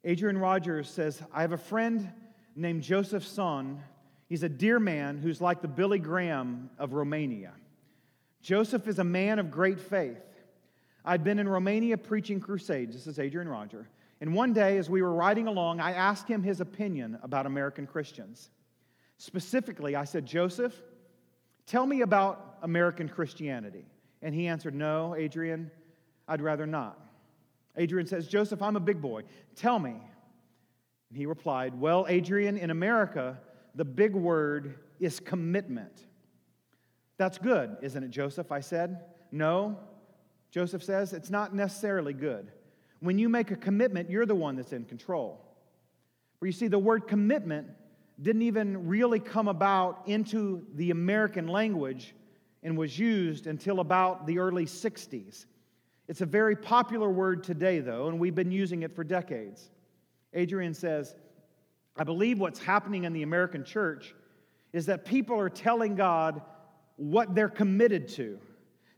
Adrian 0.03 0.37
Rogers 0.37 0.89
says, 0.89 1.21
I 1.33 1.41
have 1.41 1.51
a 1.51 1.57
friend 1.57 2.09
named 2.55 2.83
Joseph 2.83 3.23
Tson. 3.23 3.79
He's 4.27 4.43
a 4.43 4.49
dear 4.49 4.79
man 4.79 5.17
who's 5.17 5.41
like 5.41 5.61
the 5.61 5.67
Billy 5.67 5.99
Graham 5.99 6.69
of 6.79 6.93
Romania. 6.93 7.53
Joseph 8.41 8.87
is 8.87 8.99
a 8.99 9.03
man 9.03 9.39
of 9.39 9.51
great 9.51 9.79
faith. 9.79 10.19
I'd 11.05 11.23
been 11.23 11.39
in 11.39 11.47
Romania 11.47 11.97
preaching 11.97 12.39
crusades. 12.39 12.93
This 12.93 13.07
is 13.07 13.19
Adrian 13.19 13.47
Roger. 13.47 13.87
And 14.21 14.33
one 14.33 14.53
day, 14.53 14.77
as 14.77 14.89
we 14.89 15.01
were 15.01 15.13
riding 15.13 15.47
along, 15.47 15.81
I 15.81 15.91
asked 15.91 16.27
him 16.27 16.43
his 16.43 16.61
opinion 16.61 17.19
about 17.23 17.45
American 17.45 17.85
Christians. 17.85 18.49
Specifically, 19.17 19.95
I 19.95 20.05
said, 20.05 20.25
Joseph, 20.25 20.73
tell 21.65 21.85
me 21.85 22.01
about 22.01 22.57
American 22.61 23.09
Christianity. 23.09 23.85
And 24.21 24.33
he 24.33 24.47
answered, 24.47 24.75
No, 24.75 25.13
Adrian, 25.15 25.69
I'd 26.27 26.41
rather 26.41 26.65
not. 26.65 26.97
Adrian 27.75 28.07
says, 28.07 28.27
Joseph, 28.27 28.61
I'm 28.61 28.77
a 28.77 28.81
big 28.81 29.01
boy. 29.01 29.23
Tell 29.55 29.79
me. 29.79 29.91
And 31.09 31.17
he 31.17 31.25
replied, 31.25 31.77
Well, 31.77 32.05
Adrian, 32.07 32.57
in 32.57 32.69
America, 32.69 33.37
the 33.75 33.85
big 33.85 34.15
word 34.15 34.79
is 34.99 35.19
commitment. 35.19 36.05
That's 37.17 37.37
good, 37.37 37.77
isn't 37.81 38.03
it, 38.03 38.09
Joseph? 38.09 38.51
I 38.51 38.61
said. 38.61 39.01
No, 39.31 39.79
Joseph 40.53 40.83
says 40.83 41.13
it's 41.13 41.31
not 41.31 41.55
necessarily 41.55 42.13
good. 42.13 42.51
When 42.99 43.17
you 43.17 43.27
make 43.27 43.49
a 43.49 43.55
commitment, 43.55 44.11
you're 44.11 44.27
the 44.27 44.35
one 44.35 44.55
that's 44.55 44.71
in 44.71 44.85
control. 44.85 45.43
For 46.39 46.45
you 46.45 46.51
see, 46.51 46.67
the 46.67 46.77
word 46.77 47.07
commitment 47.07 47.67
didn't 48.21 48.43
even 48.43 48.87
really 48.87 49.19
come 49.19 49.47
about 49.47 50.03
into 50.05 50.63
the 50.75 50.91
American 50.91 51.47
language 51.47 52.13
and 52.61 52.77
was 52.77 52.99
used 52.99 53.47
until 53.47 53.79
about 53.79 54.27
the 54.27 54.37
early 54.37 54.65
60s. 54.65 55.45
It's 56.07 56.21
a 56.21 56.25
very 56.25 56.55
popular 56.55 57.09
word 57.09 57.43
today, 57.43 57.79
though, 57.79 58.07
and 58.07 58.19
we've 58.19 58.35
been 58.35 58.51
using 58.51 58.83
it 58.83 58.95
for 58.95 59.03
decades. 59.03 59.71
Adrian 60.33 60.75
says, 60.75 61.15
I 61.97 62.03
believe 62.03 62.39
what's 62.39 62.59
happening 62.59 63.05
in 63.05 63.13
the 63.13 63.23
American 63.23 63.63
church 63.63 64.13
is 64.71 64.85
that 64.85 65.03
people 65.03 65.39
are 65.39 65.49
telling 65.49 65.95
God 65.95 66.43
what 66.97 67.33
they're 67.33 67.49
committed 67.49 68.07
to. 68.09 68.39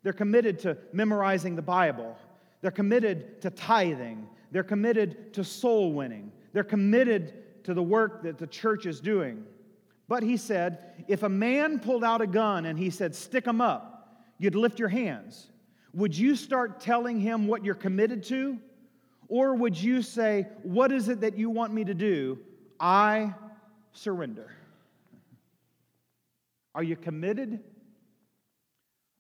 They're 0.05 0.13
committed 0.13 0.59
to 0.59 0.77
memorizing 0.93 1.55
the 1.55 1.63
Bible. 1.63 2.15
They're 2.61 2.69
committed 2.69 3.41
to 3.41 3.49
tithing. 3.49 4.27
They're 4.51 4.61
committed 4.61 5.33
to 5.33 5.43
soul 5.43 5.93
winning. 5.93 6.31
They're 6.53 6.63
committed 6.63 7.63
to 7.63 7.73
the 7.73 7.81
work 7.81 8.21
that 8.21 8.37
the 8.37 8.45
church 8.45 8.85
is 8.85 8.99
doing. 8.99 9.43
But 10.07 10.21
he 10.21 10.37
said, 10.37 11.05
if 11.07 11.23
a 11.23 11.29
man 11.29 11.79
pulled 11.79 12.03
out 12.03 12.21
a 12.21 12.27
gun 12.27 12.67
and 12.67 12.77
he 12.77 12.91
said, 12.91 13.15
stick 13.15 13.45
them 13.45 13.61
up, 13.61 14.21
you'd 14.37 14.53
lift 14.53 14.77
your 14.77 14.89
hands. 14.89 15.47
Would 15.95 16.15
you 16.15 16.35
start 16.35 16.79
telling 16.79 17.19
him 17.19 17.47
what 17.47 17.65
you're 17.65 17.73
committed 17.73 18.21
to? 18.25 18.59
Or 19.27 19.55
would 19.55 19.75
you 19.75 20.03
say, 20.03 20.45
What 20.61 20.91
is 20.91 21.09
it 21.09 21.21
that 21.21 21.35
you 21.35 21.49
want 21.49 21.73
me 21.73 21.83
to 21.83 21.95
do? 21.95 22.37
I 22.79 23.33
surrender. 23.91 24.51
Are 26.75 26.83
you 26.83 26.95
committed 26.95 27.63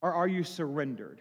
or 0.05 0.13
are 0.13 0.27
you 0.27 0.43
surrendered? 0.43 1.19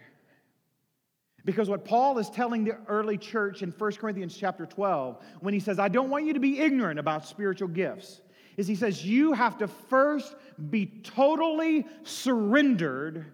Because 1.43 1.67
what 1.69 1.85
Paul 1.85 2.19
is 2.19 2.29
telling 2.29 2.63
the 2.65 2.77
early 2.87 3.17
church 3.17 3.63
in 3.63 3.71
1 3.71 3.91
Corinthians 3.93 4.37
chapter 4.37 4.67
12, 4.67 5.17
when 5.39 5.55
he 5.55 5.59
says, 5.59 5.79
I 5.79 5.87
don't 5.87 6.11
want 6.11 6.25
you 6.25 6.33
to 6.33 6.39
be 6.39 6.59
ignorant 6.59 6.99
about 6.99 7.25
spiritual 7.25 7.67
gifts, 7.67 8.21
is 8.57 8.67
he 8.67 8.75
says, 8.75 9.03
you 9.03 9.33
have 9.33 9.57
to 9.57 9.67
first 9.67 10.35
be 10.69 10.85
totally 11.01 11.87
surrendered 12.03 13.25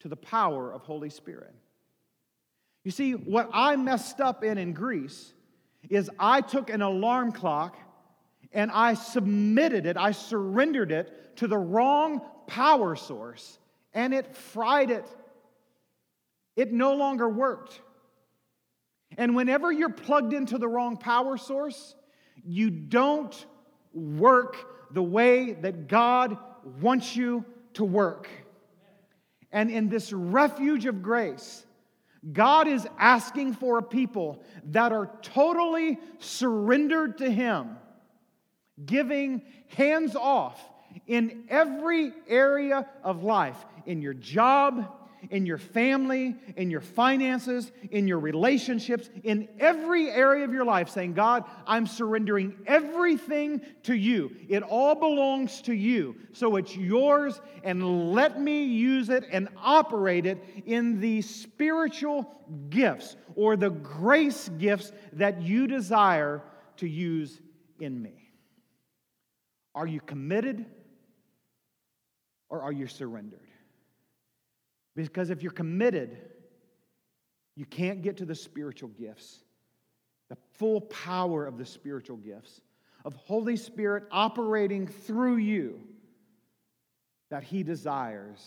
to 0.00 0.08
the 0.08 0.16
power 0.16 0.72
of 0.72 0.80
Holy 0.80 1.10
Spirit. 1.10 1.54
You 2.84 2.90
see, 2.90 3.12
what 3.12 3.50
I 3.52 3.76
messed 3.76 4.22
up 4.22 4.44
in 4.44 4.56
in 4.56 4.72
Greece 4.72 5.34
is 5.90 6.10
I 6.18 6.40
took 6.40 6.70
an 6.70 6.80
alarm 6.80 7.32
clock 7.32 7.76
and 8.54 8.70
I 8.70 8.94
submitted 8.94 9.84
it, 9.84 9.98
I 9.98 10.12
surrendered 10.12 10.90
it 10.90 11.36
to 11.36 11.48
the 11.48 11.58
wrong 11.58 12.22
power 12.46 12.96
source, 12.96 13.58
and 13.94 14.12
it 14.12 14.36
fried 14.36 14.90
it. 14.90 15.08
It 16.56 16.72
no 16.72 16.94
longer 16.94 17.28
worked. 17.28 17.80
And 19.16 19.36
whenever 19.36 19.70
you're 19.70 19.90
plugged 19.90 20.32
into 20.32 20.58
the 20.58 20.68
wrong 20.68 20.96
power 20.96 21.36
source, 21.36 21.94
you 22.44 22.70
don't 22.70 23.46
work 23.92 24.92
the 24.92 25.02
way 25.02 25.52
that 25.52 25.88
God 25.88 26.36
wants 26.80 27.14
you 27.16 27.44
to 27.74 27.84
work. 27.84 28.28
And 29.52 29.70
in 29.70 29.88
this 29.88 30.12
refuge 30.12 30.86
of 30.86 31.02
grace, 31.02 31.64
God 32.32 32.66
is 32.66 32.86
asking 32.98 33.54
for 33.54 33.78
a 33.78 33.82
people 33.82 34.42
that 34.70 34.92
are 34.92 35.10
totally 35.22 35.98
surrendered 36.18 37.18
to 37.18 37.30
Him 37.30 37.76
giving 38.84 39.42
hands 39.68 40.16
off 40.16 40.60
in 41.06 41.44
every 41.48 42.12
area 42.28 42.86
of 43.02 43.22
life 43.22 43.64
in 43.86 44.00
your 44.00 44.14
job, 44.14 44.90
in 45.30 45.46
your 45.46 45.58
family, 45.58 46.36
in 46.56 46.70
your 46.70 46.80
finances, 46.80 47.72
in 47.90 48.06
your 48.06 48.18
relationships, 48.18 49.08
in 49.22 49.48
every 49.58 50.10
area 50.10 50.44
of 50.44 50.52
your 50.52 50.64
life, 50.64 50.88
saying, 50.88 51.14
God, 51.14 51.44
I'm 51.66 51.86
surrendering 51.86 52.56
everything 52.66 53.62
to 53.84 53.94
you. 53.94 54.34
It 54.48 54.62
all 54.62 54.94
belongs 54.94 55.62
to 55.62 55.74
you. 55.74 56.16
So 56.32 56.56
it's 56.56 56.76
yours, 56.76 57.40
and 57.62 58.12
let 58.12 58.40
me 58.40 58.64
use 58.64 59.08
it 59.08 59.24
and 59.30 59.48
operate 59.62 60.26
it 60.26 60.42
in 60.66 61.00
the 61.00 61.22
spiritual 61.22 62.30
gifts 62.68 63.16
or 63.34 63.56
the 63.56 63.70
grace 63.70 64.50
gifts 64.58 64.92
that 65.14 65.42
you 65.42 65.66
desire 65.66 66.42
to 66.76 66.88
use 66.88 67.40
in 67.78 68.00
me. 68.00 68.30
Are 69.74 69.86
you 69.86 70.00
committed 70.00 70.66
or 72.54 72.62
are 72.62 72.72
you 72.72 72.86
surrendered? 72.86 73.40
Because 74.94 75.30
if 75.30 75.42
you're 75.42 75.50
committed, 75.50 76.16
you 77.56 77.64
can't 77.64 78.00
get 78.00 78.18
to 78.18 78.24
the 78.24 78.34
spiritual 78.36 78.90
gifts, 78.90 79.40
the 80.28 80.36
full 80.52 80.82
power 80.82 81.46
of 81.46 81.58
the 81.58 81.66
spiritual 81.66 82.16
gifts, 82.16 82.60
of 83.04 83.14
Holy 83.14 83.56
Spirit 83.56 84.04
operating 84.12 84.86
through 84.86 85.38
you 85.38 85.80
that 87.28 87.42
He 87.42 87.64
desires 87.64 88.40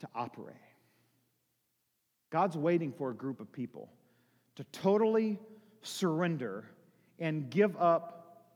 to 0.00 0.08
operate. 0.14 0.56
God's 2.30 2.56
waiting 2.56 2.92
for 2.92 3.10
a 3.10 3.14
group 3.14 3.40
of 3.40 3.52
people 3.52 3.90
to 4.56 4.64
totally 4.72 5.38
surrender 5.82 6.64
and 7.18 7.50
give 7.50 7.76
up 7.76 8.46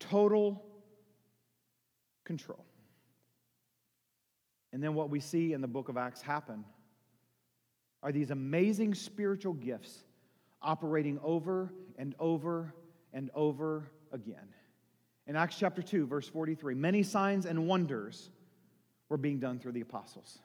total 0.00 0.64
control. 2.24 2.64
And 4.72 4.82
then 4.82 4.94
what 4.94 5.10
we 5.10 5.20
see 5.20 5.52
in 5.52 5.60
the 5.60 5.68
book 5.68 5.88
of 5.88 5.96
Acts 5.96 6.20
happen 6.20 6.64
are 8.02 8.12
these 8.12 8.30
amazing 8.30 8.94
spiritual 8.94 9.54
gifts 9.54 10.04
operating 10.62 11.18
over 11.22 11.72
and 11.96 12.14
over 12.18 12.74
and 13.12 13.30
over 13.34 13.90
again. 14.12 14.48
In 15.26 15.36
Acts 15.36 15.56
chapter 15.58 15.82
2, 15.82 16.06
verse 16.06 16.28
43, 16.28 16.74
many 16.74 17.02
signs 17.02 17.46
and 17.46 17.66
wonders 17.66 18.30
were 19.08 19.16
being 19.16 19.40
done 19.40 19.58
through 19.58 19.72
the 19.72 19.80
apostles. 19.80 20.38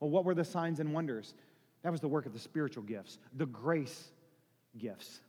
Well, 0.00 0.10
what 0.10 0.24
were 0.24 0.34
the 0.34 0.44
signs 0.44 0.80
and 0.80 0.92
wonders? 0.92 1.34
That 1.82 1.92
was 1.92 2.00
the 2.00 2.08
work 2.08 2.26
of 2.26 2.32
the 2.32 2.38
spiritual 2.38 2.82
gifts, 2.82 3.18
the 3.34 3.46
grace 3.46 4.10
gifts. 4.78 5.20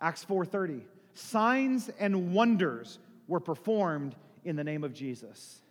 Acts 0.00 0.24
4:30, 0.24 0.82
signs 1.14 1.88
and 1.88 2.34
wonders 2.34 2.98
were 3.28 3.40
performed 3.40 4.16
in 4.44 4.56
the 4.56 4.64
name 4.64 4.84
of 4.84 4.92
Jesus. 4.92 5.62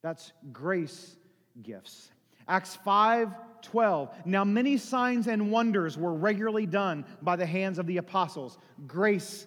That's 0.00 0.32
grace 0.52 1.16
gifts. 1.62 2.10
Acts 2.48 2.76
5 2.76 3.34
12. 3.62 4.26
Now, 4.26 4.42
many 4.42 4.76
signs 4.76 5.28
and 5.28 5.50
wonders 5.50 5.96
were 5.96 6.12
regularly 6.12 6.66
done 6.66 7.04
by 7.22 7.36
the 7.36 7.46
hands 7.46 7.78
of 7.78 7.86
the 7.86 7.98
apostles. 7.98 8.58
Grace 8.88 9.46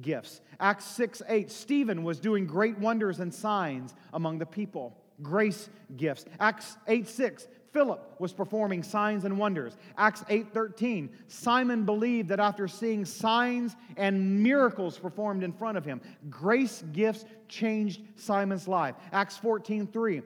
gifts. 0.00 0.40
Acts 0.58 0.84
6 0.86 1.22
8. 1.28 1.50
Stephen 1.50 2.02
was 2.02 2.18
doing 2.18 2.46
great 2.46 2.78
wonders 2.78 3.20
and 3.20 3.32
signs 3.32 3.94
among 4.12 4.38
the 4.38 4.46
people. 4.46 4.98
Grace 5.22 5.68
gifts. 5.96 6.24
Acts 6.40 6.76
8 6.88 7.06
6. 7.06 7.46
Philip 7.74 8.14
was 8.20 8.32
performing 8.32 8.84
signs 8.84 9.24
and 9.24 9.36
wonders. 9.36 9.76
Acts 9.98 10.22
8:13, 10.28 11.10
Simon 11.26 11.84
believed 11.84 12.28
that 12.28 12.38
after 12.38 12.68
seeing 12.68 13.04
signs 13.04 13.74
and 13.96 14.40
miracles 14.44 14.96
performed 14.96 15.42
in 15.42 15.52
front 15.52 15.76
of 15.76 15.84
him, 15.84 16.00
grace 16.30 16.84
gifts 16.92 17.24
changed 17.48 18.02
Simon's 18.14 18.68
life. 18.68 18.94
Acts 19.10 19.36
14:3, 19.36 20.22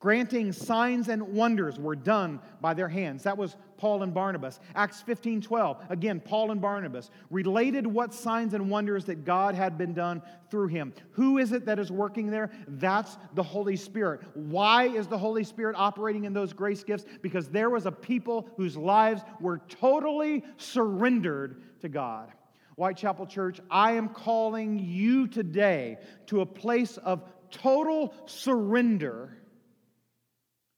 Granting 0.00 0.50
signs 0.50 1.08
and 1.08 1.22
wonders 1.22 1.78
were 1.78 1.94
done 1.94 2.40
by 2.62 2.72
their 2.72 2.88
hands. 2.88 3.22
That 3.24 3.36
was 3.36 3.56
Paul 3.76 4.02
and 4.02 4.14
Barnabas. 4.14 4.58
Acts 4.74 5.02
15 5.02 5.42
12, 5.42 5.76
again, 5.90 6.20
Paul 6.20 6.52
and 6.52 6.60
Barnabas 6.60 7.10
related 7.30 7.86
what 7.86 8.14
signs 8.14 8.54
and 8.54 8.70
wonders 8.70 9.04
that 9.04 9.26
God 9.26 9.54
had 9.54 9.76
been 9.76 9.92
done 9.92 10.22
through 10.50 10.68
him. 10.68 10.94
Who 11.12 11.36
is 11.36 11.52
it 11.52 11.66
that 11.66 11.78
is 11.78 11.92
working 11.92 12.30
there? 12.30 12.50
That's 12.66 13.18
the 13.34 13.42
Holy 13.42 13.76
Spirit. 13.76 14.22
Why 14.32 14.84
is 14.84 15.06
the 15.06 15.18
Holy 15.18 15.44
Spirit 15.44 15.76
operating 15.78 16.24
in 16.24 16.32
those 16.32 16.54
grace 16.54 16.82
gifts? 16.82 17.04
Because 17.20 17.48
there 17.48 17.68
was 17.68 17.84
a 17.84 17.92
people 17.92 18.48
whose 18.56 18.78
lives 18.78 19.20
were 19.38 19.58
totally 19.68 20.42
surrendered 20.56 21.62
to 21.82 21.90
God. 21.90 22.32
Whitechapel 22.76 23.26
Church, 23.26 23.60
I 23.70 23.92
am 23.92 24.08
calling 24.08 24.78
you 24.78 25.26
today 25.26 25.98
to 26.28 26.40
a 26.40 26.46
place 26.46 26.96
of 26.96 27.22
total 27.50 28.14
surrender 28.24 29.36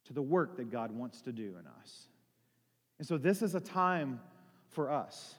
to 0.04 0.12
the 0.12 0.22
work 0.22 0.56
that 0.56 0.70
God 0.70 0.90
wants 0.90 1.22
to 1.22 1.32
do 1.32 1.54
in 1.58 1.66
us. 1.66 2.06
And 2.98 3.06
so, 3.06 3.18
this 3.18 3.42
is 3.42 3.54
a 3.54 3.60
time 3.60 4.20
for 4.70 4.90
us 4.90 5.34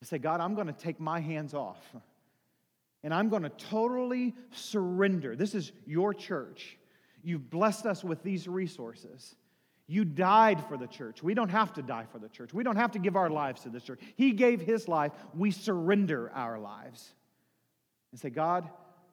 to 0.00 0.06
say, 0.06 0.18
God, 0.18 0.40
I'm 0.40 0.54
going 0.54 0.66
to 0.66 0.72
take 0.72 0.98
my 1.00 1.20
hands 1.20 1.54
off 1.54 1.78
and 3.02 3.14
I'm 3.14 3.28
going 3.28 3.42
to 3.42 3.50
totally 3.50 4.34
surrender. 4.50 5.36
This 5.36 5.54
is 5.54 5.72
your 5.86 6.12
church. 6.12 6.76
You've 7.22 7.50
blessed 7.50 7.86
us 7.86 8.02
with 8.02 8.22
these 8.22 8.48
resources. 8.48 9.34
You 9.86 10.04
died 10.04 10.64
for 10.68 10.76
the 10.76 10.86
church. 10.86 11.22
We 11.22 11.34
don't 11.34 11.48
have 11.48 11.72
to 11.74 11.82
die 11.82 12.06
for 12.12 12.18
the 12.18 12.28
church. 12.28 12.54
We 12.54 12.62
don't 12.62 12.76
have 12.76 12.92
to 12.92 12.98
give 12.98 13.16
our 13.16 13.28
lives 13.28 13.62
to 13.62 13.70
the 13.70 13.80
church. 13.80 14.00
He 14.16 14.32
gave 14.32 14.60
his 14.60 14.86
life. 14.86 15.12
We 15.34 15.50
surrender 15.50 16.30
our 16.32 16.58
lives 16.58 17.12
and 18.12 18.20
say, 18.20 18.30
God, 18.30 18.68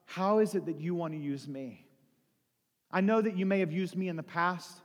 how 0.05 0.39
is 0.39 0.55
it 0.55 0.65
that 0.67 0.79
you 0.79 0.95
want 0.95 1.13
to 1.13 1.19
use 1.19 1.47
me? 1.47 1.86
I 2.91 3.01
know 3.01 3.21
that 3.21 3.37
you 3.37 3.45
may 3.45 3.59
have 3.59 3.71
used 3.71 3.95
me 3.95 4.07
in 4.07 4.15
the 4.15 4.23
past 4.23 4.81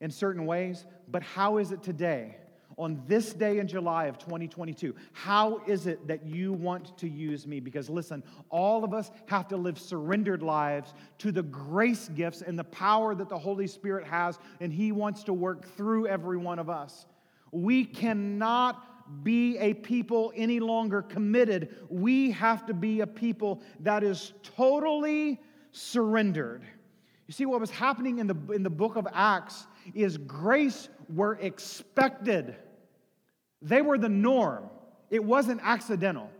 in 0.00 0.10
certain 0.10 0.46
ways, 0.46 0.84
but 1.08 1.22
how 1.22 1.58
is 1.58 1.72
it 1.72 1.82
today, 1.82 2.36
on 2.76 3.02
this 3.06 3.32
day 3.32 3.58
in 3.58 3.66
July 3.66 4.04
of 4.04 4.18
2022? 4.18 4.94
How 5.12 5.62
is 5.66 5.86
it 5.86 6.06
that 6.06 6.26
you 6.26 6.52
want 6.52 6.96
to 6.98 7.08
use 7.08 7.46
me? 7.46 7.58
Because 7.58 7.88
listen, 7.88 8.22
all 8.50 8.84
of 8.84 8.92
us 8.92 9.10
have 9.26 9.48
to 9.48 9.56
live 9.56 9.78
surrendered 9.78 10.42
lives 10.42 10.94
to 11.18 11.32
the 11.32 11.42
grace 11.42 12.08
gifts 12.10 12.42
and 12.42 12.58
the 12.58 12.64
power 12.64 13.14
that 13.14 13.28
the 13.28 13.38
Holy 13.38 13.66
Spirit 13.66 14.06
has, 14.06 14.38
and 14.60 14.72
He 14.72 14.92
wants 14.92 15.24
to 15.24 15.32
work 15.32 15.66
through 15.76 16.06
every 16.06 16.36
one 16.36 16.58
of 16.58 16.68
us. 16.70 17.06
We 17.50 17.84
cannot 17.84 19.24
be 19.24 19.56
a 19.58 19.72
people 19.72 20.32
any 20.36 20.60
longer 20.60 21.00
committed. 21.00 21.74
We 21.88 22.30
have 22.32 22.66
to 22.66 22.74
be 22.74 23.00
a 23.00 23.06
people 23.06 23.62
that 23.80 24.04
is 24.04 24.34
totally 24.42 25.40
surrendered. 25.72 26.62
You 27.28 27.34
see, 27.34 27.46
what 27.46 27.60
was 27.60 27.70
happening 27.70 28.18
in 28.18 28.26
the, 28.26 28.36
in 28.54 28.62
the 28.62 28.70
book 28.70 28.96
of 28.96 29.06
Acts 29.12 29.66
is 29.94 30.16
grace 30.16 30.88
were 31.14 31.34
expected. 31.34 32.56
They 33.60 33.82
were 33.82 33.98
the 33.98 34.08
norm. 34.08 34.64
It 35.10 35.22
wasn't 35.22 35.60
accidental. 35.62 36.30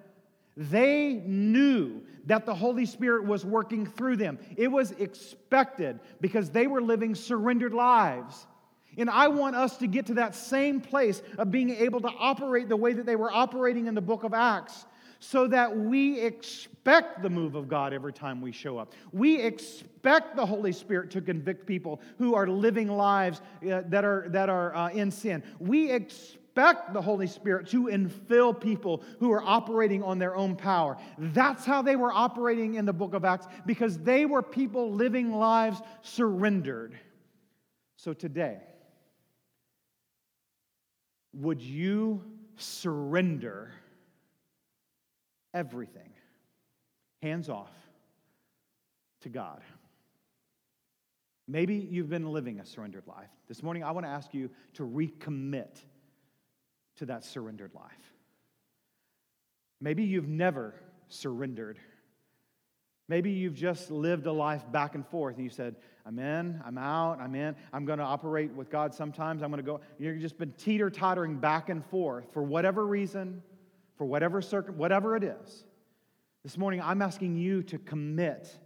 They 0.57 1.23
knew 1.27 2.01
that 2.25 2.47
the 2.47 2.55
Holy 2.55 2.87
Spirit 2.87 3.27
was 3.27 3.45
working 3.45 3.85
through 3.87 4.17
them. 4.17 4.39
It 4.57 4.69
was 4.69 4.93
expected 4.93 6.01
because 6.23 6.51
they 6.51 6.67
were 6.67 6.81
living 6.81 7.15
surrendered 7.15 7.75
lives. 7.75 8.47
And 8.97 9.11
I 9.11 9.29
want 9.29 9.57
us 9.57 9.77
to 9.79 9.87
get 9.87 10.07
to 10.07 10.15
that 10.15 10.35
same 10.35 10.81
place 10.81 11.23
of 11.37 11.51
being 11.51 11.71
able 11.71 12.01
to 12.01 12.09
operate 12.19 12.69
the 12.69 12.77
way 12.77 12.95
that 12.95 13.05
they 13.05 13.15
were 13.15 13.31
operating 13.31 13.87
in 13.87 13.95
the 13.95 14.01
book 14.01 14.25
of 14.25 14.33
Acts 14.33 14.87
so 15.19 15.47
that 15.49 15.77
we 15.77 16.21
expect 16.21 17.23
the 17.23 17.31
move 17.31 17.55
of 17.55 17.69
God 17.69 17.93
every 17.93 18.13
time 18.13 18.41
we 18.41 18.53
show 18.53 18.79
up. 18.79 18.93
We 19.13 19.41
expect 19.41 20.37
the 20.37 20.47
Holy 20.47 20.73
Spirit 20.73 21.11
to 21.13 21.21
convict 21.21 21.67
people 21.67 22.01
who 22.19 22.35
are 22.35 22.47
living 22.47 22.89
lives 22.89 23.41
uh, 23.63 23.83
that 23.87 24.05
are, 24.05 24.27
that 24.29 24.49
are 24.49 24.75
uh, 24.75 24.91
in 24.91 25.11
sin. 25.11 25.43
We 25.59 25.91
expect 25.91 26.93
the 26.93 27.03
Holy 27.03 27.27
Spirit 27.27 27.69
to 27.69 27.85
infill 27.85 28.59
people 28.59 29.03
who 29.19 29.33
are 29.33 29.43
operating 29.43 30.03
on 30.03 30.19
their 30.19 30.37
own 30.37 30.57
power. 30.57 30.97
That's 31.19 31.65
how 31.65 31.83
they 31.83 31.97
were 31.97 32.13
operating 32.13 32.75
in 32.75 32.85
the 32.85 32.93
book 32.93 33.15
of 33.15 33.25
Acts 33.25 33.47
because 33.67 33.99
they 33.99 34.25
were 34.25 34.43
people 34.43 34.93
living 34.93 35.33
lives 35.33 35.81
surrendered. 36.03 36.97
So 37.97 38.13
today, 38.13 38.59
would 41.33 41.61
you 41.61 42.23
surrender 42.57 43.73
everything, 45.55 46.11
hands 47.23 47.49
off, 47.49 47.73
to 49.23 49.29
God? 49.29 49.61
Maybe 51.47 51.77
you've 51.77 52.11
been 52.11 52.31
living 52.31 52.61
a 52.61 52.67
surrendered 52.67 53.07
life. 53.07 53.31
This 53.49 53.63
morning, 53.63 53.83
I 53.83 53.91
want 53.93 54.05
to 54.05 54.11
ask 54.11 54.35
you 54.35 54.51
to 54.75 54.83
recommit 54.83 55.83
to 56.97 57.07
that 57.07 57.25
surrendered 57.25 57.75
life. 57.75 58.13
Maybe 59.81 60.05
you've 60.05 60.29
never 60.29 60.75
surrendered. 61.09 61.79
Maybe 63.09 63.31
you've 63.31 63.55
just 63.55 63.91
lived 63.91 64.27
a 64.27 64.33
life 64.33 64.71
back 64.71 64.95
and 64.95 65.07
forth 65.07 65.37
and 65.37 65.45
you 65.45 65.51
said, 65.51 65.77
I'm 66.05 66.19
in, 66.19 66.61
I'm 66.65 66.77
out, 66.77 67.21
I'm 67.21 67.35
in, 67.35 67.57
I'm 67.73 67.85
going 67.85 67.99
to 67.99 68.05
operate 68.05 68.53
with 68.53 68.71
God 68.71 68.95
sometimes, 68.95 69.43
I'm 69.43 69.51
going 69.51 69.63
to 69.63 69.67
go. 69.67 69.81
You've 69.99 70.21
just 70.21 70.39
been 70.39 70.53
teeter 70.53 70.91
tottering 70.91 71.39
back 71.39 71.71
and 71.71 71.85
forth 71.87 72.27
for 72.33 72.43
whatever 72.43 72.87
reason, 72.87 73.43
for 73.99 74.07
whatever 74.07 74.41
circum, 74.41 74.79
whatever 74.79 75.17
it 75.17 75.25
is. 75.25 75.65
This 76.45 76.57
morning, 76.57 76.81
I'm 76.81 77.03
asking 77.03 77.37
you 77.37 77.63
to 77.65 77.79
commit 77.79 78.57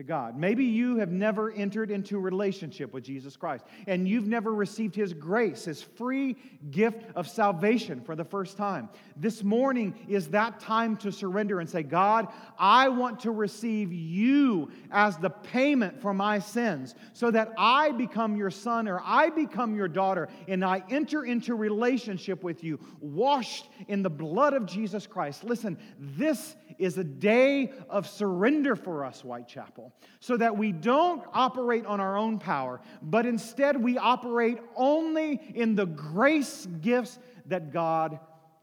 to 0.00 0.04
God. 0.04 0.34
Maybe 0.34 0.64
you 0.64 0.96
have 0.96 1.10
never 1.10 1.52
entered 1.52 1.90
into 1.90 2.16
a 2.16 2.20
relationship 2.20 2.94
with 2.94 3.04
Jesus 3.04 3.36
Christ 3.36 3.66
and 3.86 4.08
you've 4.08 4.26
never 4.26 4.54
received 4.54 4.94
His 4.94 5.12
grace, 5.12 5.66
His 5.66 5.82
free 5.82 6.38
gift 6.70 7.04
of 7.14 7.28
salvation 7.28 8.00
for 8.00 8.16
the 8.16 8.24
first 8.24 8.56
time. 8.56 8.88
This 9.14 9.44
morning 9.44 9.94
is 10.08 10.28
that 10.28 10.58
time 10.58 10.96
to 10.98 11.12
surrender 11.12 11.60
and 11.60 11.68
say, 11.68 11.82
God, 11.82 12.28
I 12.58 12.88
want 12.88 13.20
to 13.20 13.30
receive 13.30 13.92
you 13.92 14.70
as 14.90 15.18
the 15.18 15.28
payment 15.28 16.00
for 16.00 16.14
my 16.14 16.38
sins 16.38 16.94
so 17.12 17.30
that 17.30 17.52
I 17.58 17.90
become 17.90 18.36
your 18.36 18.50
son 18.50 18.88
or 18.88 19.02
I 19.04 19.28
become 19.28 19.74
your 19.74 19.88
daughter 19.88 20.30
and 20.48 20.64
I 20.64 20.82
enter 20.88 21.24
into 21.24 21.54
relationship 21.54 22.42
with 22.42 22.64
you, 22.64 22.80
washed 23.00 23.68
in 23.86 24.02
the 24.02 24.08
blood 24.08 24.54
of 24.54 24.64
Jesus 24.64 25.06
Christ. 25.06 25.44
Listen, 25.44 25.76
this 25.98 26.56
is 26.80 26.98
a 26.98 27.04
day 27.04 27.72
of 27.88 28.08
surrender 28.08 28.74
for 28.74 29.04
us, 29.04 29.20
Whitechapel, 29.20 29.92
so 30.18 30.36
that 30.36 30.56
we 30.56 30.72
don't 30.72 31.22
operate 31.32 31.86
on 31.86 32.00
our 32.00 32.16
own 32.16 32.38
power, 32.38 32.80
but 33.02 33.26
instead 33.26 33.80
we 33.80 33.98
operate 33.98 34.58
only 34.74 35.40
in 35.54 35.74
the 35.74 35.86
grace 35.86 36.66
gifts 36.80 37.18
that 37.46 37.72
God 37.72 38.18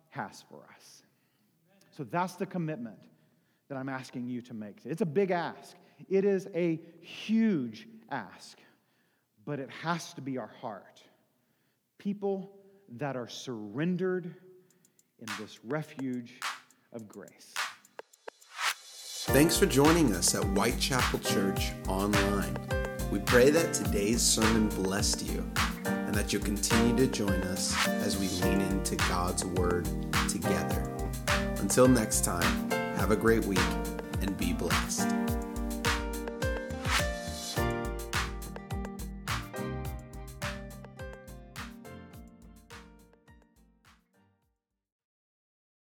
has 0.10 0.44
for 0.50 0.66
us. 0.76 1.04
So 1.96 2.04
that's 2.04 2.36
the 2.36 2.46
commitment 2.46 2.98
that 3.70 3.78
I'm 3.78 3.90
asking 3.90 4.28
you 4.28 4.42
to 4.44 4.54
make. 4.54 4.80
It's 4.84 5.02
a 5.02 5.06
big 5.06 5.32
ask, 5.32 5.76
it 6.10 6.26
is 6.26 6.48
a 6.54 6.80
huge 7.02 7.88
ask, 8.10 8.60
but 9.46 9.60
it 9.60 9.70
has 9.70 10.14
to 10.14 10.22
be 10.22 10.38
our 10.38 10.52
heart. 10.62 11.02
People 11.98 12.52
that 12.98 13.16
are 13.16 13.28
surrendered 13.28 14.36
in 15.20 15.28
this 15.40 15.60
refuge 15.64 16.40
of 16.94 17.08
grace. 17.08 17.54
Thanks 19.28 19.58
for 19.58 19.66
joining 19.66 20.14
us 20.16 20.34
at 20.36 20.44
Whitechapel 20.44 21.20
Church 21.20 21.72
Online. 21.88 22.58
We 23.12 23.20
pray 23.20 23.50
that 23.50 23.74
today's 23.74 24.22
sermon 24.22 24.70
blessed 24.70 25.28
you 25.28 25.46
and 25.86 26.16
that 26.16 26.32
you'll 26.32 26.44
continue 26.44 26.96
to 26.96 27.08
join 27.08 27.42
us 27.44 27.88
as 27.88 28.18
we 28.18 28.30
lean 28.42 28.62
into 28.62 28.96
God's 28.96 29.46
Word 29.46 29.86
together. 30.30 30.92
Until 31.58 31.88
next 31.88 32.24
time, 32.24 32.72
have 32.72 33.12
a 33.12 33.16
great 33.16 33.46
week 33.46 33.60